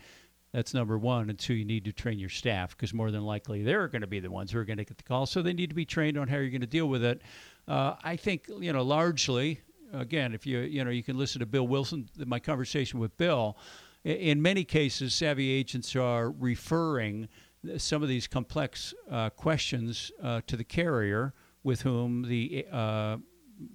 That's 0.52 0.72
number 0.72 0.98
one. 0.98 1.28
And 1.28 1.38
two, 1.38 1.54
you 1.54 1.64
need 1.64 1.84
to 1.84 1.92
train 1.92 2.18
your 2.18 2.30
staff 2.30 2.76
because 2.76 2.94
more 2.94 3.10
than 3.10 3.22
likely 3.22 3.62
they're 3.62 3.88
going 3.88 4.00
to 4.00 4.06
be 4.06 4.20
the 4.20 4.30
ones 4.30 4.52
who 4.52 4.58
are 4.58 4.64
going 4.64 4.78
to 4.78 4.84
get 4.84 4.96
the 4.96 5.02
call, 5.02 5.26
so 5.26 5.42
they 5.42 5.52
need 5.52 5.68
to 5.68 5.74
be 5.76 5.84
trained 5.84 6.16
on 6.16 6.28
how 6.28 6.36
you're 6.36 6.50
going 6.50 6.60
to 6.62 6.66
deal 6.66 6.88
with 6.88 7.04
it. 7.04 7.22
Uh, 7.66 7.94
I 8.02 8.16
think 8.16 8.46
you 8.60 8.72
know 8.72 8.82
largely. 8.82 9.60
Again, 9.92 10.34
if 10.34 10.46
you 10.46 10.60
you 10.60 10.84
know 10.84 10.90
you 10.90 11.02
can 11.02 11.18
listen 11.18 11.40
to 11.40 11.46
Bill 11.46 11.66
Wilson, 11.66 12.08
my 12.26 12.38
conversation 12.38 12.98
with 12.98 13.16
Bill. 13.16 13.56
In 14.04 14.40
many 14.40 14.64
cases, 14.64 15.14
savvy 15.14 15.50
agents 15.50 15.94
are 15.96 16.30
referring 16.30 17.28
some 17.76 18.02
of 18.02 18.08
these 18.08 18.26
complex 18.26 18.94
uh, 19.10 19.30
questions 19.30 20.12
uh, 20.22 20.40
to 20.46 20.56
the 20.56 20.64
carrier 20.64 21.34
with 21.62 21.82
whom 21.82 22.22
the 22.22 22.66
uh, 22.72 23.16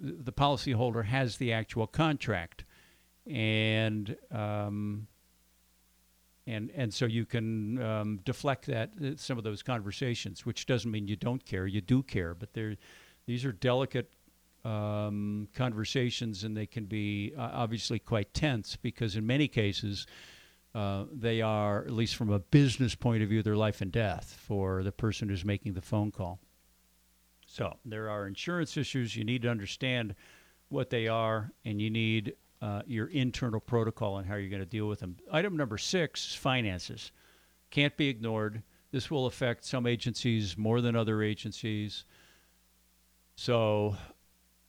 the 0.01 0.31
policyholder 0.31 1.05
has 1.05 1.37
the 1.37 1.51
actual 1.51 1.85
contract, 1.85 2.65
and 3.27 4.15
um, 4.31 5.07
and 6.45 6.71
and 6.75 6.93
so 6.93 7.05
you 7.05 7.25
can 7.25 7.81
um, 7.81 8.19
deflect 8.25 8.65
that 8.67 8.91
uh, 9.03 9.11
some 9.15 9.37
of 9.37 9.43
those 9.43 9.63
conversations, 9.63 10.45
which 10.45 10.65
doesn't 10.65 10.91
mean 10.91 11.07
you 11.07 11.15
don't 11.15 11.45
care. 11.45 11.65
You 11.67 11.81
do 11.81 12.03
care, 12.03 12.33
but 12.33 12.53
they 12.53 12.77
these 13.25 13.45
are 13.45 13.51
delicate 13.51 14.11
um, 14.65 15.47
conversations, 15.53 16.43
and 16.43 16.55
they 16.55 16.65
can 16.65 16.85
be 16.85 17.33
uh, 17.37 17.49
obviously 17.53 17.99
quite 17.99 18.33
tense 18.33 18.75
because 18.75 19.15
in 19.15 19.25
many 19.25 19.47
cases 19.47 20.05
uh, 20.75 21.05
they 21.11 21.41
are, 21.41 21.83
at 21.83 21.91
least 21.91 22.15
from 22.15 22.31
a 22.31 22.39
business 22.39 22.95
point 22.95 23.21
of 23.21 23.29
view, 23.29 23.43
they're 23.43 23.55
life 23.55 23.81
and 23.81 23.91
death 23.91 24.37
for 24.39 24.83
the 24.83 24.91
person 24.91 25.29
who's 25.29 25.45
making 25.45 25.73
the 25.73 25.81
phone 25.81 26.11
call. 26.11 26.39
So 27.45 27.77
there 27.85 28.09
are 28.09 28.25
insurance 28.25 28.77
issues. 28.77 29.15
You 29.15 29.23
need 29.23 29.43
to 29.43 29.49
understand 29.49 30.15
what 30.69 30.89
they 30.89 31.07
are, 31.07 31.51
and 31.63 31.79
you 31.79 31.89
need 31.89 32.33
uh, 32.63 32.81
your 32.87 33.07
internal 33.07 33.59
protocol 33.59 34.19
and 34.19 34.25
how 34.25 34.35
you're 34.35 34.49
going 34.49 34.61
to 34.61 34.65
deal 34.65 34.87
with 34.87 35.01
them. 35.01 35.17
Item 35.29 35.57
number 35.57 35.77
six 35.77 36.29
is 36.29 36.33
finances. 36.33 37.11
Can't 37.71 37.97
be 37.97 38.07
ignored. 38.07 38.63
This 38.91 39.11
will 39.11 39.25
affect 39.25 39.65
some 39.65 39.85
agencies 39.85 40.57
more 40.57 40.79
than 40.79 40.95
other 40.95 41.21
agencies. 41.21 42.05
So 43.35 43.97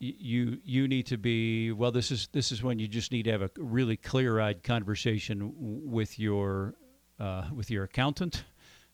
you 0.01 0.59
you 0.65 0.89
need 0.89 1.07
to 1.07 1.17
be 1.17 1.71
well 1.71 1.93
this 1.93 2.11
is 2.11 2.29
this 2.33 2.51
is 2.51 2.65
when 2.65 2.81
you 2.81 2.89
just 2.89 3.13
need 3.13 3.23
to 3.25 3.31
have 3.31 3.43
a 3.43 3.51
really 3.57 3.97
clear-eyed 3.97 4.65
conversation 4.65 5.53
with 5.57 6.19
your 6.19 6.75
uh, 7.21 7.45
with 7.55 7.71
your 7.71 7.85
accountant 7.85 8.43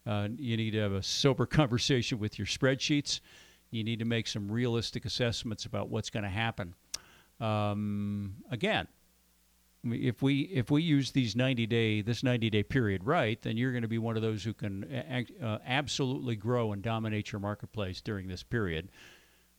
uh, 0.07 0.29
you 0.37 0.59
need 0.59 0.73
to 0.73 0.79
have 0.79 0.93
a 0.93 1.03
sober 1.03 1.47
conversation 1.61 2.19
with 2.19 2.39
your 2.39 2.47
spreadsheets 2.47 3.21
you 3.71 3.83
need 3.83 3.99
to 3.99 4.05
make 4.05 4.27
some 4.27 4.53
realistic 4.53 5.07
assessments 5.07 5.65
about 5.65 5.89
what's 5.89 6.11
going 6.11 6.23
to 6.23 6.29
happen 6.29 6.75
um, 7.41 8.37
again 8.51 8.87
if 9.83 10.21
we 10.21 10.43
if 10.43 10.71
we 10.71 10.83
use 10.83 11.13
these 11.13 11.35
90 11.35 11.67
day 11.67 12.03
this 12.03 12.23
90 12.23 12.51
day 12.51 12.63
period 12.63 13.05
right 13.05 13.41
then 13.43 13.57
you're 13.57 13.73
going 13.73 13.83
to 13.83 13.89
be 13.89 13.99
one 13.99 14.17
of 14.17 14.23
those 14.23 14.45
who 14.45 14.53
can 14.53 14.85
uh, 14.85 15.59
absolutely 15.67 16.37
grow 16.37 16.73
and 16.73 16.83
dominate 16.83 17.33
your 17.33 17.41
marketplace 17.41 18.01
during 18.03 18.29
this 18.29 18.43
period 18.43 18.91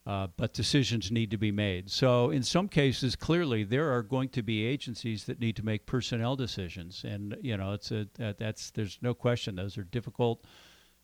uh, 0.06 0.28
but 0.36 0.54
decisions 0.54 1.12
need 1.12 1.30
to 1.30 1.38
be 1.38 1.52
made. 1.52 1.91
So, 1.91 2.32
in 2.32 2.41
some 2.41 2.67
cases, 2.67 3.15
clearly 3.15 3.63
there 3.63 3.94
are 3.94 4.02
going 4.02 4.30
to 4.30 4.41
be 4.41 4.65
agencies 4.65 5.26
that 5.26 5.39
need 5.39 5.56
to 5.58 5.65
make 5.65 5.86
personnel 5.86 6.36
decisions, 6.36 7.04
and 7.04 7.38
you 7.41 7.56
know, 7.56 7.74
it's 7.74 7.91
a 7.91 8.08
that, 8.15 8.39
that's 8.39 8.72
there's 8.72 8.98
no 9.02 9.13
question 9.13 9.56
those 9.56 9.78
are 9.78 9.84
difficult. 9.84 10.44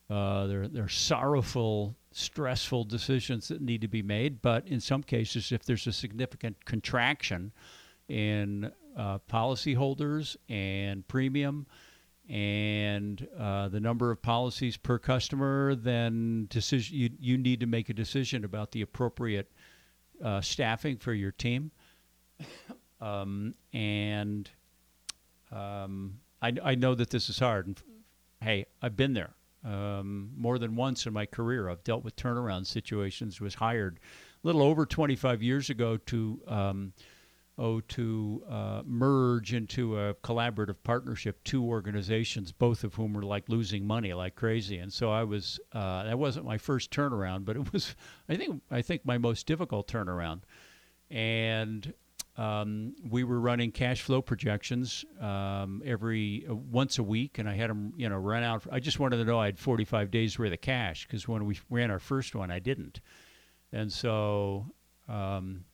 Uh, 0.09 0.47
they're 0.47 0.67
they're 0.67 0.89
sorrowful, 0.89 1.95
stressful 2.17 2.83
decisions 2.85 3.47
that 3.47 3.61
need 3.61 3.81
to 3.81 3.87
be 3.87 4.01
made. 4.01 4.41
But 4.41 4.67
in 4.67 4.79
some 4.79 5.03
cases, 5.03 5.51
if 5.51 5.63
there's 5.63 5.87
a 5.87 5.93
significant 5.93 6.65
contraction 6.65 7.51
in 8.07 8.71
uh, 8.97 9.19
policyholders 9.29 10.35
and 10.49 11.07
premium, 11.07 11.67
and 12.29 13.25
uh, 13.39 13.69
the 13.69 13.79
number 13.79 14.11
of 14.11 14.21
policies 14.21 14.75
per 14.75 14.99
customer, 14.99 15.75
then 15.75 16.47
decision 16.49 16.97
you, 16.97 17.09
you 17.19 17.37
need 17.37 17.61
to 17.61 17.65
make 17.65 17.89
a 17.89 17.93
decision 17.93 18.43
about 18.43 18.71
the 18.71 18.81
appropriate 18.81 19.49
uh, 20.21 20.41
staffing 20.41 20.97
for 20.97 21.13
your 21.13 21.31
team. 21.31 21.71
Um, 22.99 23.53
and 23.73 24.49
um, 25.51 26.19
I, 26.41 26.51
I 26.63 26.73
know 26.73 26.95
that 26.95 27.11
this 27.11 27.29
is 27.29 27.37
hard. 27.37 27.67
And 27.67 27.81
hey, 28.41 28.65
I've 28.81 28.97
been 28.97 29.13
there 29.13 29.35
um, 29.67 30.31
more 30.37 30.57
than 30.57 30.75
once 30.75 31.05
in 31.05 31.13
my 31.13 31.25
career. 31.25 31.69
I've 31.69 31.83
dealt 31.83 32.03
with 32.03 32.15
turnaround 32.15 32.65
situations. 32.65 33.41
Was 33.41 33.55
hired 33.55 33.99
a 34.43 34.47
little 34.47 34.61
over 34.61 34.85
25 34.85 35.43
years 35.43 35.69
ago 35.69 35.97
to 35.97 36.41
um, 36.47 36.93
oh, 37.57 37.81
to 37.81 38.43
uh, 38.49 38.81
merge 38.85 39.53
into 39.53 39.99
a 39.99 40.13
collaborative 40.15 40.77
partnership 40.83 41.43
two 41.43 41.63
organizations, 41.63 42.51
both 42.51 42.83
of 42.83 42.93
whom 42.95 43.13
were 43.13 43.23
like 43.23 43.49
losing 43.49 43.85
money 43.85 44.13
like 44.13 44.35
crazy. 44.35 44.77
And 44.77 44.93
so 44.93 45.11
I 45.11 45.23
was 45.23 45.59
uh, 45.73 46.03
that 46.03 46.17
wasn't 46.17 46.45
my 46.45 46.57
first 46.57 46.91
turnaround, 46.91 47.45
but 47.45 47.57
it 47.57 47.73
was 47.73 47.95
I 48.29 48.35
think 48.35 48.61
I 48.71 48.81
think 48.81 49.05
my 49.05 49.17
most 49.17 49.45
difficult 49.47 49.87
turnaround. 49.87 50.41
And 51.09 51.93
um, 52.37 52.93
we 53.09 53.23
were 53.23 53.39
running 53.39 53.71
cash 53.71 54.01
flow 54.01 54.21
projections 54.21 55.03
um, 55.19 55.81
every 55.85 56.45
uh, 56.49 56.53
once 56.55 56.99
a 56.99 57.03
week, 57.03 57.39
and 57.39 57.49
I 57.49 57.55
had 57.55 57.69
them 57.69 57.93
you 57.97 58.07
know 58.09 58.17
run 58.17 58.43
out. 58.43 58.63
I 58.71 58.79
just 58.79 58.99
wanted 58.99 59.17
to 59.17 59.25
know 59.25 59.39
I 59.39 59.47
had 59.47 59.59
45 59.59 60.11
days 60.11 60.37
worth 60.37 60.53
of 60.53 60.61
cash 60.61 61.07
because 61.07 61.27
when 61.27 61.45
we 61.45 61.59
ran 61.69 61.91
our 61.91 61.99
first 61.99 62.35
one, 62.35 62.51
I 62.51 62.59
didn't. 62.59 63.01
and 63.71 63.91
so 63.91 64.67
um, 65.09 65.65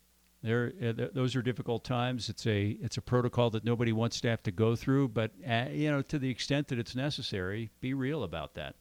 there, 0.44 0.74
uh, 0.82 0.94
th- 0.94 1.12
those 1.14 1.36
are 1.36 1.42
difficult 1.42 1.84
times. 1.84 2.30
It's 2.30 2.46
a 2.46 2.78
it's 2.82 2.98
a 2.98 3.02
protocol 3.02 3.50
that 3.52 3.64
nobody 3.64 3.94
wants 3.94 4.20
to 4.22 4.30
have 4.30 4.44
to 4.44 4.52
go 4.52 4.76
through, 4.76 5.10
but 5.10 5.32
uh, 5.48 5.66
you 5.72 5.90
know, 5.90 6.02
to 6.04 6.20
the 6.20 6.30
extent 6.30 6.68
that 6.68 6.80
it's 6.80 6.96
necessary, 6.96 7.72
be 7.80 7.94
real 7.94 8.24
about 8.24 8.54
that. 8.56 8.76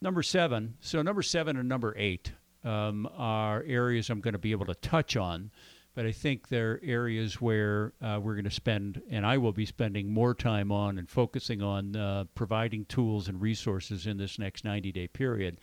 Number 0.00 0.22
seven. 0.22 0.74
So 0.80 1.02
number 1.02 1.22
seven 1.22 1.56
and 1.56 1.68
number 1.68 1.94
eight 1.96 2.32
um, 2.64 3.08
are 3.16 3.62
areas 3.66 4.10
I'm 4.10 4.20
going 4.20 4.32
to 4.32 4.38
be 4.38 4.52
able 4.52 4.66
to 4.66 4.74
touch 4.74 5.16
on, 5.16 5.50
but 5.94 6.06
I 6.06 6.12
think 6.12 6.48
there 6.48 6.72
are 6.72 6.80
areas 6.82 7.40
where 7.40 7.92
uh, 8.02 8.18
we're 8.20 8.34
going 8.34 8.44
to 8.44 8.50
spend, 8.50 9.00
and 9.10 9.24
I 9.24 9.38
will 9.38 9.52
be 9.52 9.64
spending 9.64 10.12
more 10.12 10.34
time 10.34 10.72
on 10.72 10.98
and 10.98 11.08
focusing 11.08 11.62
on 11.62 11.94
uh, 11.94 12.24
providing 12.34 12.84
tools 12.86 13.28
and 13.28 13.40
resources 13.40 14.06
in 14.06 14.16
this 14.16 14.38
next 14.38 14.64
90 14.64 14.90
day 14.90 15.06
period. 15.06 15.58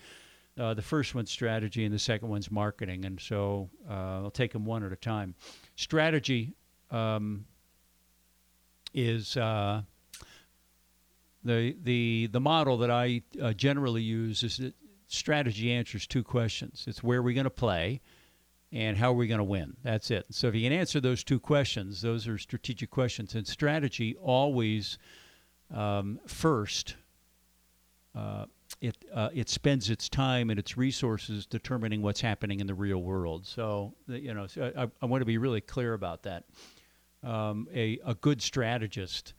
Uh, 0.58 0.74
the 0.74 0.82
first 0.82 1.16
one's 1.16 1.32
strategy, 1.32 1.84
and 1.86 1.94
the 1.94 2.00
second 2.00 2.30
one's 2.30 2.50
marketing. 2.50 3.06
And 3.06 3.20
so 3.20 3.70
uh, 3.90 4.24
I'll 4.24 4.32
take 4.32 4.54
them 4.54 4.66
one 4.66 4.84
at 4.84 4.92
a 4.92 4.98
time. 4.98 5.36
Strategy 5.76 6.54
um, 6.92 7.46
is 8.94 9.36
uh, 9.38 9.82
the 11.44 11.76
the 11.84 12.28
the 12.32 12.40
model 12.40 12.78
that 12.78 12.92
I 12.92 13.22
uh, 13.42 13.54
generally 13.54 14.02
use 14.02 14.44
is 14.44 14.58
that 14.58 14.74
strategy 15.08 15.72
answers 15.72 16.08
two 16.08 16.24
questions. 16.24 16.86
It's 16.88 17.04
where 17.04 17.20
are 17.20 17.24
we 17.24 17.34
going 17.34 17.46
to 17.46 17.50
play, 17.50 18.02
and 18.72 18.98
how 18.98 19.10
are 19.10 19.16
we 19.16 19.28
going 19.28 19.40
to 19.40 19.44
win. 19.44 19.76
That's 19.84 20.12
it. 20.12 20.26
So 20.32 20.48
if 20.48 20.56
you 20.56 20.62
can 20.62 20.78
answer 20.78 21.00
those 21.02 21.24
two 21.24 21.40
questions, 21.40 22.02
those 22.02 22.28
are 22.28 22.38
strategic 22.38 22.90
questions. 22.90 23.36
And 23.36 23.46
strategy 23.46 24.16
always 24.22 24.98
um, 25.74 26.20
first. 26.28 26.96
Uh, 28.16 28.46
it 28.80 28.98
uh, 29.14 29.30
it 29.34 29.50
spends 29.50 29.90
its 29.90 30.10
time 30.10 30.50
and 30.50 30.58
its 30.58 30.78
resources 30.78 31.46
determining 31.46 32.02
what's 32.02 32.22
happening 32.22 32.60
in 32.60 32.68
the 32.68 32.74
real 32.74 33.00
world. 33.00 33.46
So 33.46 33.94
you 34.08 34.34
know, 34.34 34.48
so 34.48 34.72
I, 34.76 34.88
I 35.02 35.06
want 35.06 35.22
to 35.22 35.26
be 35.26 35.38
really 35.38 35.62
clear 35.62 35.94
about 35.94 36.24
that. 36.24 36.46
Um, 37.24 37.68
a 37.74 38.00
a 38.06 38.16
good 38.16 38.42
strategist 38.42 39.34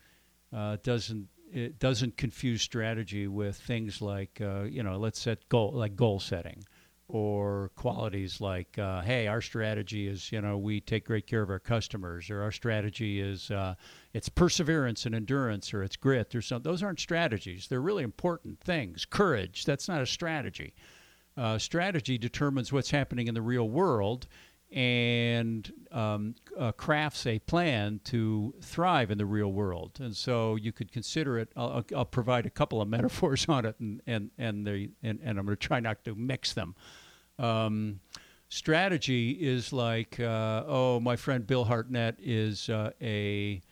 uh, 0.53 0.77
doesn't 0.83 1.29
it 1.53 1.79
doesn't 1.79 2.17
confuse 2.17 2.63
strategy 2.63 3.27
with 3.27 3.57
things 3.57 4.01
like 4.01 4.41
uh, 4.41 4.63
you 4.63 4.83
know 4.83 4.97
let's 4.99 5.21
set 5.21 5.49
goal 5.49 5.73
like 5.73 5.97
goal 5.97 6.21
setting 6.21 6.63
or 7.13 7.71
qualities 7.77 8.41
like, 8.41 8.79
uh, 8.79 9.03
hey, 9.03 9.27
our 9.27 9.43
strategy 9.43 10.09
is, 10.09 10.33
you 10.33 10.41
know, 10.41 10.57
we 10.57 10.81
take 10.81 11.05
great 11.05 11.27
care 11.27 11.43
of 11.43 11.51
our 11.51 11.59
customers, 11.59 12.31
or 12.31 12.41
our 12.41 12.51
strategy 12.51 13.21
is 13.21 13.51
uh, 13.51 13.75
it's 14.15 14.31
perseverance 14.31 15.05
and 15.05 15.15
endurance, 15.15 15.75
or 15.75 15.83
it's 15.83 15.95
grit, 15.95 16.35
or 16.35 16.41
something. 16.41 16.71
Those 16.71 16.83
aren't 16.83 17.01
strategies. 17.01 17.67
They're 17.69 17.83
really 17.83 18.03
important 18.03 18.59
things. 18.61 19.05
Courage, 19.05 19.67
that's 19.67 19.89
not 19.89 20.01
a 20.01 20.07
strategy. 20.07 20.75
Uh, 21.37 21.59
strategy 21.59 22.17
determines 22.17 22.73
what's 22.73 22.91
happening 22.91 23.29
in 23.29 23.35
the 23.35 23.43
real 23.43 23.69
world 23.69 24.27
and 24.71 25.71
um, 25.91 26.35
uh, 26.59 26.73
crafts 26.73 27.27
a 27.27 27.39
plan 27.41 28.01
to 28.05 28.55
thrive 28.63 29.11
in 29.11 29.19
the 29.19 29.27
real 29.27 29.53
world. 29.53 29.99
And 30.01 30.17
so 30.17 30.57
you 30.57 30.73
could 30.73 30.91
consider 30.91 31.39
it. 31.39 31.51
I'll, 31.57 31.85
I'll 31.95 32.07
provide 32.07 32.47
a 32.47 32.51
couple 32.51 32.81
of 32.81 32.89
metaphors 32.97 33.47
on 33.51 33.67
it, 33.67 33.77
and 33.81 34.01
and 34.07 34.31
and, 34.39 34.67
the, 34.67 34.91
and, 35.03 35.21
and 35.23 35.39
I'm 35.39 35.45
going 35.45 35.59
to 35.59 35.67
try 35.67 35.81
not 35.81 36.03
to 36.05 36.15
mix 36.15 36.55
them. 36.55 36.75
Um, 37.39 38.01
strategy 38.49 39.31
is 39.31 39.73
like, 39.73 40.21
uh, 40.21 40.65
oh, 40.67 41.01
my 41.01 41.17
friend 41.17 41.47
Bill 41.47 41.65
Hartnett 41.65 42.17
is 42.21 42.69
uh, 42.69 42.91
a 43.01 43.63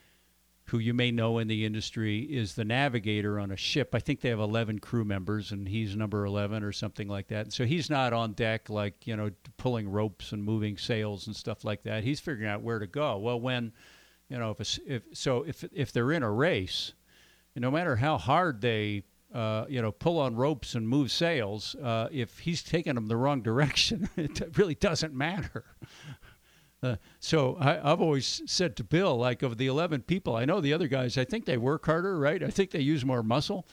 who 0.70 0.78
you 0.78 0.94
may 0.94 1.10
know 1.10 1.38
in 1.38 1.48
the 1.48 1.66
industry 1.66 2.20
is 2.20 2.54
the 2.54 2.64
navigator 2.64 3.40
on 3.40 3.50
a 3.50 3.56
ship. 3.56 3.92
I 3.92 3.98
think 3.98 4.20
they 4.20 4.28
have 4.28 4.38
11 4.38 4.78
crew 4.78 5.04
members, 5.04 5.50
and 5.50 5.66
he's 5.66 5.96
number 5.96 6.24
11 6.24 6.62
or 6.62 6.70
something 6.70 7.08
like 7.08 7.26
that. 7.28 7.52
So 7.52 7.64
he's 7.66 7.90
not 7.90 8.12
on 8.12 8.34
deck 8.34 8.70
like 8.70 9.04
you 9.04 9.16
know 9.16 9.30
pulling 9.56 9.90
ropes 9.90 10.30
and 10.30 10.44
moving 10.44 10.78
sails 10.78 11.26
and 11.26 11.34
stuff 11.34 11.64
like 11.64 11.82
that. 11.82 12.04
He's 12.04 12.20
figuring 12.20 12.48
out 12.48 12.62
where 12.62 12.78
to 12.78 12.86
go. 12.86 13.18
Well, 13.18 13.40
when 13.40 13.72
you 14.28 14.38
know 14.38 14.52
if, 14.52 14.60
a, 14.60 14.94
if 14.94 15.02
so 15.12 15.42
if 15.42 15.64
if 15.72 15.92
they're 15.92 16.12
in 16.12 16.22
a 16.22 16.30
race, 16.30 16.92
no 17.56 17.70
matter 17.70 17.96
how 17.96 18.16
hard 18.16 18.60
they 18.60 19.02
uh, 19.34 19.64
you 19.68 19.80
know, 19.80 19.92
pull 19.92 20.18
on 20.18 20.34
ropes 20.34 20.74
and 20.74 20.88
move 20.88 21.10
sails, 21.10 21.74
uh, 21.76 22.08
if 22.10 22.40
he's 22.40 22.62
taking 22.62 22.94
them 22.94 23.06
the 23.06 23.16
wrong 23.16 23.42
direction, 23.42 24.08
it 24.16 24.56
really 24.56 24.74
doesn't 24.74 25.14
matter. 25.14 25.64
Uh, 26.82 26.96
so 27.18 27.58
I, 27.60 27.74
have 27.74 28.00
always 28.00 28.40
said 28.46 28.74
to 28.76 28.84
Bill, 28.84 29.14
like 29.14 29.42
of 29.42 29.58
the 29.58 29.66
11 29.66 30.00
people, 30.00 30.34
I 30.34 30.46
know 30.46 30.62
the 30.62 30.72
other 30.72 30.88
guys, 30.88 31.18
I 31.18 31.26
think 31.26 31.44
they 31.44 31.58
work 31.58 31.84
harder, 31.84 32.18
right? 32.18 32.42
I 32.42 32.48
think 32.48 32.70
they 32.70 32.80
use 32.80 33.04
more 33.04 33.22
muscle, 33.22 33.68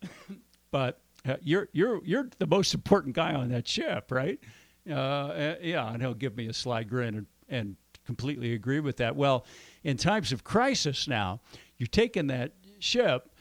but 0.70 1.00
uh, 1.26 1.34
you're 1.40 1.68
you're 1.72 2.00
you're 2.04 2.28
the 2.38 2.46
most 2.46 2.72
important 2.72 3.16
guy 3.16 3.34
on 3.34 3.48
that 3.48 3.66
ship, 3.66 4.12
right? 4.12 4.38
Uh, 4.88 5.54
yeah, 5.62 5.92
and 5.92 6.00
he'll 6.00 6.14
give 6.14 6.36
me 6.36 6.46
a 6.46 6.52
sly 6.52 6.84
grin 6.84 7.16
and, 7.16 7.26
and 7.48 7.76
completely 8.06 8.52
agree 8.52 8.80
with 8.80 8.98
that. 8.98 9.16
Well, 9.16 9.46
in 9.82 9.96
times 9.96 10.30
of 10.30 10.44
crisis 10.44 11.08
now, 11.08 11.40
you're 11.78 11.86
taking 11.88 12.28
that 12.28 12.52
ship 12.78 13.33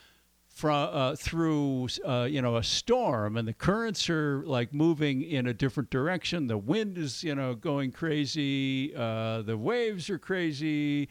from 0.54 0.90
uh, 0.94 1.16
through 1.16 1.88
uh, 2.06 2.28
you 2.30 2.42
know 2.42 2.58
a 2.58 2.64
storm 2.64 3.36
and 3.38 3.48
the 3.48 3.54
currents 3.54 4.08
are 4.10 4.44
like 4.46 4.72
moving 4.72 5.24
in 5.24 5.48
a 5.48 5.54
different 5.54 5.90
direction. 5.90 6.48
The 6.48 6.58
wind 6.58 6.98
is 6.98 7.24
you 7.24 7.34
know 7.34 7.56
going 7.56 7.92
crazy. 7.92 8.96
Uh, 8.96 9.42
the 9.42 9.58
waves 9.58 10.10
are 10.10 10.20
crazy. 10.20 11.10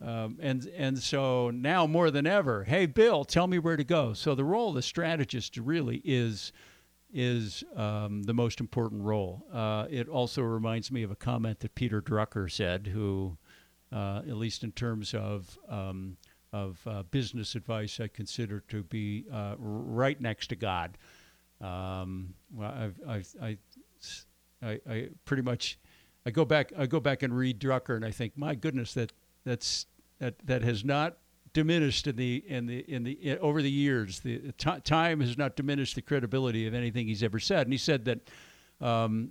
Um, 0.00 0.38
and 0.40 0.66
and 0.76 0.98
so 0.98 1.50
now 1.50 1.86
more 1.86 2.10
than 2.10 2.26
ever 2.26 2.64
hey 2.64 2.86
bill 2.86 3.24
tell 3.24 3.46
me 3.46 3.58
where 3.58 3.76
to 3.76 3.84
go. 3.84 4.12
So 4.12 4.34
the 4.34 4.44
role 4.44 4.70
of 4.70 4.74
the 4.74 4.82
strategist 4.82 5.56
really 5.56 6.02
is 6.04 6.52
is 7.14 7.62
um, 7.76 8.24
the 8.24 8.34
most 8.34 8.58
important 8.60 9.02
role. 9.02 9.46
Uh, 9.52 9.86
it 9.90 10.08
also 10.08 10.42
reminds 10.42 10.90
me 10.90 11.02
of 11.02 11.10
a 11.10 11.16
comment 11.16 11.60
that 11.60 11.74
peter 11.74 12.02
drucker 12.02 12.50
said 12.50 12.88
who 12.88 13.38
uh, 13.92 14.22
at 14.26 14.36
least 14.36 14.64
in 14.64 14.72
terms 14.72 15.14
of 15.14 15.58
um, 15.68 16.16
of 16.52 16.80
uh, 16.86 17.02
business 17.04 17.54
advice 17.54 17.98
I 18.00 18.08
consider 18.08 18.60
to 18.68 18.82
be 18.82 19.24
uh, 19.32 19.54
right 19.58 20.20
next 20.20 20.48
to 20.48 20.56
God. 20.56 20.98
Um, 21.60 22.34
well, 22.52 22.74
I've, 22.76 23.00
I've, 23.08 23.28
I, 23.40 23.58
I, 24.62 24.80
I, 24.88 25.08
pretty 25.24 25.42
much 25.42 25.78
I 26.26 26.30
go 26.30 26.44
back 26.44 26.72
I 26.76 26.86
go 26.86 27.00
back 27.00 27.22
and 27.22 27.36
read 27.36 27.60
Drucker 27.60 27.96
and 27.96 28.04
I 28.04 28.10
think 28.10 28.36
my 28.36 28.54
goodness 28.54 28.94
that 28.94 29.12
that's 29.44 29.86
that 30.18 30.34
that 30.46 30.62
has 30.62 30.84
not 30.84 31.18
diminished 31.52 32.06
in 32.06 32.16
the 32.16 32.42
in 32.46 32.66
the 32.66 32.78
in 32.92 33.04
the 33.04 33.12
in, 33.12 33.38
over 33.38 33.60
the 33.62 33.70
years 33.70 34.20
the 34.20 34.52
t- 34.56 34.80
time 34.84 35.20
has 35.20 35.36
not 35.36 35.56
diminished 35.56 35.94
the 35.94 36.02
credibility 36.02 36.66
of 36.66 36.74
anything 36.74 37.06
he's 37.06 37.22
ever 37.22 37.38
said 37.38 37.66
and 37.66 37.72
he 37.72 37.78
said 37.78 38.04
that 38.04 38.20
um, 38.80 39.30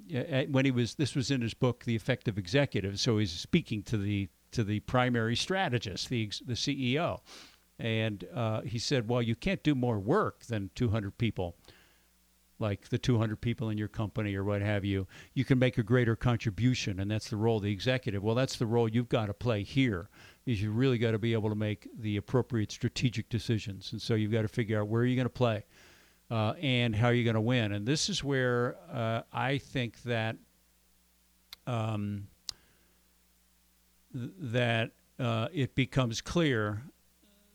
when 0.49 0.65
he 0.65 0.72
was 0.72 0.95
this 0.95 1.15
was 1.15 1.32
in 1.32 1.41
his 1.41 1.53
book 1.53 1.84
the 1.86 1.95
effective 1.95 2.38
executive 2.38 2.99
so 2.99 3.17
he's 3.17 3.32
speaking 3.32 3.82
to 3.84 3.97
the 3.97 4.28
to 4.52 4.64
the 4.64 4.80
primary 4.82 5.36
strategist, 5.36 6.10
the, 6.10 6.32
the 6.45 6.54
CEO. 6.54 7.20
And 7.80 8.26
uh, 8.34 8.62
he 8.62 8.78
said, 8.78 9.08
Well, 9.08 9.22
you 9.22 9.36
can't 9.36 9.64
do 9.64 9.74
more 9.74 9.99
work 9.99 10.45
than 10.45 10.70
200 10.76 11.18
people, 11.18 11.56
like 12.60 12.89
the 12.89 12.97
200 12.97 13.41
people 13.41 13.70
in 13.70 13.78
your 13.78 13.88
company 13.88 14.36
or 14.36 14.43
what 14.43 14.62
have 14.62 14.86
you. 14.86 15.08
You 15.34 15.45
can 15.45 15.58
make 15.58 15.78
a 15.78 15.84
greater 15.84 16.16
contribution, 16.16 16.99
and 16.99 17.10
that's 17.10 17.30
the 17.30 17.38
role 17.38 17.58
of 17.58 17.64
the 17.64 17.72
executive. 17.72 18.22
Well, 18.24 18.36
that's 18.36 18.58
the 18.58 18.68
role 18.68 18.88
you've 18.88 19.10
got 19.10 19.28
to 19.28 19.34
play 19.34 19.64
here. 19.64 20.10
Is 20.45 20.62
you 20.62 20.72
really 20.72 20.97
got 20.97 21.12
to 21.12 21.20
be 21.20 21.34
able 21.34 21.49
to 21.49 21.56
make 21.56 21.88
the 21.97 22.18
appropriate 22.18 22.72
strategic 22.72 23.30
decisions, 23.30 23.91
and 23.91 24.02
so 24.02 24.16
you've 24.16 24.32
got 24.32 24.43
to 24.43 24.47
figure 24.47 24.80
out 24.80 24.88
where 24.88 25.04
you're 25.04 25.16
going 25.16 25.26
to 25.26 25.30
play 25.30 25.64
uh, 26.32 26.54
and 26.62 26.95
how 26.95 27.10
you're 27.10 27.26
going 27.26 27.36
to 27.36 27.41
win. 27.41 27.74
And 27.74 27.86
this 27.86 28.10
is 28.10 28.24
where 28.24 28.78
uh, 28.91 29.22
I 29.34 29.58
think 29.58 30.02
that 30.04 30.38
um, 31.68 32.28
that 34.14 34.91
uh, 35.20 35.47
it 35.53 35.76
becomes 35.76 36.22
clear 36.22 36.84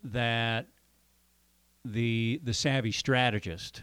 that 0.04 0.66
the 1.84 2.40
the 2.44 2.54
savvy 2.54 2.92
strategist 2.92 3.82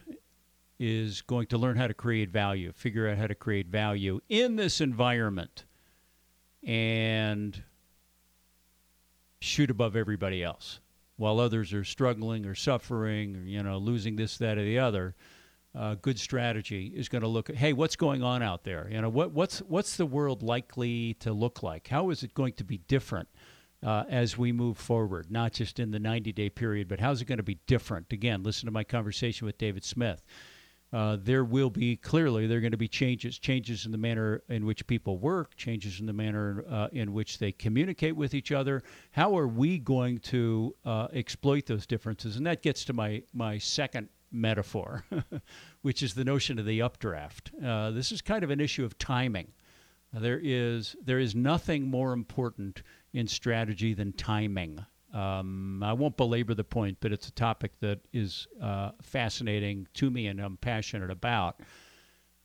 is 0.79 1.21
going 1.21 1.47
to 1.47 1.57
learn 1.57 1.77
how 1.77 1.87
to 1.87 1.93
create 1.93 2.29
value, 2.29 2.71
figure 2.73 3.07
out 3.07 3.17
how 3.17 3.27
to 3.27 3.35
create 3.35 3.67
value 3.67 4.19
in 4.27 4.55
this 4.55 4.81
environment, 4.81 5.65
and 6.63 7.63
shoot 9.39 9.69
above 9.69 9.95
everybody 9.95 10.43
else, 10.43 10.79
while 11.17 11.39
others 11.39 11.73
are 11.73 11.83
struggling 11.83 12.45
or 12.45 12.55
suffering, 12.55 13.35
or 13.35 13.43
you 13.43 13.61
know, 13.61 13.77
losing 13.77 14.15
this, 14.15 14.37
that, 14.37 14.57
or 14.57 14.63
the 14.63 14.79
other 14.79 15.15
uh, 15.75 15.95
good 15.95 16.19
strategy 16.19 16.91
is 16.95 17.09
going 17.09 17.23
to 17.23 17.27
look 17.27 17.49
at 17.49 17.55
hey 17.55 17.73
what's 17.73 17.95
going 17.95 18.21
on 18.21 18.43
out 18.43 18.63
there? 18.63 18.87
You 18.91 19.01
know 19.01 19.09
what 19.09 19.31
what's 19.31 19.59
what's 19.59 19.97
the 19.97 20.05
world 20.05 20.43
likely 20.43 21.15
to 21.15 21.33
look 21.33 21.63
like? 21.63 21.87
How 21.87 22.09
is 22.09 22.23
it 22.23 22.33
going 22.33 22.53
to 22.53 22.63
be 22.63 22.77
different 22.77 23.27
uh, 23.81 24.03
as 24.07 24.37
we 24.37 24.51
move 24.51 24.77
forward? 24.77 25.31
Not 25.31 25.53
just 25.53 25.79
in 25.79 25.91
the 25.91 25.99
90 25.99 26.31
day 26.31 26.49
period 26.49 26.87
but 26.87 26.99
how's 26.99 27.21
it 27.21 27.25
going 27.25 27.37
to 27.37 27.43
be 27.43 27.59
different? 27.65 28.13
Again 28.13 28.43
listen 28.43 28.67
to 28.67 28.71
my 28.71 28.83
conversation 28.83 29.45
with 29.45 29.57
david 29.57 29.83
smith. 29.83 30.23
Uh, 30.91 31.17
there 31.19 31.43
will 31.43 31.71
be 31.71 31.95
clearly 31.95 32.45
there 32.45 32.59
are 32.59 32.61
going 32.61 32.69
to 32.69 32.77
be 32.77 32.87
changes 32.87 33.39
changes 33.39 33.87
in 33.87 33.91
the 33.91 33.97
manner 33.97 34.43
in 34.49 34.63
which 34.63 34.85
people 34.85 35.17
work 35.17 35.55
changes 35.55 35.99
in 35.99 36.05
the 36.05 36.13
manner 36.13 36.63
uh, 36.69 36.87
in 36.91 37.13
which 37.13 37.39
they 37.39 37.51
communicate 37.51 38.15
with 38.15 38.35
each 38.35 38.51
other. 38.51 38.83
How 39.09 39.35
are 39.35 39.47
we 39.47 39.79
going 39.79 40.19
to 40.19 40.75
uh, 40.85 41.07
exploit 41.11 41.65
those 41.65 41.87
differences? 41.87 42.37
And 42.37 42.45
that 42.45 42.61
gets 42.61 42.85
to 42.85 42.93
my 42.93 43.23
my 43.33 43.57
second 43.57 44.09
metaphor, 44.33 45.05
which 45.81 46.03
is 46.03 46.13
the 46.13 46.25
notion 46.25 46.59
of 46.59 46.65
the 46.65 46.81
updraft. 46.81 47.51
Uh, 47.63 47.91
this 47.91 48.11
is 48.11 48.21
kind 48.21 48.43
of 48.43 48.49
an 48.49 48.59
issue 48.59 48.83
of 48.83 48.97
timing. 48.97 49.51
There 50.11 50.39
is 50.43 50.95
there 51.03 51.19
is 51.19 51.33
nothing 51.33 51.87
more 51.87 52.13
important 52.13 52.83
in 53.13 53.27
strategy 53.27 53.93
than 53.93 54.13
timing. 54.13 54.85
Um, 55.13 55.81
I 55.83 55.93
won't 55.93 56.17
belabor 56.17 56.53
the 56.53 56.63
point, 56.63 56.97
but 56.99 57.11
it's 57.11 57.27
a 57.27 57.31
topic 57.31 57.71
that 57.79 57.99
is 58.13 58.47
uh, 58.61 58.91
fascinating 59.01 59.87
to 59.95 60.09
me 60.09 60.27
and 60.27 60.39
I'm 60.39 60.57
passionate 60.57 61.11
about. 61.11 61.61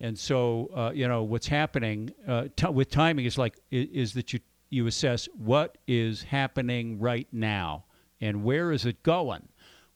And 0.01 0.18
so, 0.18 0.70
uh, 0.74 0.93
you 0.95 1.09
know, 1.09 1.24
what's 1.24 1.49
happening 1.49 2.11
uh, 2.26 2.49
t- 2.57 2.68
with 2.68 2.91
timing 2.91 3.24
is 3.24 3.36
like 3.36 3.59
is, 3.70 3.89
is 3.93 4.12
that 4.14 4.32
you 4.32 4.41
you 4.70 4.86
assess 4.86 5.28
what 5.34 5.78
is 5.86 6.22
happening 6.22 6.99
right 6.99 7.26
now 7.32 7.84
and 8.20 8.45
where 8.45 8.72
is 8.72 8.84
it 8.84 9.03
going. 9.03 9.49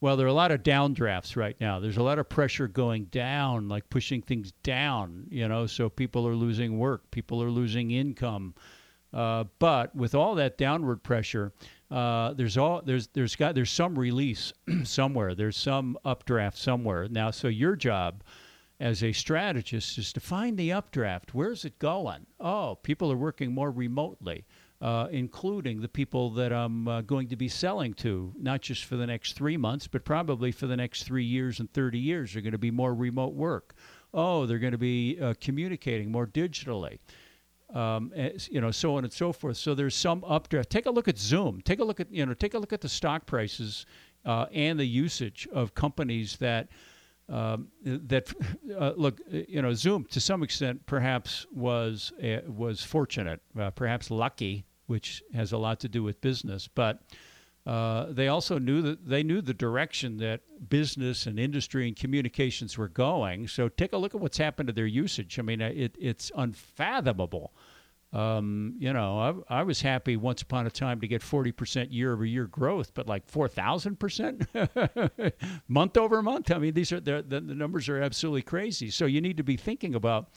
Well, 0.03 0.17
there 0.17 0.25
are 0.25 0.29
a 0.29 0.33
lot 0.33 0.51
of 0.51 0.63
downdrafts 0.63 1.37
right 1.37 1.55
now. 1.61 1.79
There's 1.79 1.95
a 1.95 2.03
lot 2.03 2.19
of 2.19 2.27
pressure 2.27 2.67
going 2.67 3.05
down, 3.05 3.69
like 3.69 3.89
pushing 3.89 4.21
things 4.21 4.51
down. 4.61 5.27
You 5.29 5.47
know, 5.47 5.65
so 5.65 5.87
people 5.87 6.27
are 6.27 6.35
losing 6.35 6.77
work, 6.77 7.09
people 7.09 7.41
are 7.41 7.49
losing 7.49 7.91
income. 7.91 8.53
Uh, 9.13 9.45
but 9.59 9.95
with 9.95 10.13
all 10.13 10.35
that 10.35 10.57
downward 10.57 11.03
pressure, 11.03 11.53
uh, 11.89 12.33
there's 12.33 12.57
all 12.57 12.81
there's 12.81 13.07
there's 13.13 13.37
got 13.37 13.55
there's 13.55 13.71
some 13.71 13.97
release 13.97 14.51
somewhere. 14.83 15.35
There's 15.35 15.55
some 15.55 15.97
updraft 16.03 16.57
somewhere. 16.57 17.07
Now, 17.07 17.31
so 17.31 17.47
your 17.47 17.77
job 17.77 18.25
as 18.81 19.03
a 19.03 19.13
strategist 19.13 19.97
is 19.97 20.11
to 20.11 20.19
find 20.19 20.57
the 20.57 20.73
updraft. 20.73 21.33
Where's 21.33 21.63
it 21.63 21.79
going? 21.79 22.25
Oh, 22.41 22.77
people 22.83 23.09
are 23.09 23.15
working 23.15 23.53
more 23.53 23.71
remotely, 23.71 24.43
uh, 24.83 25.07
including 25.11 25.79
the 25.79 25.87
people 25.87 26.29
that 26.31 26.51
I'm 26.51 26.89
uh, 26.89 27.01
going 27.01 27.29
to 27.29 27.37
be 27.37 27.47
selling 27.47 27.93
to, 27.95 28.33
not 28.37 28.61
just 28.61 28.83
for 28.83 28.97
the 28.97 29.07
next 29.07 29.31
three 29.31 29.55
months, 29.55 29.87
but 29.87 30.03
probably 30.03 30.51
for 30.51 30.67
the 30.67 30.75
next 30.75 31.03
three 31.03 31.23
years 31.23 31.61
and 31.61 31.71
30 31.71 31.97
years. 31.97 32.33
They're 32.33 32.41
going 32.41 32.51
to 32.51 32.57
be 32.57 32.69
more 32.69 32.93
remote 32.93 33.33
work. 33.33 33.75
Oh, 34.13 34.45
they're 34.45 34.59
going 34.59 34.73
to 34.73 34.77
be 34.77 35.17
uh, 35.21 35.35
communicating 35.39 36.11
more 36.11 36.27
digitally 36.27 36.99
um, 37.73 38.11
as, 38.13 38.49
you 38.49 38.59
know, 38.59 38.71
so 38.71 38.97
on 38.97 39.05
and 39.05 39.13
so 39.13 39.31
forth. 39.31 39.55
So 39.55 39.73
there's 39.73 39.95
some 39.95 40.21
updraft. 40.25 40.69
Take 40.69 40.85
a 40.85 40.91
look 40.91 41.07
at 41.07 41.17
Zoom. 41.17 41.61
Take 41.61 41.79
a 41.79 41.85
look 41.85 42.01
at 42.01 42.11
you 42.11 42.25
know, 42.25 42.33
take 42.33 42.53
a 42.53 42.59
look 42.59 42.73
at 42.73 42.81
the 42.81 42.89
stock 42.89 43.25
prices 43.25 43.85
uh, 44.25 44.47
and 44.51 44.77
the 44.77 44.85
usage 44.85 45.47
of 45.53 45.73
companies 45.73 46.35
that 46.41 46.67
um, 47.29 47.69
that 47.85 48.33
uh, 48.77 48.91
look. 48.97 49.21
You 49.31 49.61
know, 49.61 49.73
Zoom 49.73 50.03
to 50.11 50.19
some 50.19 50.43
extent 50.43 50.85
perhaps 50.85 51.45
was 51.53 52.11
uh, 52.21 52.41
was 52.47 52.83
fortunate, 52.83 53.39
uh, 53.57 53.71
perhaps 53.71 54.11
lucky, 54.11 54.65
which 54.87 55.23
has 55.33 55.51
a 55.51 55.57
lot 55.57 55.79
to 55.81 55.89
do 55.89 56.03
with 56.03 56.21
business, 56.21 56.67
but. 56.67 57.01
Uh, 57.65 58.11
they 58.11 58.27
also 58.27 58.59
knew 58.59 58.81
that 58.81 59.07
they 59.07 59.23
knew 59.23 59.41
the 59.41 59.53
direction 59.53 60.17
that 60.17 60.41
business 60.69 61.25
and 61.25 61.39
industry 61.39 61.87
and 61.87 61.95
communications 61.95 62.77
were 62.77 62.89
going. 62.89 63.47
So 63.47 63.69
take 63.69 63.93
a 63.93 63.97
look 63.97 64.13
at 64.13 64.19
what's 64.19 64.37
happened 64.37 64.67
to 64.67 64.73
their 64.73 64.85
usage. 64.85 65.39
I 65.39 65.43
mean, 65.43 65.61
uh, 65.61 65.71
it, 65.73 65.95
it's 65.97 66.29
unfathomable. 66.35 67.53
Um, 68.13 68.75
you 68.77 68.93
know, 68.93 69.43
I, 69.49 69.61
I, 69.61 69.63
was 69.63 69.81
happy 69.81 70.15
once 70.17 70.43
upon 70.43 70.67
a 70.67 70.69
time 70.69 71.01
to 71.01 71.07
get 71.07 71.23
40% 71.23 71.87
year 71.89 72.13
over 72.13 72.23
year 72.23 72.45
growth, 72.45 72.93
but 72.93 73.07
like 73.07 73.25
4,000% 73.25 75.33
month 75.67 75.97
over 75.97 76.21
month. 76.21 76.51
I 76.51 76.59
mean, 76.59 76.75
these 76.75 76.91
are 76.91 76.99
the, 76.99 77.25
the 77.27 77.41
numbers 77.41 77.89
are 77.89 77.99
absolutely 77.99 78.43
crazy. 78.43 78.91
So 78.91 79.07
you 79.07 79.19
need 79.19 79.37
to 79.37 79.43
be 79.43 79.57
thinking 79.57 79.95
about 79.95 80.29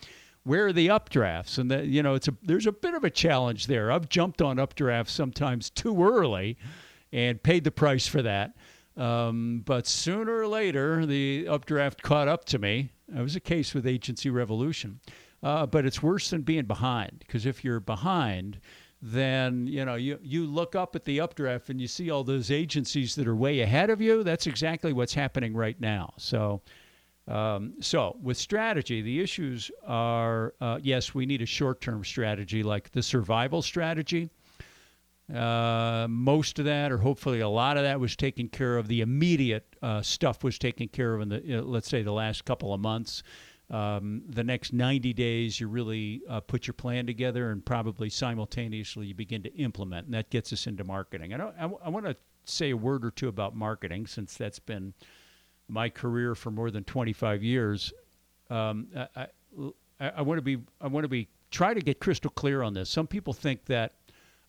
where 0.47 0.69
are 0.69 0.73
the 0.73 0.87
updrafts, 0.87 1.59
and 1.59 1.71
that 1.73 1.87
you 1.87 2.03
know, 2.03 2.15
it's 2.15 2.29
a 2.29 2.35
there's 2.43 2.67
a 2.67 2.73
bit 2.73 2.95
of 2.95 3.03
a 3.03 3.11
challenge 3.11 3.67
there. 3.67 3.91
I've 3.91 4.09
jumped 4.09 4.41
on 4.41 4.59
updrafts 4.59 5.09
sometimes 5.09 5.71
too 5.71 6.05
early 6.05 6.57
and 7.13 7.43
paid 7.43 7.65
the 7.65 7.73
price 7.73 8.07
for 8.07 8.23
that. 8.23 8.57
Um, 8.97 9.63
but 9.67 9.87
sooner 9.87 10.39
or 10.39 10.47
later, 10.47 11.05
the 11.05 11.49
updraft 11.49 12.03
caught 12.03 12.29
up 12.29 12.45
to 12.47 12.59
me. 12.59 12.91
It 13.15 13.21
was 13.21 13.35
a 13.35 13.41
case 13.41 13.75
with 13.75 13.87
Agency 13.87 14.31
Revolution. 14.31 15.01
Uh, 15.43 15.67
but 15.67 15.85
it's 15.85 16.03
worse 16.03 16.31
than 16.31 16.43
being 16.43 16.65
behind 16.65 17.19
because 17.19 17.45
if 17.45 17.65
you're 17.65 17.81
behind, 17.81 18.61
then 19.03 19.67
you 19.67 19.85
know 19.85 19.97
you 19.97 20.19
you 20.23 20.47
look 20.47 20.77
up 20.77 20.95
at 20.95 21.05
the 21.05 21.21
updraft 21.21 21.71
and 21.71 21.81
you 21.81 21.89
see 21.89 22.09
all 22.09 22.23
those 22.23 22.53
agencies 22.53 23.17
that 23.17 23.27
are 23.27 23.37
way 23.37 23.61
ahead 23.61 23.91
of 23.91 24.01
you. 24.01 24.23
That's 24.23 24.47
exactly 24.47 24.93
what's 24.93 25.15
happening 25.15 25.55
right 25.55 25.81
now. 25.81 26.15
So. 26.19 26.63
Um, 27.29 27.75
so, 27.81 28.17
with 28.23 28.37
strategy, 28.37 29.03
the 29.03 29.21
issues 29.21 29.71
are 29.85 30.55
uh, 30.61 30.79
yes, 30.83 31.15
we 31.15 31.27
need 31.27 31.43
a 31.43 31.47
short 31.47 31.81
term 31.81 32.05
strategy 32.05 32.63
like 32.63 32.93
the 32.93 33.03
survival 33.03 33.63
strategy. 33.63 34.31
Uh, 35.35 36.07
most 36.09 36.61
of 36.61 36.67
that, 36.67 36.93
or 36.93 36.99
hopefully 36.99 37.41
a 37.41 37.49
lot 37.49 37.77
of 37.77 37.83
that, 37.83 37.99
was 37.99 38.15
taken 38.15 38.49
care 38.49 38.77
of. 38.77 38.87
The 38.87 39.01
immediate 39.01 39.75
uh, 39.83 40.03
stuff 40.03 40.45
was 40.45 40.57
taken 40.57 40.87
care 40.87 41.15
of 41.15 41.21
in 41.21 41.29
the, 41.29 41.41
know, 41.41 41.63
let's 41.63 41.89
say, 41.89 42.03
the 42.03 42.13
last 42.13 42.45
couple 42.45 42.73
of 42.73 42.81
months. 42.81 43.25
Um, 43.69 44.23
the 44.29 44.45
next 44.45 44.73
90 44.73 45.13
days, 45.13 45.59
you 45.59 45.67
really 45.67 46.23
uh, 46.29 46.39
put 46.39 46.69
your 46.69 46.75
plan 46.75 47.07
together 47.07 47.51
and 47.51 47.65
probably 47.65 48.09
simultaneously 48.09 49.09
you 49.09 49.15
begin 49.15 49.43
to 49.43 49.53
implement. 49.57 50.07
And 50.07 50.15
that 50.15 50.31
gets 50.31 50.53
us 50.53 50.69
into 50.69 50.85
marketing. 50.85 51.35
I, 51.35 51.51
I 51.59 51.89
want 51.89 52.07
to 52.07 52.17
say 52.45 52.71
a 52.71 52.77
word 52.77 53.05
or 53.05 53.11
two 53.11 53.27
about 53.27 53.57
marketing 53.57 54.07
since 54.07 54.37
that's 54.37 54.61
been 54.61 54.95
my 55.69 55.89
career 55.89 56.35
for 56.35 56.51
more 56.51 56.71
than 56.71 56.85
25 56.85 57.43
years. 57.43 57.93
Um, 58.51 58.89
I, 59.17 59.27
I, 60.01 60.09
I 60.19 60.23
want 60.23 60.39
to 60.39 60.43
be, 60.43 60.59
I 60.81 60.87
want 60.87 61.05
to 61.05 61.09
be, 61.09 61.29
try 61.51 61.75
to 61.75 61.81
get 61.81 62.01
crystal 62.01 62.31
clear 62.31 62.63
on 62.63 62.75
this. 62.75 62.91
Some 62.91 63.07
people 63.07 63.33
think 63.33 63.65
that 63.67 63.95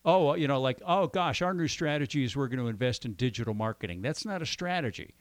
oh, 0.04 0.34
you 0.34 0.48
know, 0.48 0.60
like, 0.60 0.80
oh 0.86 1.06
gosh, 1.06 1.42
our 1.42 1.52
new 1.52 1.68
strategy 1.68 2.24
is 2.24 2.36
we're 2.36 2.48
going 2.48 2.60
to 2.60 2.68
invest 2.68 3.04
in 3.04 3.12
digital 3.12 3.54
marketing. 3.54 4.00
That's 4.00 4.24
not 4.24 4.42
a 4.42 4.46
strategy. 4.46 5.14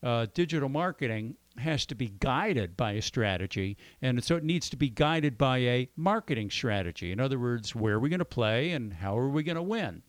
Uh, 0.00 0.26
digital 0.32 0.68
marketing 0.68 1.34
has 1.56 1.84
to 1.86 1.96
be 1.96 2.08
guided 2.20 2.76
by 2.76 2.92
a 2.92 3.02
strategy, 3.02 3.76
and 4.00 4.22
so 4.22 4.36
it 4.36 4.44
needs 4.44 4.70
to 4.70 4.76
be 4.76 4.88
guided 4.88 5.36
by 5.36 5.58
a 5.58 5.88
marketing 5.96 6.50
strategy. 6.50 7.10
In 7.10 7.18
other 7.18 7.38
words, 7.38 7.74
where 7.74 7.94
are 7.94 7.98
we 7.98 8.08
going 8.08 8.20
to 8.20 8.24
play 8.24 8.70
and 8.70 8.92
how 8.92 9.18
are 9.18 9.28
we 9.28 9.42
going 9.42 9.56
to 9.56 9.62
win? 9.62 10.02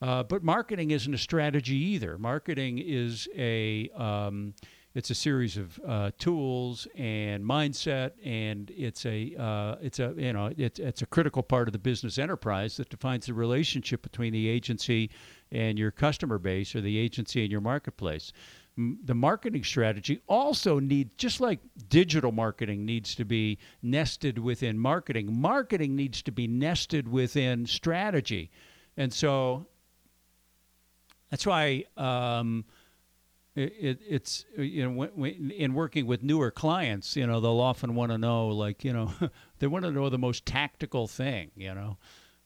Uh, 0.00 0.22
but 0.22 0.42
marketing 0.42 0.90
isn't 0.90 1.12
a 1.12 1.18
strategy 1.18 1.76
either. 1.76 2.16
Marketing 2.16 2.78
is 2.78 3.28
a 3.36 3.90
um, 3.90 4.54
it's 4.94 5.10
a 5.10 5.14
series 5.14 5.56
of 5.56 5.80
uh, 5.86 6.10
tools 6.18 6.86
and 6.96 7.44
mindset, 7.44 8.12
and 8.24 8.70
it's 8.76 9.04
a 9.04 9.34
uh, 9.36 9.76
it's 9.82 9.98
a 9.98 10.14
you 10.16 10.32
know 10.32 10.52
it's 10.56 10.78
it's 10.78 11.02
a 11.02 11.06
critical 11.06 11.42
part 11.42 11.66
of 11.66 11.72
the 11.72 11.78
business 11.78 12.16
enterprise 12.16 12.76
that 12.76 12.90
defines 12.90 13.26
the 13.26 13.34
relationship 13.34 14.02
between 14.02 14.32
the 14.32 14.48
agency 14.48 15.10
and 15.50 15.78
your 15.78 15.90
customer 15.90 16.38
base, 16.38 16.76
or 16.76 16.80
the 16.80 16.96
agency 16.96 17.42
and 17.42 17.50
your 17.50 17.60
marketplace. 17.60 18.32
the 18.76 19.14
marketing 19.14 19.64
strategy 19.64 20.20
also 20.28 20.78
needs, 20.78 21.10
just 21.16 21.40
like 21.40 21.60
digital 21.88 22.30
marketing 22.30 22.84
needs 22.84 23.16
to 23.16 23.24
be 23.24 23.58
nested 23.82 24.38
within 24.38 24.78
marketing. 24.78 25.40
Marketing 25.40 25.96
needs 25.96 26.22
to 26.22 26.30
be 26.30 26.46
nested 26.46 27.08
within 27.08 27.66
strategy, 27.66 28.48
and 28.96 29.12
so 29.12 29.66
that's 31.30 31.44
why. 31.44 31.84
Um, 31.96 32.64
it, 33.56 34.00
it's 34.08 34.44
uh, 34.58 34.62
you 34.62 34.88
know 34.88 35.24
in 35.26 35.74
working 35.74 36.06
with 36.06 36.22
newer 36.22 36.50
clients 36.50 37.16
you 37.16 37.26
know 37.26 37.40
they'll 37.40 37.60
often 37.60 37.94
want 37.94 38.10
to 38.10 38.18
know 38.18 38.48
like 38.48 38.84
you 38.84 38.92
know 38.92 39.12
they 39.58 39.66
want 39.66 39.84
to 39.84 39.90
know 39.90 40.08
the 40.08 40.18
most 40.18 40.44
tactical 40.46 41.06
thing 41.06 41.50
you 41.56 41.74
know? 41.74 41.96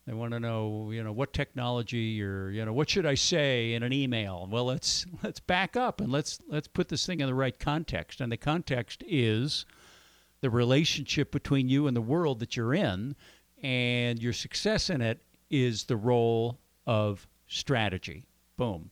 They 0.05 0.15
want 0.15 0.31
to 0.31 0.39
know 0.39 0.89
you 0.91 1.03
know 1.03 1.11
what 1.11 1.33
technology 1.33 2.21
or 2.23 2.49
you 2.49 2.65
know 2.65 2.73
what 2.73 2.89
should 2.89 3.05
i 3.05 3.13
say 3.13 3.73
in 3.73 3.83
an 3.83 3.93
email? 3.93 4.47
Well 4.49 4.65
let's 4.65 5.05
let's 5.23 5.39
back 5.39 5.75
up 5.75 6.01
and 6.01 6.11
let's 6.11 6.39
let's 6.47 6.67
put 6.67 6.89
this 6.89 7.05
thing 7.05 7.19
in 7.19 7.27
the 7.27 7.35
right 7.35 7.57
context. 7.59 8.19
And 8.19 8.31
the 8.31 8.37
context 8.37 9.03
is 9.07 9.65
the 10.41 10.49
relationship 10.49 11.31
between 11.31 11.69
you 11.69 11.85
and 11.85 11.95
the 11.95 12.01
world 12.01 12.39
that 12.39 12.57
you're 12.57 12.73
in 12.73 13.15
and 13.61 14.19
your 14.19 14.33
success 14.33 14.89
in 14.89 15.01
it 15.01 15.21
is 15.51 15.83
the 15.83 15.97
role 15.97 16.57
of 16.87 17.27
strategy. 17.47 18.25
Boom 18.57 18.89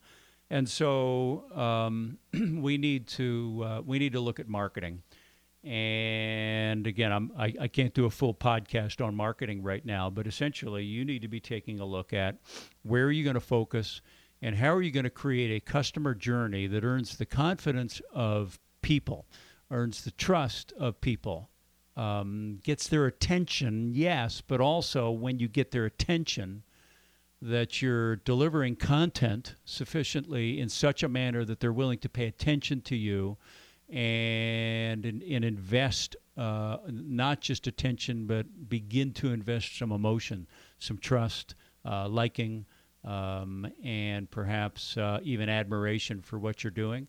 and 0.50 0.68
so 0.68 1.44
um, 1.56 2.18
we 2.62 2.78
need 2.78 3.08
to 3.08 3.64
uh, 3.66 3.82
we 3.86 4.00
need 4.00 4.14
to 4.14 4.20
look 4.20 4.40
at 4.40 4.48
marketing. 4.48 5.04
And 5.64 6.88
again, 6.88 7.12
I'm, 7.12 7.32
I, 7.38 7.54
I 7.62 7.68
can't 7.68 7.94
do 7.94 8.06
a 8.06 8.10
full 8.10 8.34
podcast 8.34 9.06
on 9.06 9.16
marketing 9.16 9.64
right 9.64 9.86
now, 9.86 10.10
but 10.10 10.26
essentially, 10.26 10.84
you 10.84 11.04
need 11.04 11.24
to 11.24 11.28
be 11.28 11.42
taking 11.42 11.80
a 11.80 11.86
look 11.86 12.14
at 12.14 12.38
where 12.84 13.06
are 13.06 13.12
you 13.12 13.24
going 13.24 13.34
to 13.34 13.42
focus 13.42 14.02
and 14.42 14.56
how 14.56 14.74
are 14.74 14.82
you 14.82 14.92
going 14.92 15.04
to 15.04 15.10
create 15.10 15.52
a 15.52 15.60
customer 15.60 16.14
journey 16.14 16.68
that 16.68 16.84
earns 16.84 17.18
the 17.18 17.26
confidence 17.26 18.02
of 18.14 18.60
people, 18.82 19.26
earns 19.72 20.04
the 20.04 20.12
trust 20.12 20.72
of 20.80 21.02
people, 21.02 21.50
um, 21.96 22.60
gets 22.64 22.88
their 22.88 23.08
attention, 23.08 23.90
yes, 23.94 24.42
but 24.42 24.62
also 24.62 25.10
when 25.10 25.40
you 25.40 25.48
get 25.48 25.72
their 25.72 25.86
attention, 25.86 26.64
that 27.42 27.82
you're 27.82 28.16
delivering 28.18 28.76
content 28.76 29.56
sufficiently 29.64 30.60
in 30.60 30.70
such 30.70 31.04
a 31.04 31.10
manner 31.10 31.46
that 31.46 31.60
they're 31.60 31.74
willing 31.74 32.00
to 32.00 32.10
pay 32.10 32.26
attention 32.26 32.82
to 32.82 32.96
you 32.96 33.38
and 33.90 35.06
and, 35.06 35.24
and 35.24 35.46
invest 35.46 36.16
uh, 36.38 36.78
not 36.88 37.42
just 37.42 37.68
attention 37.68 38.28
but 38.28 38.46
begin 38.70 39.12
to 39.12 39.32
invest 39.32 39.78
some 39.78 39.92
emotion, 39.92 40.48
some 40.80 40.98
trust, 40.98 41.56
uh, 41.86 42.08
liking, 42.08 42.66
um, 43.04 43.68
and 43.84 44.30
perhaps 44.30 44.98
uh, 44.98 45.20
even 45.24 45.50
admiration 45.50 46.22
for 46.22 46.38
what 46.38 46.64
you're 46.64 46.72
doing, 46.72 47.08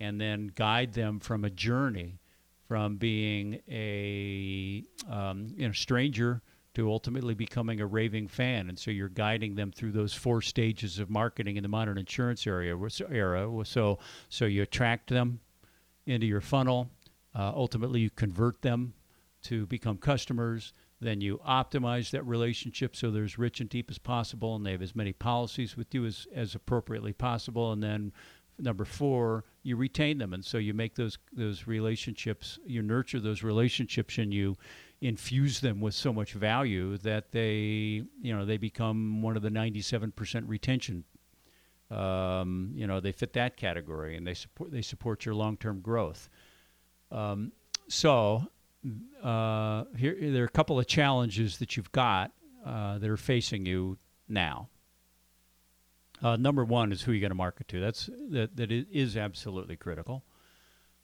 and 0.00 0.20
then 0.20 0.52
guide 0.54 0.92
them 0.92 1.18
from 1.18 1.44
a 1.44 1.50
journey 1.50 2.20
from 2.68 2.96
being 2.96 3.60
a 3.68 4.84
um, 5.10 5.54
you 5.56 5.66
know 5.66 5.72
stranger 5.72 6.42
to 6.78 6.88
ultimately 6.88 7.34
becoming 7.34 7.80
a 7.80 7.86
raving 7.86 8.28
fan. 8.28 8.68
And 8.68 8.78
so 8.78 8.92
you're 8.92 9.08
guiding 9.08 9.56
them 9.56 9.72
through 9.72 9.90
those 9.90 10.14
four 10.14 10.40
stages 10.40 11.00
of 11.00 11.10
marketing 11.10 11.56
in 11.56 11.64
the 11.64 11.68
modern 11.68 11.98
insurance 11.98 12.46
area 12.46 12.76
era. 13.10 13.50
So 13.64 13.98
so 14.28 14.44
you 14.44 14.62
attract 14.62 15.10
them 15.10 15.40
into 16.06 16.24
your 16.24 16.40
funnel. 16.40 16.88
Uh, 17.34 17.50
ultimately, 17.52 17.98
you 17.98 18.10
convert 18.10 18.62
them 18.62 18.94
to 19.42 19.66
become 19.66 19.98
customers. 19.98 20.72
Then 21.00 21.20
you 21.20 21.38
optimize 21.38 22.10
that 22.10 22.24
relationship 22.24 22.94
so 22.94 23.10
they're 23.10 23.24
as 23.24 23.38
rich 23.38 23.60
and 23.60 23.68
deep 23.68 23.90
as 23.90 23.98
possible, 23.98 24.54
and 24.54 24.64
they 24.64 24.70
have 24.70 24.82
as 24.82 24.94
many 24.94 25.12
policies 25.12 25.76
with 25.76 25.92
you 25.92 26.06
as, 26.06 26.28
as 26.32 26.54
appropriately 26.54 27.12
possible. 27.12 27.72
And 27.72 27.82
then 27.82 28.12
number 28.56 28.84
four, 28.84 29.44
you 29.64 29.74
retain 29.74 30.18
them, 30.18 30.32
and 30.32 30.44
so 30.44 30.58
you 30.58 30.74
make 30.74 30.94
those 30.94 31.18
those 31.32 31.66
relationships, 31.66 32.60
you 32.64 32.82
nurture 32.82 33.18
those 33.18 33.42
relationships, 33.42 34.16
and 34.18 34.32
you 34.32 34.56
infuse 35.00 35.60
them 35.60 35.80
with 35.80 35.94
so 35.94 36.12
much 36.12 36.32
value 36.32 36.98
that 36.98 37.30
they, 37.30 38.02
you 38.20 38.36
know, 38.36 38.44
they 38.44 38.56
become 38.56 39.22
one 39.22 39.36
of 39.36 39.42
the 39.42 39.50
97% 39.50 40.44
retention. 40.46 41.04
Um, 41.90 42.72
you 42.74 42.86
know, 42.86 43.00
they 43.00 43.12
fit 43.12 43.32
that 43.34 43.56
category, 43.56 44.16
and 44.16 44.26
they 44.26 44.34
support 44.34 44.70
they 44.70 44.82
support 44.82 45.24
your 45.24 45.34
long-term 45.34 45.80
growth. 45.80 46.28
Um, 47.10 47.52
so 47.88 48.46
uh, 49.22 49.84
here 49.96 50.16
there 50.20 50.42
are 50.42 50.46
a 50.46 50.50
couple 50.50 50.78
of 50.78 50.86
challenges 50.86 51.58
that 51.58 51.76
you've 51.76 51.90
got 51.92 52.32
uh, 52.66 52.98
that 52.98 53.08
are 53.08 53.16
facing 53.16 53.64
you 53.64 53.96
now. 54.28 54.68
Uh, 56.22 56.36
number 56.36 56.64
one 56.64 56.92
is 56.92 57.02
who 57.02 57.12
you're 57.12 57.20
going 57.20 57.30
to 57.30 57.34
market 57.34 57.68
to. 57.68 57.80
That's 57.80 58.10
that 58.30 58.56
that 58.56 58.70
is 58.70 59.16
absolutely 59.16 59.76
critical. 59.76 60.24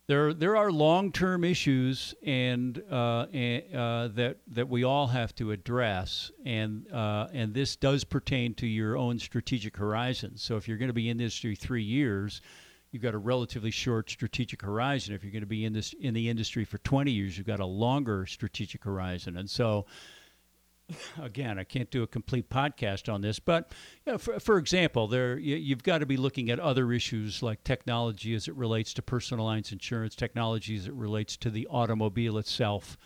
There 0.06 0.34
there 0.34 0.54
are 0.54 0.70
long 0.70 1.12
term 1.12 1.44
issues 1.44 2.14
and, 2.22 2.82
uh, 2.90 3.26
and 3.32 3.62
uh, 3.74 4.08
that 4.08 4.36
that 4.48 4.68
we 4.68 4.84
all 4.84 5.06
have 5.06 5.34
to 5.36 5.50
address, 5.50 6.30
and 6.44 6.86
uh, 6.92 7.28
and 7.32 7.54
this 7.54 7.74
does 7.76 8.04
pertain 8.04 8.52
to 8.56 8.66
your 8.66 8.98
own 8.98 9.18
strategic 9.18 9.74
horizon. 9.78 10.36
So 10.36 10.56
if 10.58 10.68
you're 10.68 10.76
going 10.76 10.88
to 10.88 10.94
be 10.94 11.08
in 11.08 11.16
this 11.16 11.24
industry 11.24 11.56
three 11.56 11.82
years, 11.82 12.42
you've 12.90 13.02
got 13.02 13.14
a 13.14 13.18
relatively 13.18 13.70
short 13.70 14.10
strategic 14.10 14.60
horizon. 14.60 15.14
If 15.14 15.24
you're 15.24 15.32
going 15.32 15.40
to 15.40 15.46
be 15.46 15.64
in 15.64 15.72
this 15.72 15.94
in 15.94 16.12
the 16.12 16.28
industry 16.28 16.66
for 16.66 16.76
20 16.78 17.10
years, 17.10 17.38
you've 17.38 17.46
got 17.46 17.60
a 17.60 17.66
longer 17.66 18.26
strategic 18.26 18.84
horizon, 18.84 19.38
and 19.38 19.48
so 19.48 19.86
again, 21.22 21.58
I 21.58 21.64
can't 21.64 21.90
do 21.90 22.02
a 22.02 22.06
complete 22.06 22.50
podcast 22.50 23.12
on 23.12 23.20
this, 23.20 23.38
but 23.38 23.72
you 24.04 24.12
know, 24.12 24.18
for, 24.18 24.38
for 24.38 24.58
example, 24.58 25.06
there 25.06 25.38
you, 25.38 25.74
have 25.74 25.82
got 25.82 25.98
to 25.98 26.06
be 26.06 26.16
looking 26.16 26.50
at 26.50 26.60
other 26.60 26.92
issues 26.92 27.42
like 27.42 27.64
technology 27.64 28.34
as 28.34 28.48
it 28.48 28.54
relates 28.54 28.94
to 28.94 29.02
personal 29.02 29.44
lines 29.44 29.72
insurance, 29.72 30.14
technology 30.14 30.76
as 30.76 30.86
it 30.86 30.94
relates 30.94 31.36
to 31.38 31.50
the 31.50 31.66
automobile 31.68 32.38
itself, 32.38 32.98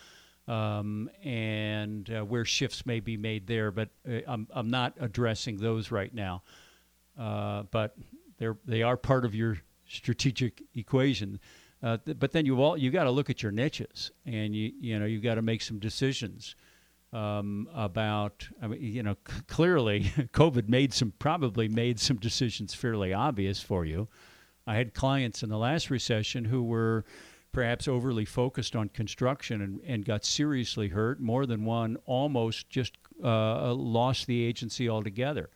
um, 0.49 1.09
and 1.23 2.11
uh, 2.11 2.25
where 2.25 2.45
shifts 2.45 2.85
may 2.85 3.01
be 3.01 3.17
made 3.17 3.47
there. 3.47 3.71
But 3.71 3.91
uh, 4.09 4.21
I'm 4.27 4.49
I'm 4.51 4.71
not 4.71 4.95
addressing 5.01 5.59
those 5.59 5.91
right 5.91 6.13
now, 6.13 6.43
uh, 7.19 7.65
but 7.71 7.97
they're 8.39 8.57
they 8.65 8.83
are 8.83 8.97
part 8.97 9.25
of 9.25 9.35
your 9.35 9.59
strategic 9.87 10.63
equation. 10.75 11.39
Uh, 11.81 11.97
th- 12.05 12.19
but 12.19 12.33
then 12.33 12.45
you 12.45 12.61
all 12.61 12.77
you 12.77 12.91
got 12.91 13.05
to 13.05 13.11
look 13.13 13.31
at 13.31 13.41
your 13.41 13.53
niches, 13.53 14.11
and 14.27 14.57
you 14.57 14.73
you 14.81 14.99
know 14.99 15.07
you 15.07 15.21
got 15.21 15.37
to 15.37 15.43
make 15.43 15.63
some 15.63 15.79
decisions 15.79 16.57
um, 17.13 17.69
about, 17.75 18.47
I 18.61 18.67
mean, 18.69 18.83
you 18.83 19.03
know, 19.03 19.17
c- 19.29 19.43
clearly 19.47 20.01
COVID 20.33 20.69
made 20.69 20.93
some, 20.93 21.13
probably 21.19 21.69
made 21.69 21.99
some 21.99 22.17
decisions 22.17 22.75
fairly 22.75 23.13
obvious 23.13 23.61
for 23.61 23.85
you. 23.85 24.09
I 24.67 24.77
had 24.77 24.93
clients 24.93 25.43
in 25.43 25.49
the 25.49 25.57
last 25.57 25.91
recession 25.91 26.45
who 26.45 26.63
were 26.63 27.05
perhaps 27.53 27.89
overly 27.89 28.27
focused 28.27 28.77
on 28.77 28.91
construction 28.91 29.63
and, 29.63 29.81
and 29.87 30.05
got 30.05 30.25
seriously 30.25 30.89
hurt. 30.89 31.21
More 31.21 31.47
than 31.47 31.65
one 31.65 31.97
almost 32.05 32.69
just 32.69 32.99
uh, 33.25 33.73
lost 33.73 34.27
the 34.27 34.45
agency 34.45 34.89
altogether. 34.89 35.49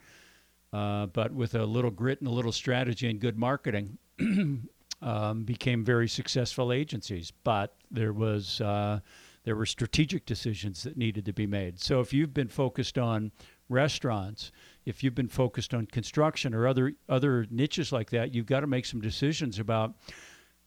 Uh, 0.72 1.06
but 1.06 1.32
with 1.32 1.54
a 1.54 1.66
little 1.66 1.90
grit 1.90 2.20
and 2.20 2.28
a 2.28 2.32
little 2.32 2.52
strategy 2.52 3.10
and 3.10 3.20
good 3.20 3.38
marketing, 3.38 3.98
um, 5.02 5.44
became 5.44 5.84
very 5.84 6.08
successful 6.08 6.72
agencies. 6.72 7.30
But 7.44 7.74
there 7.90 8.14
was, 8.14 8.62
uh, 8.62 9.00
there 9.44 9.56
were 9.56 9.66
strategic 9.66 10.24
decisions 10.24 10.82
that 10.82 10.96
needed 10.96 11.24
to 11.26 11.32
be 11.32 11.46
made. 11.46 11.80
So 11.80 12.00
if 12.00 12.12
you've 12.12 12.34
been 12.34 12.48
focused 12.48 12.96
on 12.96 13.32
restaurants, 13.68 14.52
if 14.84 15.02
you've 15.02 15.14
been 15.14 15.28
focused 15.28 15.74
on 15.74 15.86
construction 15.86 16.54
or 16.54 16.66
other 16.66 16.92
other 17.08 17.46
niches 17.50 17.92
like 17.92 18.10
that, 18.10 18.34
you've 18.34 18.46
got 18.46 18.60
to 18.60 18.66
make 18.66 18.86
some 18.86 19.00
decisions 19.00 19.58
about 19.58 19.94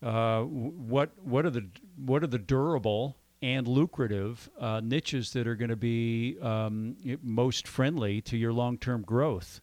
uh, 0.04 0.42
what 0.42 1.12
what 1.24 1.46
are 1.46 1.50
the 1.50 1.68
what 1.98 2.24
are 2.24 2.28
the 2.28 2.40
durable 2.40 3.18
and 3.42 3.68
lucrative 3.68 4.50
uh, 4.60 4.82
niches 4.84 5.32
that 5.34 5.48
are 5.48 5.56
going 5.56 5.70
to 5.70 5.76
be 5.76 6.38
um, 6.42 6.96
most 7.22 7.68
friendly 7.68 8.22
to 8.22 8.38
your 8.38 8.54
long-term 8.54 9.04
growth. 9.04 9.62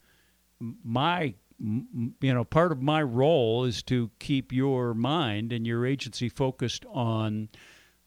My 0.85 1.35
you 1.59 2.35
know 2.35 2.45
part 2.45 2.73
of 2.73 2.83
my 2.83 3.03
role 3.03 3.65
is 3.65 3.83
to 3.85 4.11
keep 4.19 4.53
your 4.53 4.95
mind 4.95 5.53
and 5.53 5.67
your 5.67 5.87
agency 5.87 6.29
focused 6.29 6.85
on 6.87 7.49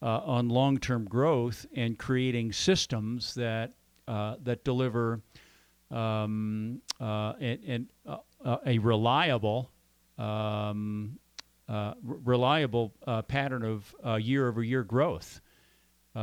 uh, 0.02 0.20
on 0.24 0.48
long-term 0.48 1.04
growth 1.06 1.66
and 1.74 1.98
creating 1.98 2.52
systems 2.52 3.34
that 3.34 3.72
uh, 4.08 4.36
that 4.42 4.64
deliver 4.64 5.20
um, 5.90 6.80
uh, 7.00 7.32
and, 7.40 7.60
and 7.66 7.86
uh, 8.06 8.18
uh, 8.44 8.58
a 8.66 8.78
reliable 8.78 9.70
um, 10.18 11.18
uh, 11.68 11.94
reliable 12.02 12.94
pattern 13.26 13.64
of 13.64 14.22
year-over-year 14.22 14.84
growth. 14.84 15.40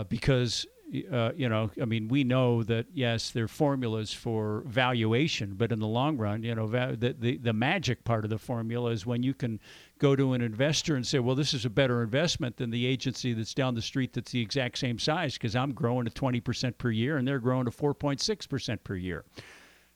Because 0.10 0.66
uh, 1.12 1.32
you 1.36 1.50
know, 1.50 1.72
I 1.82 1.86
mean, 1.86 2.08
we 2.08 2.24
know 2.24 2.62
that 2.64 2.86
yes, 2.94 3.32
there 3.32 3.46
are 3.46 3.48
formulas 3.48 4.14
for 4.14 4.64
valuation, 4.66 5.56
but 5.56 5.72
in 5.72 5.80
the 5.80 5.88
long 5.88 6.18
run, 6.18 6.44
you 6.44 6.54
know, 6.54 6.68
va- 6.68 6.96
the, 6.98 7.14
the 7.14 7.38
the 7.38 7.54
magic 7.54 8.04
part 8.04 8.24
of 8.24 8.30
the 8.30 8.38
formula 8.38 8.92
is 8.92 9.06
when 9.06 9.24
you 9.24 9.34
can 9.34 9.60
go 10.00 10.16
to 10.16 10.34
an 10.34 10.42
investor 10.42 10.96
and 10.96 11.06
say, 11.06 11.20
well, 11.20 11.36
this 11.36 11.54
is 11.54 11.66
a 11.66 11.70
better 11.70 12.02
investment 12.02 12.58
than 12.58 12.70
the 12.72 12.86
agency 12.86 13.34
that's 13.34 13.54
down 13.54 13.76
the 13.76 13.82
street 13.82 14.14
that's 14.14 14.32
the 14.32 14.42
exact 14.42 14.78
same 14.78 15.00
size 15.00 15.34
because 15.34 15.56
I'm 15.56 15.74
growing 15.74 16.08
at 16.08 16.14
20% 16.14 16.78
per 16.78 16.92
year 16.92 17.18
and 17.18 17.28
they're 17.28 17.40
growing 17.40 17.66
to 17.66 17.72
4.6% 17.72 18.84
per 18.84 18.96
year. 18.96 19.26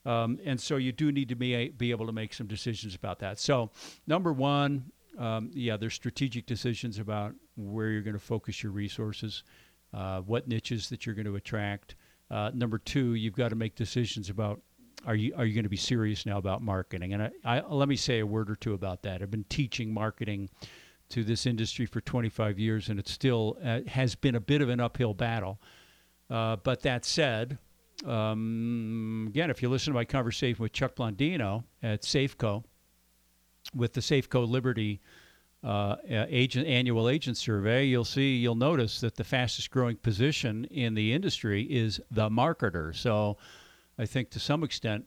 Um, 0.05 0.39
and 0.45 0.59
so 0.59 0.77
you 0.77 0.91
do 0.91 1.11
need 1.11 1.29
to 1.29 1.35
be, 1.35 1.69
be 1.69 1.91
able 1.91 2.05
to 2.05 2.13
make 2.13 2.33
some 2.33 2.47
decisions 2.47 2.95
about 2.95 3.19
that. 3.19 3.39
So, 3.39 3.71
number 4.05 4.31
one, 4.31 4.91
um, 5.17 5.51
yeah, 5.53 5.75
there's 5.75 5.95
strategic 5.95 6.45
decisions 6.45 6.99
about 6.99 7.33
where 7.57 7.89
you're 7.89 8.03
going 8.03 8.13
to 8.13 8.19
focus 8.19 8.63
your 8.63 8.71
resources 8.71 9.43
uh, 9.93 10.21
what 10.21 10.47
niches 10.47 10.89
that 10.89 11.05
you're 11.05 11.15
going 11.15 11.25
to 11.25 11.35
attract. 11.35 11.95
Uh, 12.29 12.51
number 12.53 12.77
two, 12.77 13.13
you've 13.15 13.35
got 13.35 13.49
to 13.49 13.55
make 13.55 13.75
decisions 13.75 14.29
about 14.29 14.61
are 15.05 15.15
you 15.15 15.33
are 15.35 15.45
you 15.45 15.53
going 15.53 15.63
to 15.63 15.69
be 15.69 15.77
serious 15.77 16.25
now 16.25 16.37
about 16.37 16.61
marketing? 16.61 17.13
And 17.13 17.23
I, 17.23 17.31
I, 17.43 17.61
let 17.61 17.87
me 17.87 17.95
say 17.95 18.19
a 18.19 18.25
word 18.25 18.49
or 18.49 18.55
two 18.55 18.73
about 18.73 19.03
that. 19.03 19.21
I've 19.21 19.31
been 19.31 19.45
teaching 19.45 19.93
marketing 19.93 20.49
to 21.09 21.23
this 21.23 21.45
industry 21.45 21.85
for 21.85 22.01
25 22.01 22.59
years, 22.59 22.89
and 22.89 22.99
it 22.99 23.07
still 23.07 23.57
uh, 23.63 23.79
has 23.87 24.15
been 24.15 24.35
a 24.35 24.41
bit 24.41 24.61
of 24.61 24.69
an 24.69 24.79
uphill 24.79 25.13
battle. 25.13 25.61
Uh, 26.29 26.57
but 26.57 26.81
that 26.81 27.05
said, 27.05 27.57
um, 28.05 29.25
again, 29.29 29.49
if 29.49 29.61
you 29.61 29.69
listen 29.69 29.93
to 29.93 29.95
my 29.95 30.05
conversation 30.05 30.61
with 30.61 30.73
Chuck 30.73 30.95
Blondino 30.95 31.63
at 31.81 32.01
Safeco, 32.01 32.63
with 33.73 33.93
the 33.93 34.01
Safeco 34.01 34.47
Liberty 34.47 35.01
uh, 35.63 35.95
agent 36.09 36.67
annual 36.67 37.09
agent 37.09 37.37
survey, 37.37 37.85
you'll 37.85 38.05
see 38.05 38.35
you'll 38.35 38.55
notice 38.55 39.01
that 39.01 39.15
the 39.15 39.23
fastest 39.23 39.71
growing 39.71 39.97
position 39.97 40.65
in 40.65 40.93
the 40.93 41.13
industry 41.13 41.63
is 41.63 41.99
the 42.11 42.29
marketer. 42.29 42.95
So, 42.95 43.37
I 43.97 44.05
think 44.05 44.29
to 44.31 44.39
some 44.39 44.63
extent 44.63 45.05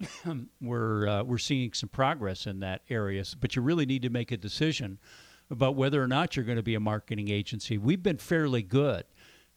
we're 0.60 1.06
uh, 1.06 1.22
we're 1.22 1.38
seeing 1.38 1.72
some 1.72 1.88
progress 1.88 2.46
in 2.46 2.60
that 2.60 2.82
area. 2.90 3.24
But 3.40 3.56
you 3.56 3.62
really 3.62 3.86
need 3.86 4.02
to 4.02 4.10
make 4.10 4.32
a 4.32 4.36
decision 4.36 4.98
about 5.50 5.76
whether 5.76 6.02
or 6.02 6.08
not 6.08 6.34
you're 6.34 6.44
going 6.44 6.56
to 6.56 6.62
be 6.62 6.74
a 6.74 6.80
marketing 6.80 7.30
agency. 7.30 7.78
We've 7.78 8.02
been 8.02 8.16
fairly 8.16 8.62
good 8.62 9.04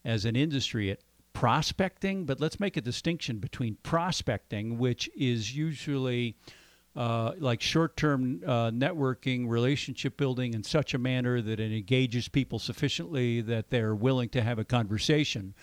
as 0.03 0.25
an 0.25 0.35
industry 0.35 0.91
at 0.91 0.99
prospecting, 1.33 2.25
but 2.25 2.39
let's 2.39 2.59
make 2.59 2.77
a 2.77 2.81
distinction 2.81 3.37
between 3.39 3.77
prospecting, 3.83 4.77
which 4.77 5.09
is 5.15 5.55
usually 5.55 6.35
uh, 6.95 7.33
like 7.39 7.61
short-term 7.61 8.41
uh, 8.45 8.71
networking, 8.71 9.47
relationship 9.49 10.15
building 10.15 10.53
in 10.53 10.63
such 10.63 10.93
a 10.93 10.97
manner 10.97 11.41
that 11.41 11.59
it 11.59 11.71
engages 11.73 12.27
people 12.27 12.57
sufficiently 12.57 13.41
that 13.41 13.69
they're 13.69 13.95
willing 13.95 14.29
to 14.29 14.41
have 14.41 14.59
a 14.59 14.63
conversation. 14.63 15.53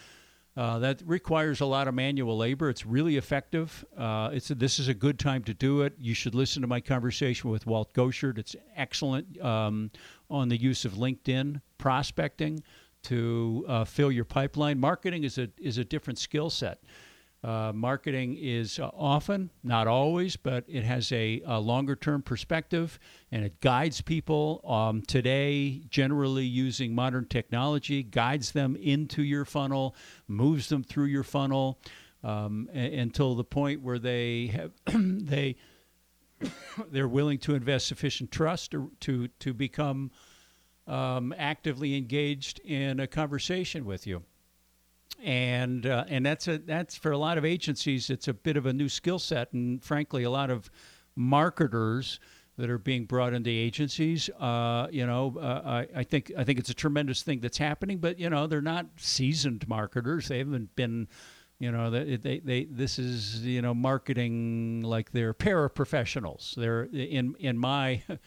Uh, 0.54 0.78
that 0.80 1.00
requires 1.06 1.62
a 1.62 1.66
lot 1.66 1.88
of 1.88 1.94
manual 1.94 2.36
labor. 2.36 2.68
It's 2.68 2.84
really 2.84 3.16
effective. 3.16 3.84
Uh, 3.96 4.30
it's 4.34 4.50
a, 4.50 4.54
this 4.54 4.78
is 4.78 4.88
a 4.88 4.94
good 4.94 5.18
time 5.18 5.42
to 5.44 5.54
do 5.54 5.80
it. 5.80 5.94
You 5.98 6.12
should 6.12 6.34
listen 6.34 6.60
to 6.60 6.68
my 6.68 6.80
conversation 6.80 7.48
with 7.48 7.66
Walt 7.66 7.94
Goshert. 7.94 8.36
It's 8.36 8.54
excellent 8.76 9.40
um, 9.40 9.90
on 10.28 10.50
the 10.50 10.60
use 10.60 10.84
of 10.84 10.92
LinkedIn 10.92 11.62
prospecting 11.78 12.62
to 13.04 13.64
uh, 13.66 13.84
fill 13.84 14.12
your 14.12 14.26
pipeline. 14.26 14.78
Marketing 14.78 15.24
is 15.24 15.38
a 15.38 15.48
is 15.58 15.78
a 15.78 15.84
different 15.84 16.18
skill 16.18 16.50
set. 16.50 16.82
Uh, 17.44 17.72
marketing 17.74 18.36
is 18.40 18.78
uh, 18.78 18.88
often, 18.94 19.50
not 19.64 19.88
always, 19.88 20.36
but 20.36 20.64
it 20.68 20.84
has 20.84 21.10
a, 21.10 21.42
a 21.44 21.58
longer 21.58 21.96
term 21.96 22.22
perspective 22.22 23.00
and 23.32 23.44
it 23.44 23.60
guides 23.60 24.00
people 24.00 24.60
um, 24.64 25.02
today, 25.02 25.82
generally 25.88 26.44
using 26.44 26.94
modern 26.94 27.26
technology, 27.26 28.04
guides 28.04 28.52
them 28.52 28.76
into 28.76 29.24
your 29.24 29.44
funnel, 29.44 29.96
moves 30.28 30.68
them 30.68 30.84
through 30.84 31.06
your 31.06 31.24
funnel 31.24 31.80
um, 32.22 32.68
a- 32.72 32.98
until 32.98 33.34
the 33.34 33.42
point 33.44 33.82
where 33.82 33.98
they 33.98 34.46
have 34.46 34.70
they 34.94 35.56
they're 36.92 37.08
willing 37.08 37.38
to 37.38 37.56
invest 37.56 37.88
sufficient 37.88 38.30
trust 38.30 38.70
to 38.70 38.92
to, 39.00 39.26
to 39.40 39.52
become 39.52 40.12
um, 40.86 41.34
actively 41.36 41.96
engaged 41.96 42.60
in 42.60 43.00
a 43.00 43.06
conversation 43.08 43.84
with 43.84 44.06
you 44.06 44.22
and 45.22 45.86
uh, 45.86 46.04
and 46.08 46.26
that's 46.26 46.48
a 46.48 46.58
that's 46.58 46.96
for 46.96 47.12
a 47.12 47.18
lot 47.18 47.38
of 47.38 47.44
agencies 47.44 48.10
it's 48.10 48.28
a 48.28 48.34
bit 48.34 48.56
of 48.56 48.66
a 48.66 48.72
new 48.72 48.88
skill 48.88 49.18
set 49.18 49.52
and 49.52 49.82
frankly 49.82 50.24
a 50.24 50.30
lot 50.30 50.50
of 50.50 50.70
marketers 51.14 52.18
that 52.58 52.68
are 52.68 52.78
being 52.78 53.04
brought 53.04 53.32
into 53.32 53.50
agencies 53.50 54.28
uh, 54.40 54.88
you 54.90 55.06
know 55.06 55.36
uh, 55.40 55.62
I, 55.64 56.00
I 56.00 56.02
think 56.02 56.32
I 56.36 56.44
think 56.44 56.58
it's 56.58 56.70
a 56.70 56.74
tremendous 56.74 57.22
thing 57.22 57.40
that's 57.40 57.58
happening 57.58 57.98
but 57.98 58.18
you 58.18 58.28
know 58.28 58.46
they're 58.46 58.60
not 58.60 58.86
seasoned 58.96 59.66
marketers. 59.68 60.28
They 60.28 60.38
haven't 60.38 60.74
been 60.74 61.08
you 61.62 61.70
know 61.70 61.90
they, 61.90 62.16
they, 62.16 62.40
they 62.40 62.64
this 62.64 62.98
is 62.98 63.46
you 63.46 63.62
know 63.62 63.72
marketing 63.72 64.82
like 64.82 65.12
they're 65.12 65.32
paraprofessionals. 65.32 66.56
They're 66.56 66.84
in 66.92 67.36
in 67.38 67.56
my 67.56 68.02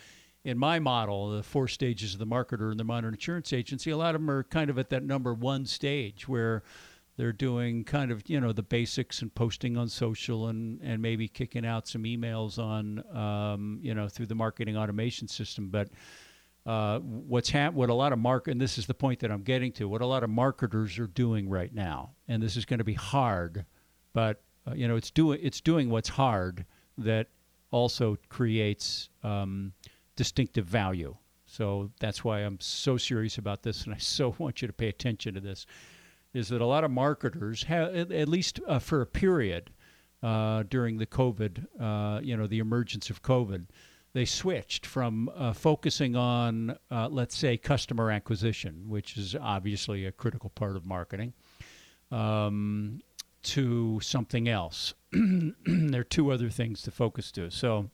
in 0.45 0.59
my 0.59 0.77
model, 0.77 1.31
the 1.31 1.41
four 1.41 1.67
stages 1.67 2.13
of 2.13 2.19
the 2.19 2.27
marketer 2.27 2.71
in 2.71 2.77
the 2.77 2.83
modern 2.83 3.15
insurance 3.15 3.51
agency, 3.51 3.89
a 3.89 3.97
lot 3.97 4.13
of 4.13 4.21
them 4.21 4.29
are 4.29 4.43
kind 4.43 4.69
of 4.69 4.77
at 4.77 4.89
that 4.91 5.03
number 5.03 5.33
one 5.33 5.65
stage 5.65 6.27
where 6.27 6.61
they're 7.17 7.33
doing 7.33 7.83
kind 7.83 8.11
of 8.11 8.21
you 8.27 8.39
know 8.39 8.51
the 8.51 8.61
basics 8.61 9.21
and 9.21 9.33
posting 9.33 9.75
on 9.75 9.89
social 9.89 10.47
and 10.47 10.79
and 10.81 11.01
maybe 11.01 11.27
kicking 11.27 11.65
out 11.65 11.87
some 11.87 12.03
emails 12.03 12.59
on 12.59 13.03
um, 13.17 13.79
you 13.81 13.95
know 13.95 14.07
through 14.07 14.27
the 14.27 14.35
marketing 14.35 14.77
automation 14.77 15.27
system, 15.27 15.67
but. 15.69 15.89
Uh, 16.67 16.97
what's 16.97 17.51
hap- 17.51 17.75
what 17.75 17.91
a 17.91 17.93
lot 17.93 18.11
of 18.11 18.17
mark 18.17 18.47
and 18.47 18.59
this 18.59 18.79
is 18.79 18.87
the 18.87 18.93
point 18.95 19.19
that 19.19 19.29
I'm 19.29 19.43
getting 19.43 19.71
to 19.73 19.87
what 19.87 20.01
a 20.01 20.05
lot 20.07 20.23
of 20.23 20.31
marketers 20.31 20.97
are 20.97 21.05
doing 21.05 21.47
right 21.47 21.71
now 21.71 22.15
and 22.27 22.41
this 22.41 22.57
is 22.57 22.65
going 22.65 22.79
to 22.79 22.83
be 22.83 22.95
hard 22.95 23.65
but 24.13 24.41
uh, 24.67 24.73
you 24.73 24.87
know 24.87 24.95
it's 24.95 25.11
doing 25.11 25.39
it's 25.43 25.61
doing 25.61 25.91
what's 25.91 26.09
hard 26.09 26.65
that 26.97 27.27
also 27.69 28.17
creates 28.29 29.09
um, 29.21 29.73
distinctive 30.15 30.65
value. 30.65 31.15
So 31.45 31.91
that's 31.99 32.23
why 32.23 32.39
I'm 32.39 32.59
so 32.59 32.97
serious 32.97 33.37
about 33.37 33.63
this, 33.63 33.85
and 33.85 33.93
I 33.93 33.97
so 33.99 34.35
want 34.37 34.61
you 34.61 34.67
to 34.67 34.73
pay 34.73 34.87
attention 34.87 35.33
to 35.35 35.39
this. 35.39 35.65
Is 36.33 36.49
that 36.49 36.61
a 36.61 36.65
lot 36.65 36.83
of 36.83 36.91
marketers 36.91 37.63
have, 37.63 38.11
at 38.11 38.27
least 38.27 38.59
uh, 38.67 38.79
for 38.79 39.01
a 39.01 39.05
period 39.05 39.71
uh, 40.21 40.63
during 40.63 40.97
the 40.97 41.05
COVID, 41.05 41.65
uh, 41.79 42.19
you 42.21 42.35
know, 42.35 42.45
the 42.45 42.59
emergence 42.59 43.09
of 43.09 43.21
COVID, 43.21 43.67
they 44.11 44.25
switched 44.25 44.85
from 44.85 45.29
uh, 45.35 45.53
focusing 45.53 46.15
on, 46.15 46.77
uh, 46.89 47.07
let's 47.09 47.37
say, 47.37 47.57
customer 47.57 48.11
acquisition, 48.11 48.89
which 48.89 49.17
is 49.17 49.35
obviously 49.39 50.05
a 50.05 50.11
critical 50.11 50.49
part 50.49 50.75
of 50.75 50.85
marketing, 50.85 51.33
um, 52.11 53.01
to 53.43 53.99
something 54.01 54.49
else. 54.49 54.93
there 55.11 56.01
are 56.01 56.05
two 56.05 56.31
other 56.31 56.49
things 56.49 56.81
to 56.81 56.91
focus 56.91 57.31
to. 57.33 57.49
So 57.51 57.89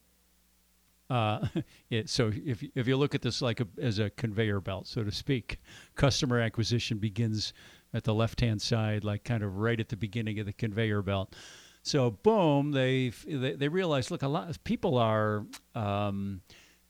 uh, 1.12 1.46
it, 1.90 2.10
so 2.10 2.32
if 2.46 2.64
if 2.74 2.88
you 2.88 2.96
look 2.96 3.14
at 3.14 3.22
this 3.22 3.42
like 3.42 3.60
a, 3.60 3.68
as 3.80 4.00
a 4.00 4.10
conveyor 4.12 4.62
belt, 4.62 4.88
so 4.88 5.04
to 5.04 5.12
speak, 5.12 5.60
customer 5.96 6.40
acquisition 6.40 6.98
begins 6.98 7.54
at 7.94 8.06
the 8.06 8.14
left 8.14 8.40
hand 8.40 8.62
side, 8.62 9.04
like 9.04 9.24
kind 9.26 9.44
of 9.44 9.58
right 9.58 9.80
at 9.80 9.90
the 9.90 9.98
beginning 9.98 10.40
of 10.40 10.46
the 10.46 10.54
conveyor 10.54 11.02
belt. 11.02 11.36
So 11.84 12.12
boom, 12.12 12.72
they 12.72 13.12
they, 13.28 13.68
realize, 13.68 14.10
look, 14.10 14.24
a 14.24 14.28
lot 14.28 14.50
of 14.50 14.64
people 14.64 14.98
are. 14.98 15.46
Um, 15.76 16.42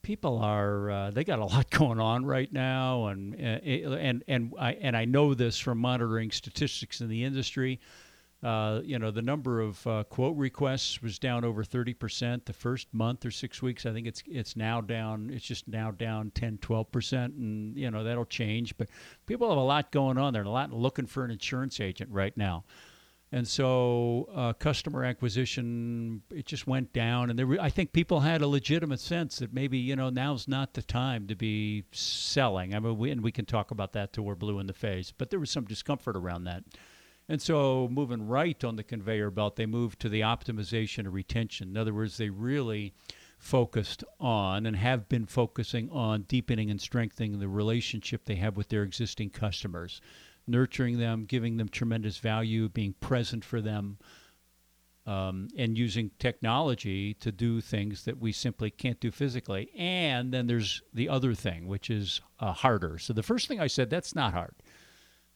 people 0.03 0.39
are 0.39 0.89
uh, 0.89 1.11
they 1.11 1.23
got 1.23 1.37
a 1.37 1.45
lot 1.45 1.69
going 1.69 1.99
on 1.99 2.25
right 2.25 2.51
now 2.51 3.05
and 3.07 3.35
uh, 3.35 3.93
and 3.93 4.23
and 4.27 4.51
I 4.59 4.73
and 4.73 4.97
I 4.97 5.05
know 5.05 5.35
this 5.35 5.59
from 5.59 5.77
monitoring 5.77 6.31
statistics 6.31 7.01
in 7.01 7.07
the 7.07 7.23
industry 7.23 7.79
uh, 8.43 8.81
you 8.83 8.97
know, 8.97 9.11
the 9.11 9.21
number 9.21 9.61
of 9.61 9.85
uh, 9.85 10.03
quote 10.05 10.35
requests 10.35 11.01
was 11.01 11.19
down 11.19 11.45
over 11.45 11.63
30% 11.63 12.45
the 12.45 12.53
first 12.53 12.91
month 12.91 13.23
or 13.23 13.29
six 13.29 13.61
weeks. 13.61 13.85
I 13.85 13.93
think 13.93 14.07
it's 14.07 14.23
it's 14.25 14.55
now 14.55 14.81
down. 14.81 15.29
It's 15.31 15.45
just 15.45 15.67
now 15.67 15.91
down 15.91 16.31
10, 16.31 16.57
12%, 16.57 17.25
and 17.25 17.77
you 17.77 17.91
know 17.91 18.03
that'll 18.03 18.25
change. 18.25 18.75
But 18.77 18.89
people 19.27 19.49
have 19.49 19.59
a 19.59 19.61
lot 19.61 19.91
going 19.91 20.17
on. 20.17 20.33
They're 20.33 20.41
a 20.41 20.49
lot 20.49 20.73
looking 20.73 21.05
for 21.05 21.23
an 21.23 21.29
insurance 21.29 21.79
agent 21.79 22.09
right 22.11 22.35
now, 22.35 22.63
and 23.31 23.47
so 23.47 24.27
uh, 24.33 24.53
customer 24.53 25.03
acquisition 25.03 26.23
it 26.31 26.47
just 26.47 26.65
went 26.65 26.93
down. 26.93 27.29
And 27.29 27.37
there, 27.37 27.61
I 27.61 27.69
think 27.69 27.93
people 27.93 28.21
had 28.21 28.41
a 28.41 28.47
legitimate 28.47 29.01
sense 29.01 29.37
that 29.37 29.53
maybe 29.53 29.77
you 29.77 29.95
know 29.95 30.09
now's 30.09 30.47
not 30.47 30.73
the 30.73 30.81
time 30.81 31.27
to 31.27 31.35
be 31.35 31.83
selling. 31.91 32.73
I 32.73 32.79
mean, 32.79 32.97
we, 32.97 33.11
and 33.11 33.21
we 33.21 33.31
can 33.31 33.45
talk 33.45 33.69
about 33.69 33.93
that 33.93 34.13
till 34.13 34.23
we're 34.23 34.33
blue 34.33 34.57
in 34.57 34.65
the 34.65 34.73
face. 34.73 35.13
But 35.15 35.29
there 35.29 35.39
was 35.39 35.51
some 35.51 35.65
discomfort 35.65 36.15
around 36.15 36.45
that. 36.45 36.63
And 37.31 37.41
so, 37.41 37.87
moving 37.89 38.27
right 38.27 38.61
on 38.61 38.75
the 38.75 38.83
conveyor 38.83 39.31
belt, 39.31 39.55
they 39.55 39.65
moved 39.65 40.01
to 40.01 40.09
the 40.09 40.19
optimization 40.19 41.07
of 41.07 41.13
retention. 41.13 41.69
In 41.69 41.77
other 41.77 41.93
words, 41.93 42.17
they 42.17 42.29
really 42.29 42.93
focused 43.37 44.03
on 44.19 44.65
and 44.65 44.75
have 44.75 45.07
been 45.07 45.25
focusing 45.25 45.89
on 45.91 46.23
deepening 46.23 46.69
and 46.69 46.81
strengthening 46.81 47.39
the 47.39 47.47
relationship 47.47 48.25
they 48.25 48.35
have 48.35 48.57
with 48.57 48.67
their 48.67 48.83
existing 48.83 49.29
customers, 49.29 50.01
nurturing 50.45 50.99
them, 50.99 51.23
giving 51.23 51.55
them 51.55 51.69
tremendous 51.69 52.17
value, 52.17 52.67
being 52.67 52.95
present 52.99 53.45
for 53.45 53.61
them, 53.61 53.97
um, 55.05 55.47
and 55.57 55.77
using 55.77 56.11
technology 56.19 57.13
to 57.13 57.31
do 57.31 57.61
things 57.61 58.03
that 58.03 58.19
we 58.19 58.33
simply 58.33 58.69
can't 58.69 58.99
do 58.99 59.09
physically. 59.09 59.71
And 59.77 60.33
then 60.33 60.47
there's 60.47 60.81
the 60.93 61.07
other 61.07 61.33
thing, 61.33 61.65
which 61.65 61.89
is 61.89 62.19
uh, 62.41 62.51
harder. 62.51 62.97
So 62.97 63.13
the 63.13 63.23
first 63.23 63.47
thing 63.47 63.61
I 63.61 63.67
said, 63.67 63.89
that's 63.89 64.15
not 64.15 64.33
hard. 64.33 64.53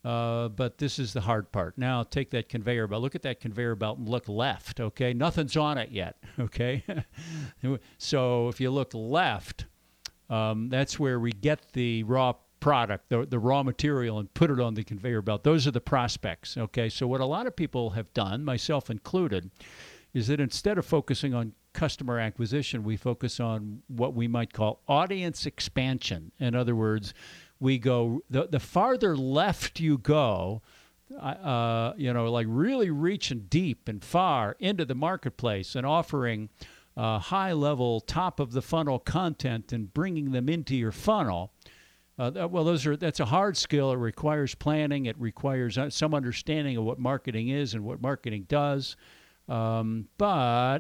Uh, 0.05 0.49
but 0.49 0.77
this 0.77 0.99
is 0.99 1.13
the 1.13 1.21
hard 1.21 1.51
part. 1.51 1.75
Now 1.79 2.03
take 2.03 2.29
that 2.29 2.47
conveyor 2.47 2.85
belt. 2.85 3.01
Look 3.01 3.15
at 3.15 3.23
that 3.23 3.39
conveyor 3.39 3.73
belt 3.73 3.97
and 3.97 4.07
look 4.07 4.29
left. 4.29 4.79
Okay, 4.79 5.13
nothing's 5.13 5.57
on 5.57 5.77
it 5.77 5.91
yet. 5.91 6.17
Okay, 6.37 6.83
so 7.97 8.49
if 8.49 8.59
you 8.59 8.69
look 8.69 8.91
left, 8.93 9.65
um, 10.29 10.67
that's 10.67 10.99
where 10.99 11.17
we 11.17 11.31
get 11.31 11.71
the 11.71 12.03
raw 12.03 12.33
product, 12.59 13.09
the, 13.09 13.25
the 13.25 13.39
raw 13.39 13.63
material, 13.63 14.19
and 14.19 14.31
put 14.33 14.51
it 14.51 14.59
on 14.59 14.73
the 14.73 14.83
conveyor 14.83 15.21
belt. 15.21 15.43
Those 15.43 15.65
are 15.65 15.71
the 15.71 15.81
prospects. 15.81 16.57
Okay, 16.57 16.89
so 16.89 17.07
what 17.07 17.21
a 17.21 17.25
lot 17.25 17.47
of 17.47 17.55
people 17.55 17.91
have 17.91 18.13
done, 18.13 18.43
myself 18.43 18.89
included, 18.89 19.49
is 20.13 20.27
that 20.27 20.39
instead 20.41 20.77
of 20.77 20.85
focusing 20.85 21.33
on 21.33 21.53
customer 21.73 22.19
acquisition, 22.19 22.83
we 22.83 22.97
focus 22.97 23.39
on 23.39 23.81
what 23.87 24.13
we 24.13 24.27
might 24.27 24.51
call 24.51 24.81
audience 24.87 25.45
expansion. 25.45 26.31
In 26.39 26.53
other 26.53 26.75
words, 26.75 27.13
we 27.59 27.77
go 27.77 28.21
the, 28.29 28.47
the 28.47 28.59
farther 28.59 29.15
left 29.15 29.79
you 29.79 29.97
go 29.97 30.61
uh, 31.19 31.93
you 31.97 32.11
know 32.13 32.31
like 32.31 32.47
really 32.49 32.89
reaching 32.89 33.45
deep 33.49 33.87
and 33.87 34.03
far 34.03 34.55
into 34.59 34.85
the 34.85 34.95
marketplace 34.95 35.75
and 35.75 35.85
offering 35.85 36.49
uh, 36.97 37.19
high 37.19 37.53
level 37.53 37.99
top 37.99 38.39
of 38.39 38.51
the 38.51 38.61
funnel 38.61 38.99
content 38.99 39.71
and 39.71 39.93
bringing 39.93 40.31
them 40.31 40.49
into 40.49 40.75
your 40.75 40.91
funnel 40.91 41.51
uh, 42.17 42.47
well 42.49 42.63
those 42.63 42.85
are 42.85 42.95
that's 42.95 43.19
a 43.19 43.25
hard 43.25 43.57
skill. 43.57 43.91
It 43.91 43.97
requires 43.97 44.55
planning. 44.55 45.05
It 45.05 45.19
requires 45.19 45.77
uh, 45.77 45.89
some 45.89 46.13
understanding 46.13 46.77
of 46.77 46.83
what 46.85 46.97
marketing 46.97 47.49
is 47.49 47.73
and 47.73 47.83
what 47.83 48.01
marketing 48.01 48.45
does. 48.47 48.95
Um, 49.49 50.07
but 50.17 50.79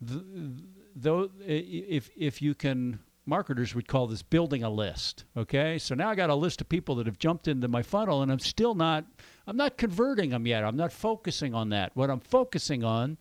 though 0.00 1.30
if 1.44 2.10
if 2.16 2.40
you 2.40 2.54
can 2.54 3.00
marketers 3.28 3.74
would 3.74 3.86
call 3.86 4.06
this 4.06 4.22
building 4.22 4.62
a 4.64 4.70
list. 4.70 5.24
Okay, 5.36 5.78
so 5.78 5.94
now 5.94 6.08
I 6.08 6.14
got 6.14 6.30
a 6.30 6.34
list 6.34 6.60
of 6.60 6.68
people 6.68 6.94
that 6.96 7.06
have 7.06 7.18
jumped 7.18 7.46
into 7.46 7.68
my 7.68 7.82
funnel, 7.82 8.22
and 8.22 8.32
I'm 8.32 8.38
still 8.38 8.74
not, 8.74 9.04
I'm 9.46 9.56
not 9.56 9.76
converting 9.76 10.30
them 10.30 10.46
yet. 10.46 10.64
I'm 10.64 10.76
not 10.76 10.92
focusing 10.92 11.54
on 11.54 11.68
that. 11.68 11.94
What 11.94 12.10
I'm 12.10 12.20
focusing 12.20 12.82
on 12.82 13.18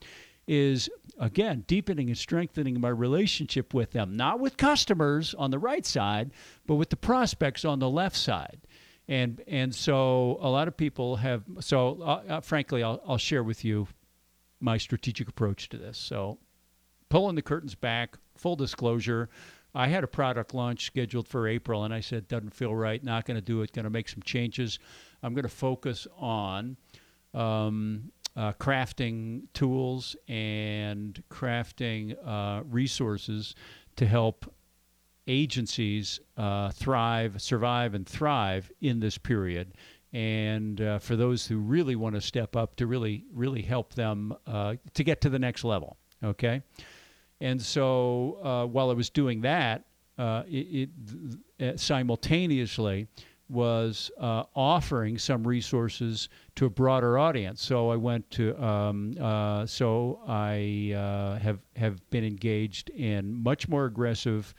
is 0.48 0.90
again 1.20 1.66
deepening 1.68 2.08
and 2.08 2.18
strengthening 2.18 2.80
my 2.80 2.90
relationship 2.90 3.74
with 3.74 3.92
them, 3.92 4.16
not 4.16 4.40
with 4.40 4.56
customers 4.56 5.36
on 5.36 5.52
the 5.52 5.60
right 5.60 5.86
side, 5.86 6.32
but 6.66 6.76
with 6.76 6.90
the 6.90 6.96
prospects 6.96 7.66
on 7.66 7.80
the 7.80 7.90
left 7.90 8.16
side. 8.16 8.60
And 9.10 9.42
and 9.48 9.76
so 9.76 10.38
a 10.42 10.50
lot 10.50 10.68
of 10.68 10.78
people 10.78 11.18
have. 11.18 11.44
So 11.60 12.02
uh, 12.02 12.24
uh, 12.30 12.42
frankly, 12.42 12.84
I'll, 12.84 13.02
I'll 13.06 13.18
share 13.18 13.44
with 13.44 13.66
you 13.66 13.88
my 14.60 14.78
strategic 14.78 15.28
approach 15.28 15.70
to 15.70 15.78
this. 15.78 15.98
So 15.98 16.40
pulling 17.10 17.36
the 17.36 17.42
curtains 17.42 17.76
back, 17.76 18.18
full 18.36 18.56
disclosure. 18.56 19.30
I 19.78 19.88
had 19.88 20.04
a 20.04 20.08
product 20.08 20.56
launch 20.56 20.86
scheduled 20.86 21.28
for 21.28 21.48
April, 21.48 21.84
and 21.84 21.94
I 21.94 22.02
said, 22.02 22.28
doesn't 22.28 22.56
feel 22.56 22.74
right, 22.76 23.04
not 23.04 23.26
going 23.26 23.36
to 23.36 23.46
do 23.46 23.62
it, 23.62 23.74
going 23.74 23.84
to 23.84 23.92
make 23.92 24.10
some 24.10 24.24
changes. 24.24 24.80
I'm 25.22 25.36
going 25.36 25.44
to 25.44 25.50
focus 25.50 26.08
on 26.18 26.78
um, 27.36 28.12
uh, 28.36 28.54
crafting 28.54 29.44
tools 29.54 30.16
and 30.28 31.22
crafting 31.30 32.16
uh, 32.26 32.64
resources 32.64 33.54
to 33.98 34.08
help 34.08 34.52
agencies 35.28 36.22
uh, 36.38 36.72
thrive, 36.72 37.40
survive, 37.40 37.94
and 37.94 38.08
thrive 38.08 38.72
in 38.82 39.00
this 39.00 39.20
period. 39.20 39.74
and 40.14 40.82
uh, 40.82 41.00
for 41.00 41.16
those 41.16 41.46
who 41.46 41.58
really 41.58 41.96
want 41.96 42.16
to 42.16 42.22
step 42.22 42.56
up 42.56 42.76
to 42.78 42.88
really 42.88 43.26
really 43.34 43.62
help 43.62 43.94
them 43.94 44.34
uh, 44.46 44.76
to 44.94 45.04
get 45.04 45.22
to 45.22 45.30
the 45.30 45.40
next 45.40 45.64
level. 45.64 45.98
Okay, 46.24 46.62
and 47.42 47.62
so 47.62 48.40
uh, 48.44 48.66
while 48.66 48.90
I 48.90 48.94
was 48.94 49.10
doing 49.10 49.42
that, 49.42 49.86
uh, 50.18 50.44
it, 50.48 50.90
it 51.60 51.80
simultaneously 51.80 53.08
was 53.50 54.12
uh, 54.20 54.44
offering 54.56 55.18
some 55.18 55.48
resources 55.48 56.28
to 56.56 56.66
a 56.66 56.70
broader 56.70 57.18
audience. 57.18 57.64
So 57.64 57.90
I 57.90 57.96
went 57.96 58.30
to, 58.32 58.62
um, 58.62 59.16
uh, 59.20 59.66
so 59.66 60.20
I 60.28 60.94
uh, 60.96 61.40
have 61.40 61.60
have 61.76 62.10
been 62.10 62.26
engaged 62.26 62.90
in 62.90 63.34
much 63.34 63.70
more 63.70 63.86
aggressive 63.86 64.54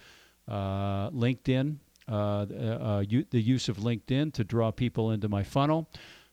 uh, 0.47 1.11
LinkedIn, 1.11 1.76
uh, 2.09 2.14
uh, 2.14 3.05
u- 3.07 3.26
the 3.29 3.41
use 3.41 3.68
of 3.68 3.79
LinkedIn 3.79 4.33
to 4.35 4.45
draw 4.45 4.70
people 4.70 5.11
into 5.11 5.29
my 5.29 5.43
funnel. 5.43 5.91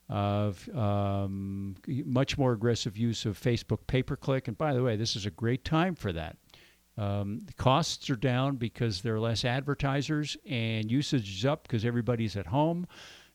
Of 0.08 0.70
um, 0.76 1.76
much 1.88 2.38
more 2.38 2.54
aggressive 2.54 2.96
use 2.96 3.26
of 3.26 3.40
Facebook 3.40 3.80
pay 3.88 4.04
per 4.04 4.16
click, 4.16 4.48
and 4.48 4.56
by 4.56 4.74
the 4.74 4.84
way, 4.84 4.96
this 4.96 5.16
is 5.16 5.26
a 5.26 5.32
great 5.32 5.66
time 5.66 5.96
for 5.96 6.14
that. 6.14 6.38
Um, 6.98 7.42
the 7.46 7.54
costs 7.54 8.10
are 8.10 8.16
down 8.16 8.56
because 8.58 9.02
there 9.02 9.16
are 9.16 9.20
less 9.20 9.44
advertisers, 9.44 10.38
and 10.48 10.92
usage 10.92 11.40
is 11.40 11.46
up 11.46 11.64
because 11.64 11.86
everybody's 11.86 12.38
at 12.38 12.48
home. 12.48 12.88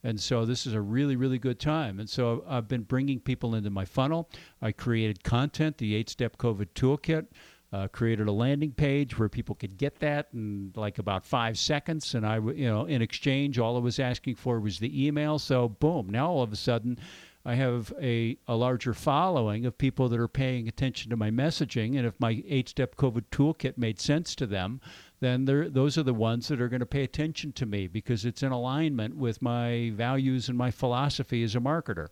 And 0.03 0.19
so 0.19 0.47
this 0.47 0.67
is 0.67 0.73
a 0.73 0.81
really, 0.81 1.17
really 1.17 1.39
good 1.39 1.61
time. 1.61 2.01
And 2.01 2.09
so 2.09 2.43
I've 2.49 2.69
been 2.69 2.83
bringing 2.83 3.21
people 3.21 3.55
into 3.55 3.69
my 3.69 3.85
funnel. 3.85 4.31
I 4.63 4.73
created 4.73 5.23
content, 5.23 5.77
the 5.77 5.95
eight 5.95 6.09
step 6.09 6.39
COVID 6.39 6.69
toolkit, 6.75 7.27
uh, 7.73 7.89
created 7.89 8.27
a 8.27 8.33
landing 8.33 8.73
page 8.73 9.19
where 9.19 9.29
people 9.29 9.55
could 9.55 9.77
get 9.77 10.01
that 10.01 10.29
in 10.33 10.73
like 10.75 10.99
about 10.99 11.25
five 11.25 11.57
seconds. 11.57 12.15
And 12.15 12.27
I, 12.27 12.37
you 12.37 12.69
know, 12.69 12.87
in 12.87 13.01
exchange, 13.01 13.59
all 13.59 13.77
I 13.77 13.81
was 13.81 14.01
asking 14.01 14.37
for 14.37 14.59
was 14.59 14.79
the 14.79 15.07
email. 15.07 15.39
So 15.39 15.69
boom, 15.69 16.09
now 16.11 16.31
all 16.31 16.43
of 16.43 16.53
a 16.53 16.57
sudden, 16.57 16.99
I 17.45 17.55
have 17.55 17.93
a, 18.01 18.37
a 18.49 18.55
larger 18.55 18.93
following 18.93 19.65
of 19.65 19.79
people 19.79 20.09
that 20.11 20.21
are 20.21 20.29
paying 20.29 20.69
attention 20.69 21.11
to 21.11 21.17
my 21.17 21.31
messaging. 21.31 21.97
And 21.97 22.07
if 22.07 22.19
my 22.21 22.43
eight 22.47 22.69
step 22.69 22.97
COVID 22.97 23.25
toolkit 23.31 23.79
made 23.79 23.99
sense 23.99 24.35
to 24.37 24.47
them, 24.47 24.81
then 25.21 25.45
those 25.45 25.97
are 25.97 26.03
the 26.03 26.15
ones 26.15 26.49
that 26.49 26.61
are 26.61 26.69
going 26.69 26.81
to 26.81 26.87
pay 26.87 27.03
attention 27.03 27.53
to 27.53 27.67
me 27.67 27.87
because 27.87 28.25
it's 28.25 28.43
in 28.43 28.53
alignment 28.53 29.17
with 29.17 29.41
my 29.41 29.91
values 29.95 30.49
and 30.49 30.59
my 30.59 30.71
philosophy 30.71 31.43
as 31.43 31.55
a 31.55 31.61
marketer. 31.61 32.09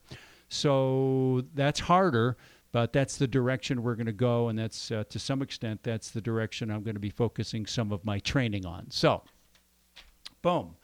So 0.48 1.44
that's 1.54 1.80
harder, 1.80 2.36
but 2.72 2.92
that's 2.92 3.16
the 3.16 3.26
direction 3.26 3.82
we're 3.82 3.94
going 3.94 4.06
to 4.06 4.12
go. 4.12 4.48
And 4.48 4.58
that's 4.58 4.90
uh, 4.90 5.04
to 5.08 5.18
some 5.18 5.42
extent, 5.42 5.82
that's 5.82 6.10
the 6.10 6.20
direction 6.20 6.70
I'm 6.70 6.82
going 6.82 6.96
to 6.96 7.00
be 7.00 7.10
focusing 7.10 7.66
some 7.66 7.92
of 7.92 8.04
my 8.04 8.18
training 8.18 8.66
on. 8.66 8.90
So, 8.90 9.22
boom. 10.42 10.76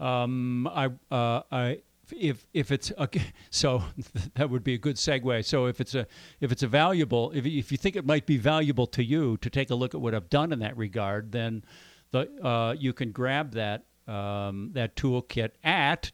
Um, 0.00 0.68
I, 0.68 0.90
uh, 1.10 1.42
I, 1.50 1.78
if 2.12 2.46
if 2.54 2.70
it's 2.72 2.92
okay, 2.98 3.22
so 3.50 3.82
that 4.34 4.50
would 4.50 4.64
be 4.64 4.74
a 4.74 4.78
good 4.78 4.96
segue. 4.96 5.44
So 5.44 5.66
if 5.66 5.80
it's 5.80 5.94
a 5.94 6.06
if 6.40 6.52
it's 6.52 6.62
a 6.62 6.68
valuable 6.68 7.30
if 7.32 7.46
if 7.46 7.72
you 7.72 7.78
think 7.78 7.96
it 7.96 8.06
might 8.06 8.26
be 8.26 8.36
valuable 8.36 8.86
to 8.88 9.04
you 9.04 9.36
to 9.38 9.50
take 9.50 9.70
a 9.70 9.74
look 9.74 9.94
at 9.94 10.00
what 10.00 10.14
I've 10.14 10.30
done 10.30 10.52
in 10.52 10.60
that 10.60 10.76
regard, 10.76 11.32
then 11.32 11.64
the 12.10 12.28
uh, 12.44 12.74
you 12.78 12.92
can 12.92 13.12
grab 13.12 13.52
that 13.52 13.84
um, 14.06 14.70
that 14.72 14.96
toolkit 14.96 15.50
at 15.62 16.12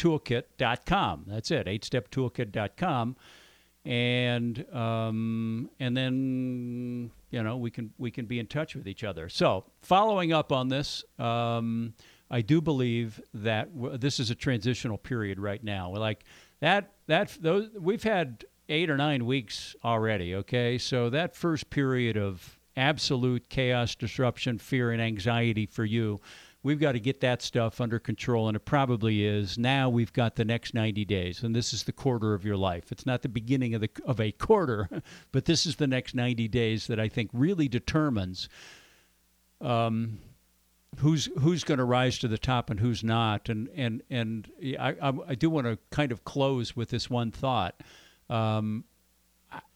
www.eightsteptoolkit.com. 0.00 1.24
That's 1.26 1.50
it, 1.50 1.66
eightsteptoolkit.com, 1.66 3.16
and 3.84 4.74
um, 4.74 5.70
and 5.78 5.96
then 5.96 7.10
you 7.30 7.42
know 7.42 7.56
we 7.56 7.70
can 7.70 7.92
we 7.98 8.10
can 8.10 8.26
be 8.26 8.38
in 8.38 8.46
touch 8.46 8.74
with 8.74 8.86
each 8.86 9.04
other. 9.04 9.28
So 9.28 9.64
following 9.82 10.32
up 10.32 10.52
on 10.52 10.68
this. 10.68 11.04
Um, 11.18 11.94
I 12.32 12.42
do 12.42 12.60
believe 12.60 13.20
that 13.34 13.74
w- 13.74 13.98
this 13.98 14.20
is 14.20 14.30
a 14.30 14.36
transitional 14.36 14.96
period 14.96 15.40
right 15.40 15.62
now. 15.64 15.90
Like 15.90 16.22
that, 16.60 16.92
that 17.08 17.36
those 17.40 17.70
we've 17.76 18.04
had 18.04 18.44
eight 18.68 18.88
or 18.88 18.96
nine 18.96 19.26
weeks 19.26 19.74
already. 19.84 20.36
Okay, 20.36 20.78
so 20.78 21.10
that 21.10 21.34
first 21.34 21.70
period 21.70 22.16
of 22.16 22.60
absolute 22.76 23.48
chaos, 23.48 23.96
disruption, 23.96 24.58
fear, 24.58 24.92
and 24.92 25.02
anxiety 25.02 25.66
for 25.66 25.84
you. 25.84 26.20
We've 26.62 26.78
got 26.78 26.92
to 26.92 27.00
get 27.00 27.20
that 27.20 27.40
stuff 27.40 27.80
under 27.80 27.98
control, 27.98 28.48
and 28.48 28.54
it 28.54 28.66
probably 28.66 29.24
is. 29.24 29.56
Now 29.56 29.88
we've 29.88 30.12
got 30.12 30.36
the 30.36 30.44
next 30.44 30.74
90 30.74 31.06
days, 31.06 31.42
and 31.42 31.56
this 31.56 31.72
is 31.72 31.84
the 31.84 31.92
quarter 31.92 32.34
of 32.34 32.44
your 32.44 32.56
life. 32.56 32.92
It's 32.92 33.06
not 33.06 33.22
the 33.22 33.30
beginning 33.30 33.74
of 33.74 33.80
the 33.80 33.90
of 34.04 34.20
a 34.20 34.30
quarter, 34.32 34.88
but 35.32 35.46
this 35.46 35.64
is 35.64 35.76
the 35.76 35.86
next 35.86 36.14
90 36.14 36.48
days 36.48 36.86
that 36.88 37.00
I 37.00 37.08
think 37.08 37.30
really 37.32 37.66
determines 37.66 38.50
um, 39.62 40.18
who's 40.98 41.30
who's 41.40 41.64
going 41.64 41.78
to 41.78 41.84
rise 41.84 42.18
to 42.18 42.28
the 42.28 42.38
top 42.38 42.68
and 42.68 42.78
who's 42.78 43.02
not. 43.02 43.48
And 43.48 43.68
and 43.74 44.02
and 44.10 44.50
I 44.78 44.96
I, 45.00 45.12
I 45.28 45.34
do 45.34 45.48
want 45.48 45.66
to 45.66 45.78
kind 45.90 46.12
of 46.12 46.24
close 46.24 46.76
with 46.76 46.90
this 46.90 47.08
one 47.08 47.30
thought. 47.30 47.82
Um, 48.28 48.84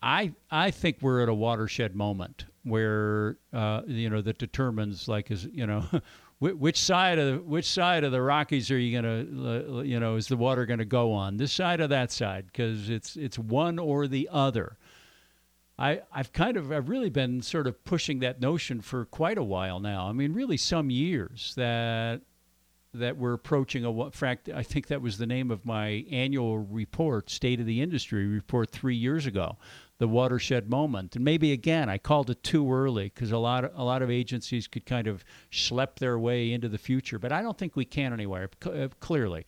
I 0.02 0.34
I 0.50 0.70
think 0.70 0.98
we're 1.00 1.22
at 1.22 1.30
a 1.30 1.34
watershed 1.34 1.96
moment 1.96 2.44
where 2.62 3.38
uh, 3.54 3.82
you 3.86 4.10
know 4.10 4.20
that 4.20 4.36
determines 4.36 5.08
like 5.08 5.30
is 5.30 5.46
you 5.46 5.66
know. 5.66 5.86
which 6.40 6.78
side 6.78 7.18
of 7.18 7.32
the, 7.32 7.42
which 7.42 7.64
side 7.64 8.04
of 8.04 8.12
the 8.12 8.20
Rockies 8.20 8.70
are 8.70 8.78
you 8.78 9.00
going 9.00 9.04
to 9.04 9.48
uh, 9.48 9.78
uh, 9.78 9.82
you 9.82 9.98
know 9.98 10.16
is 10.16 10.26
the 10.28 10.36
water 10.36 10.66
going 10.66 10.78
to 10.78 10.84
go 10.84 11.12
on 11.12 11.36
this 11.36 11.52
side 11.52 11.80
or 11.80 11.86
that 11.88 12.12
side 12.12 12.46
because 12.46 12.90
it's 12.90 13.16
it's 13.16 13.38
one 13.38 13.78
or 13.78 14.06
the 14.06 14.28
other 14.30 14.76
I, 15.78 16.02
I've 16.12 16.32
kind 16.32 16.56
of, 16.56 16.70
I've 16.70 16.88
really 16.88 17.10
been 17.10 17.42
sort 17.42 17.66
of 17.66 17.84
pushing 17.84 18.20
that 18.20 18.40
notion 18.40 18.80
for 18.80 19.04
quite 19.06 19.38
a 19.38 19.42
while 19.42 19.80
now. 19.80 20.08
I 20.08 20.12
mean, 20.12 20.32
really 20.32 20.56
some 20.56 20.90
years 20.90 21.52
that 21.56 22.20
that 22.96 23.16
we're 23.16 23.32
approaching 23.32 23.84
a. 23.84 23.90
In 24.04 24.10
fact, 24.12 24.48
I 24.48 24.62
think 24.62 24.86
that 24.86 25.02
was 25.02 25.18
the 25.18 25.26
name 25.26 25.50
of 25.50 25.66
my 25.66 26.04
annual 26.12 26.58
report, 26.58 27.28
State 27.28 27.58
of 27.58 27.66
the 27.66 27.82
Industry 27.82 28.24
report, 28.24 28.70
three 28.70 28.94
years 28.94 29.26
ago, 29.26 29.56
the 29.98 30.08
watershed 30.08 30.68
moment. 30.68 31.14
And 31.14 31.24
maybe 31.24 31.52
again, 31.52 31.88
I 31.88 31.98
called 31.98 32.30
it 32.30 32.42
too 32.42 32.72
early 32.72 33.12
because 33.14 33.30
a 33.30 33.38
lot 33.38 33.64
of 33.64 33.72
a 33.74 33.84
lot 33.84 34.02
of 34.02 34.10
agencies 34.10 34.66
could 34.66 34.86
kind 34.86 35.06
of 35.06 35.24
schlep 35.50 35.96
their 35.96 36.18
way 36.18 36.52
into 36.52 36.68
the 36.68 36.78
future, 36.78 37.18
but 37.18 37.32
I 37.32 37.42
don't 37.42 37.56
think 37.56 37.76
we 37.76 37.84
can 37.84 38.12
anywhere. 38.12 38.48
Clearly. 39.00 39.46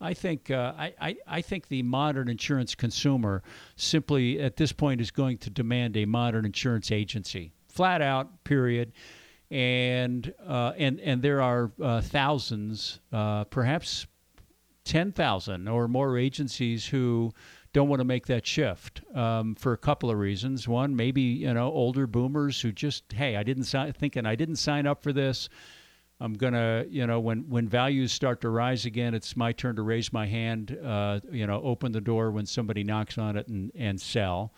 I 0.00 0.14
think 0.14 0.50
uh, 0.50 0.74
I, 0.78 0.94
I, 1.00 1.16
I, 1.26 1.42
think 1.42 1.66
the 1.66 1.82
modern 1.82 2.28
insurance 2.28 2.76
consumer 2.76 3.42
simply 3.74 4.40
at 4.40 4.56
this 4.56 4.70
point 4.70 5.00
is 5.00 5.10
going 5.10 5.38
to 5.38 5.50
demand 5.50 5.96
a 5.96 6.04
modern 6.04 6.44
insurance 6.44 6.92
agency, 6.92 7.52
flat 7.66 8.00
out, 8.00 8.44
period. 8.44 8.92
And 9.50 10.32
uh, 10.46 10.74
and 10.76 11.00
and 11.00 11.20
there 11.20 11.42
are 11.42 11.72
uh, 11.82 12.00
thousands, 12.00 13.00
uh, 13.12 13.44
perhaps 13.44 14.06
ten 14.84 15.10
thousand 15.10 15.66
or 15.66 15.88
more 15.88 16.16
agencies 16.16 16.86
who 16.86 17.32
don't 17.72 17.88
want 17.88 18.00
to 18.00 18.04
make 18.04 18.26
that 18.26 18.46
shift 18.46 19.02
um, 19.14 19.54
for 19.54 19.72
a 19.72 19.76
couple 19.76 20.10
of 20.10 20.18
reasons. 20.18 20.66
One, 20.66 20.96
maybe 20.96 21.22
you 21.22 21.52
know 21.52 21.70
older 21.70 22.06
boomers 22.06 22.60
who 22.60 22.72
just 22.72 23.12
hey, 23.12 23.36
I 23.36 23.42
didn't 23.42 23.64
sign 23.64 23.92
thinking 23.92 24.26
I 24.26 24.34
didn't 24.34 24.56
sign 24.56 24.86
up 24.86 25.02
for 25.02 25.12
this. 25.12 25.48
I'm 26.20 26.34
gonna, 26.34 26.84
you 26.88 27.06
know, 27.06 27.20
when 27.20 27.48
when 27.48 27.68
values 27.68 28.10
start 28.10 28.40
to 28.40 28.50
rise 28.50 28.86
again, 28.86 29.14
it's 29.14 29.36
my 29.36 29.52
turn 29.52 29.76
to 29.76 29.82
raise 29.82 30.12
my 30.12 30.26
hand. 30.26 30.76
Uh, 30.82 31.20
you 31.30 31.46
know, 31.46 31.62
open 31.62 31.92
the 31.92 32.00
door 32.00 32.30
when 32.30 32.46
somebody 32.46 32.82
knocks 32.82 33.18
on 33.18 33.36
it 33.36 33.48
and 33.48 33.70
and 33.74 34.00
sell. 34.00 34.52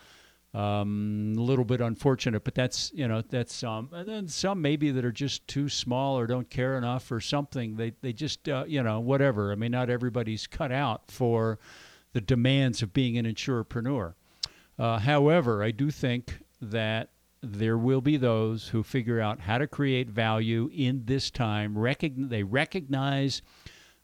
Um, 0.53 1.33
a 1.37 1.41
little 1.41 1.63
bit 1.63 1.79
unfortunate, 1.79 2.43
but 2.43 2.55
that's 2.55 2.91
you 2.93 3.07
know 3.07 3.21
that's. 3.21 3.63
Um, 3.63 3.89
and 3.93 4.07
then 4.07 4.27
some 4.27 4.61
maybe 4.61 4.89
that 4.91 5.05
are 5.05 5.11
just 5.11 5.47
too 5.47 5.69
small 5.69 6.17
or 6.17 6.25
don't 6.25 6.49
care 6.49 6.77
enough 6.77 7.11
or 7.11 7.21
something. 7.21 7.75
They 7.75 7.93
they 8.01 8.11
just 8.11 8.49
uh, 8.49 8.65
you 8.67 8.81
know 8.81 8.99
whatever. 8.99 9.51
I 9.51 9.55
mean, 9.55 9.71
not 9.71 9.89
everybody's 9.89 10.47
cut 10.47 10.71
out 10.71 11.11
for 11.11 11.59
the 12.13 12.21
demands 12.21 12.81
of 12.81 12.93
being 12.93 13.17
an 13.17 13.25
insurepreneur. 13.25 14.13
Uh, 14.77 14.99
however, 14.99 15.63
I 15.63 15.71
do 15.71 15.91
think 15.91 16.39
that 16.61 17.09
there 17.41 17.77
will 17.77 18.01
be 18.01 18.17
those 18.17 18.69
who 18.69 18.83
figure 18.83 19.19
out 19.19 19.39
how 19.41 19.57
to 19.57 19.67
create 19.67 20.09
value 20.09 20.69
in 20.73 21.03
this 21.05 21.31
time. 21.31 21.75
Recogn- 21.75 22.29
they 22.29 22.43
recognize 22.43 23.41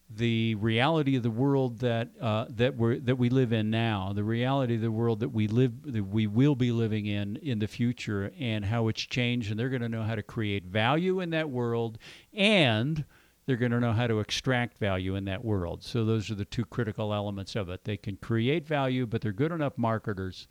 the 0.09 0.55
reality 0.55 1.17
of 1.17 1.23
the 1.23 1.29
world 1.29 1.79
that 1.79 2.09
uh, 2.21 2.45
that 2.49 2.77
we 2.77 2.99
that 2.99 3.17
we 3.17 3.29
live 3.29 3.51
in 3.51 3.69
now, 3.69 4.13
the 4.13 4.23
reality 4.23 4.75
of 4.75 4.81
the 4.81 4.91
world 4.91 5.19
that 5.19 5.29
we 5.29 5.47
live 5.47 5.73
that 5.83 6.03
we 6.03 6.25
will 6.27 6.55
be 6.55 6.71
living 6.71 7.05
in 7.05 7.35
in 7.37 7.59
the 7.59 7.67
future, 7.67 8.31
and 8.39 8.65
how 8.65 8.87
it's 8.87 9.01
changed. 9.01 9.51
And 9.51 9.59
they're 9.59 9.69
going 9.69 9.81
to 9.81 9.89
know 9.89 10.03
how 10.03 10.15
to 10.15 10.23
create 10.23 10.63
value 10.63 11.19
in 11.19 11.31
that 11.31 11.49
world, 11.49 11.97
and 12.33 13.03
they're 13.47 13.57
going 13.57 13.71
to 13.71 13.79
know 13.79 13.93
how 13.93 14.05
to 14.05 14.19
extract 14.19 14.77
value 14.77 15.15
in 15.15 15.25
that 15.25 15.43
world. 15.43 15.83
So 15.83 16.05
those 16.05 16.29
are 16.29 16.35
the 16.35 16.45
two 16.45 16.65
critical 16.65 17.11
elements 17.11 17.55
of 17.55 17.69
it. 17.69 17.85
They 17.85 17.97
can 17.97 18.17
create 18.17 18.67
value, 18.67 19.07
but 19.07 19.21
they're 19.21 19.31
good 19.31 19.51
enough 19.51 19.77
marketers 19.77 20.47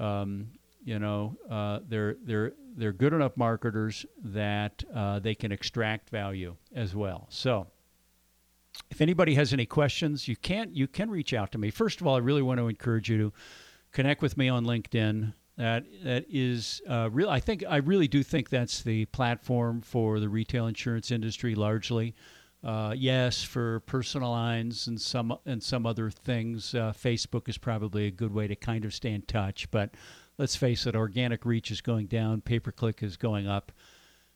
um, 0.00 0.48
you 0.82 0.98
know, 0.98 1.36
uh, 1.48 1.80
they're 1.86 2.16
they're 2.24 2.52
they're 2.76 2.92
good 2.92 3.12
enough 3.12 3.36
marketers 3.36 4.06
that 4.24 4.82
uh, 4.94 5.18
they 5.18 5.34
can 5.34 5.52
extract 5.52 6.08
value 6.08 6.56
as 6.74 6.94
well. 6.94 7.26
So, 7.28 7.66
if 8.90 9.00
anybody 9.00 9.34
has 9.34 9.52
any 9.52 9.66
questions, 9.66 10.26
you 10.26 10.36
can 10.36 10.70
you 10.72 10.88
can 10.88 11.10
reach 11.10 11.34
out 11.34 11.52
to 11.52 11.58
me. 11.58 11.70
First 11.70 12.00
of 12.00 12.06
all, 12.06 12.16
I 12.16 12.18
really 12.18 12.42
want 12.42 12.58
to 12.58 12.68
encourage 12.68 13.10
you 13.10 13.18
to 13.18 13.32
connect 13.92 14.22
with 14.22 14.38
me 14.38 14.48
on 14.48 14.64
LinkedIn. 14.64 15.34
That 15.60 15.84
that 16.04 16.24
is 16.30 16.80
uh, 16.88 17.10
real. 17.12 17.28
I 17.28 17.38
think 17.38 17.64
I 17.68 17.76
really 17.76 18.08
do 18.08 18.22
think 18.22 18.48
that's 18.48 18.82
the 18.82 19.04
platform 19.06 19.82
for 19.82 20.18
the 20.18 20.28
retail 20.30 20.66
insurance 20.66 21.10
industry 21.10 21.54
largely. 21.54 22.14
Uh, 22.64 22.94
yes, 22.96 23.42
for 23.42 23.80
personal 23.80 24.30
lines 24.30 24.86
and 24.86 24.98
some 24.98 25.36
and 25.44 25.62
some 25.62 25.84
other 25.84 26.10
things, 26.10 26.74
uh, 26.74 26.94
Facebook 26.96 27.46
is 27.46 27.58
probably 27.58 28.06
a 28.06 28.10
good 28.10 28.32
way 28.32 28.48
to 28.48 28.56
kind 28.56 28.86
of 28.86 28.94
stay 28.94 29.12
in 29.12 29.20
touch. 29.20 29.70
But 29.70 29.90
let's 30.38 30.56
face 30.56 30.86
it, 30.86 30.96
organic 30.96 31.44
reach 31.44 31.70
is 31.70 31.82
going 31.82 32.06
down, 32.06 32.40
pay 32.40 32.58
per 32.58 32.72
click 32.72 33.02
is 33.02 33.18
going 33.18 33.46
up. 33.46 33.70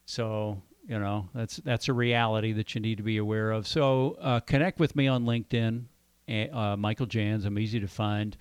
So 0.05 0.61
you 0.87 0.99
know 0.99 1.31
that's 1.35 1.57
that's 1.57 1.89
a 1.89 1.95
reality 1.95 2.53
that 2.53 2.75
you 2.75 2.83
need 2.83 2.99
to 2.99 3.03
be 3.03 3.17
aware 3.17 3.51
of. 3.51 3.67
So 3.67 4.19
uh, 4.21 4.41
connect 4.41 4.79
with 4.79 4.95
me 4.95 5.09
on 5.09 5.25
LinkedIn, 5.25 5.85
uh, 6.53 6.77
Michael 6.77 7.07
Jans. 7.07 7.47
I'm 7.47 7.59
easy 7.59 7.81
to 7.81 7.89
find, 7.89 8.37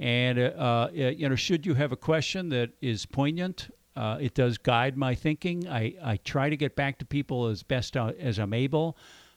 and 0.00 0.38
uh, 0.38 0.88
you 0.92 1.28
know 1.28 1.36
should 1.36 1.64
you 1.66 1.74
have 1.74 1.92
a 1.92 1.96
question 1.96 2.48
that 2.50 2.70
is 2.80 3.06
poignant. 3.06 3.68
Uh, 3.96 4.18
it 4.20 4.34
does 4.34 4.58
guide 4.58 4.96
my 4.96 5.14
thinking. 5.14 5.68
I, 5.68 5.94
I 6.02 6.16
try 6.16 6.50
to 6.50 6.56
get 6.56 6.74
back 6.74 6.98
to 6.98 7.04
people 7.04 7.46
as 7.46 7.62
best 7.62 7.96
uh, 7.96 8.12
as 8.18 8.38
I'm 8.38 8.52
able. 8.52 8.96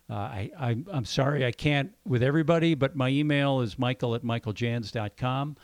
Uh, 0.09 0.13
I, 0.13 0.51
I, 0.57 0.77
I'm 0.91 1.05
sorry 1.05 1.45
I 1.45 1.51
can't 1.51 1.93
with 2.05 2.23
everybody, 2.23 2.73
but 2.73 2.95
my 2.95 3.09
email 3.09 3.61
is 3.61 3.77
michael 3.77 4.15
at 4.15 4.23
michaeljans.com. 4.23 5.57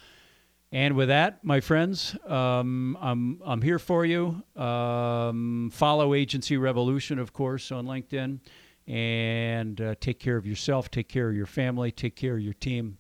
And 0.71 0.95
with 0.95 1.09
that, 1.09 1.43
my 1.43 1.61
friends, 1.61 2.15
um, 2.25 2.97
I'm, 2.99 3.39
I'm 3.45 3.61
here 3.61 3.79
for 3.79 4.05
you. 4.05 4.43
Um, 4.55 5.69
follow 5.71 6.13
Agency 6.13 6.57
Revolution, 6.57 7.19
of 7.19 7.31
course, 7.31 7.71
on 7.71 7.85
LinkedIn. 7.85 8.39
And 8.87 9.79
uh, 9.79 9.95
take 10.01 10.19
care 10.19 10.35
of 10.35 10.45
yourself, 10.45 10.91
take 10.91 11.07
care 11.07 11.29
of 11.29 11.35
your 11.35 11.45
family, 11.45 11.91
take 11.91 12.15
care 12.15 12.35
of 12.35 12.41
your 12.41 12.55
team, 12.55 12.97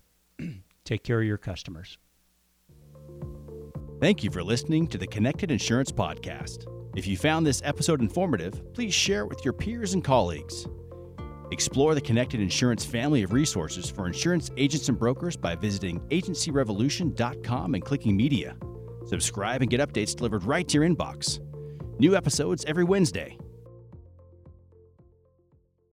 take 0.83 1.03
care 1.03 1.19
of 1.19 1.27
your 1.27 1.37
customers. 1.37 1.97
Thank 3.99 4.23
you 4.23 4.31
for 4.31 4.43
listening 4.43 4.87
to 4.87 4.97
the 4.97 5.07
Connected 5.07 5.49
Insurance 5.49 5.91
Podcast. 5.91 6.65
If 6.95 7.07
you 7.07 7.17
found 7.17 7.45
this 7.45 7.61
episode 7.63 8.01
informative, 8.01 8.73
please 8.73 8.93
share 8.93 9.21
it 9.21 9.29
with 9.29 9.45
your 9.45 9.53
peers 9.53 9.93
and 9.93 10.03
colleagues. 10.03 10.67
Explore 11.51 11.95
the 11.95 12.01
Connected 12.01 12.39
Insurance 12.39 12.83
family 12.83 13.23
of 13.23 13.31
resources 13.31 13.89
for 13.89 14.07
insurance 14.07 14.49
agents 14.57 14.89
and 14.89 14.97
brokers 14.97 15.37
by 15.37 15.55
visiting 15.55 15.99
agencyrevolution.com 16.09 17.75
and 17.75 17.85
clicking 17.85 18.17
media. 18.17 18.57
Subscribe 19.05 19.61
and 19.61 19.69
get 19.69 19.79
updates 19.79 20.15
delivered 20.15 20.43
right 20.43 20.67
to 20.67 20.79
your 20.79 20.89
inbox. 20.89 21.39
New 21.99 22.15
episodes 22.15 22.65
every 22.65 22.83
Wednesday. 22.83 23.37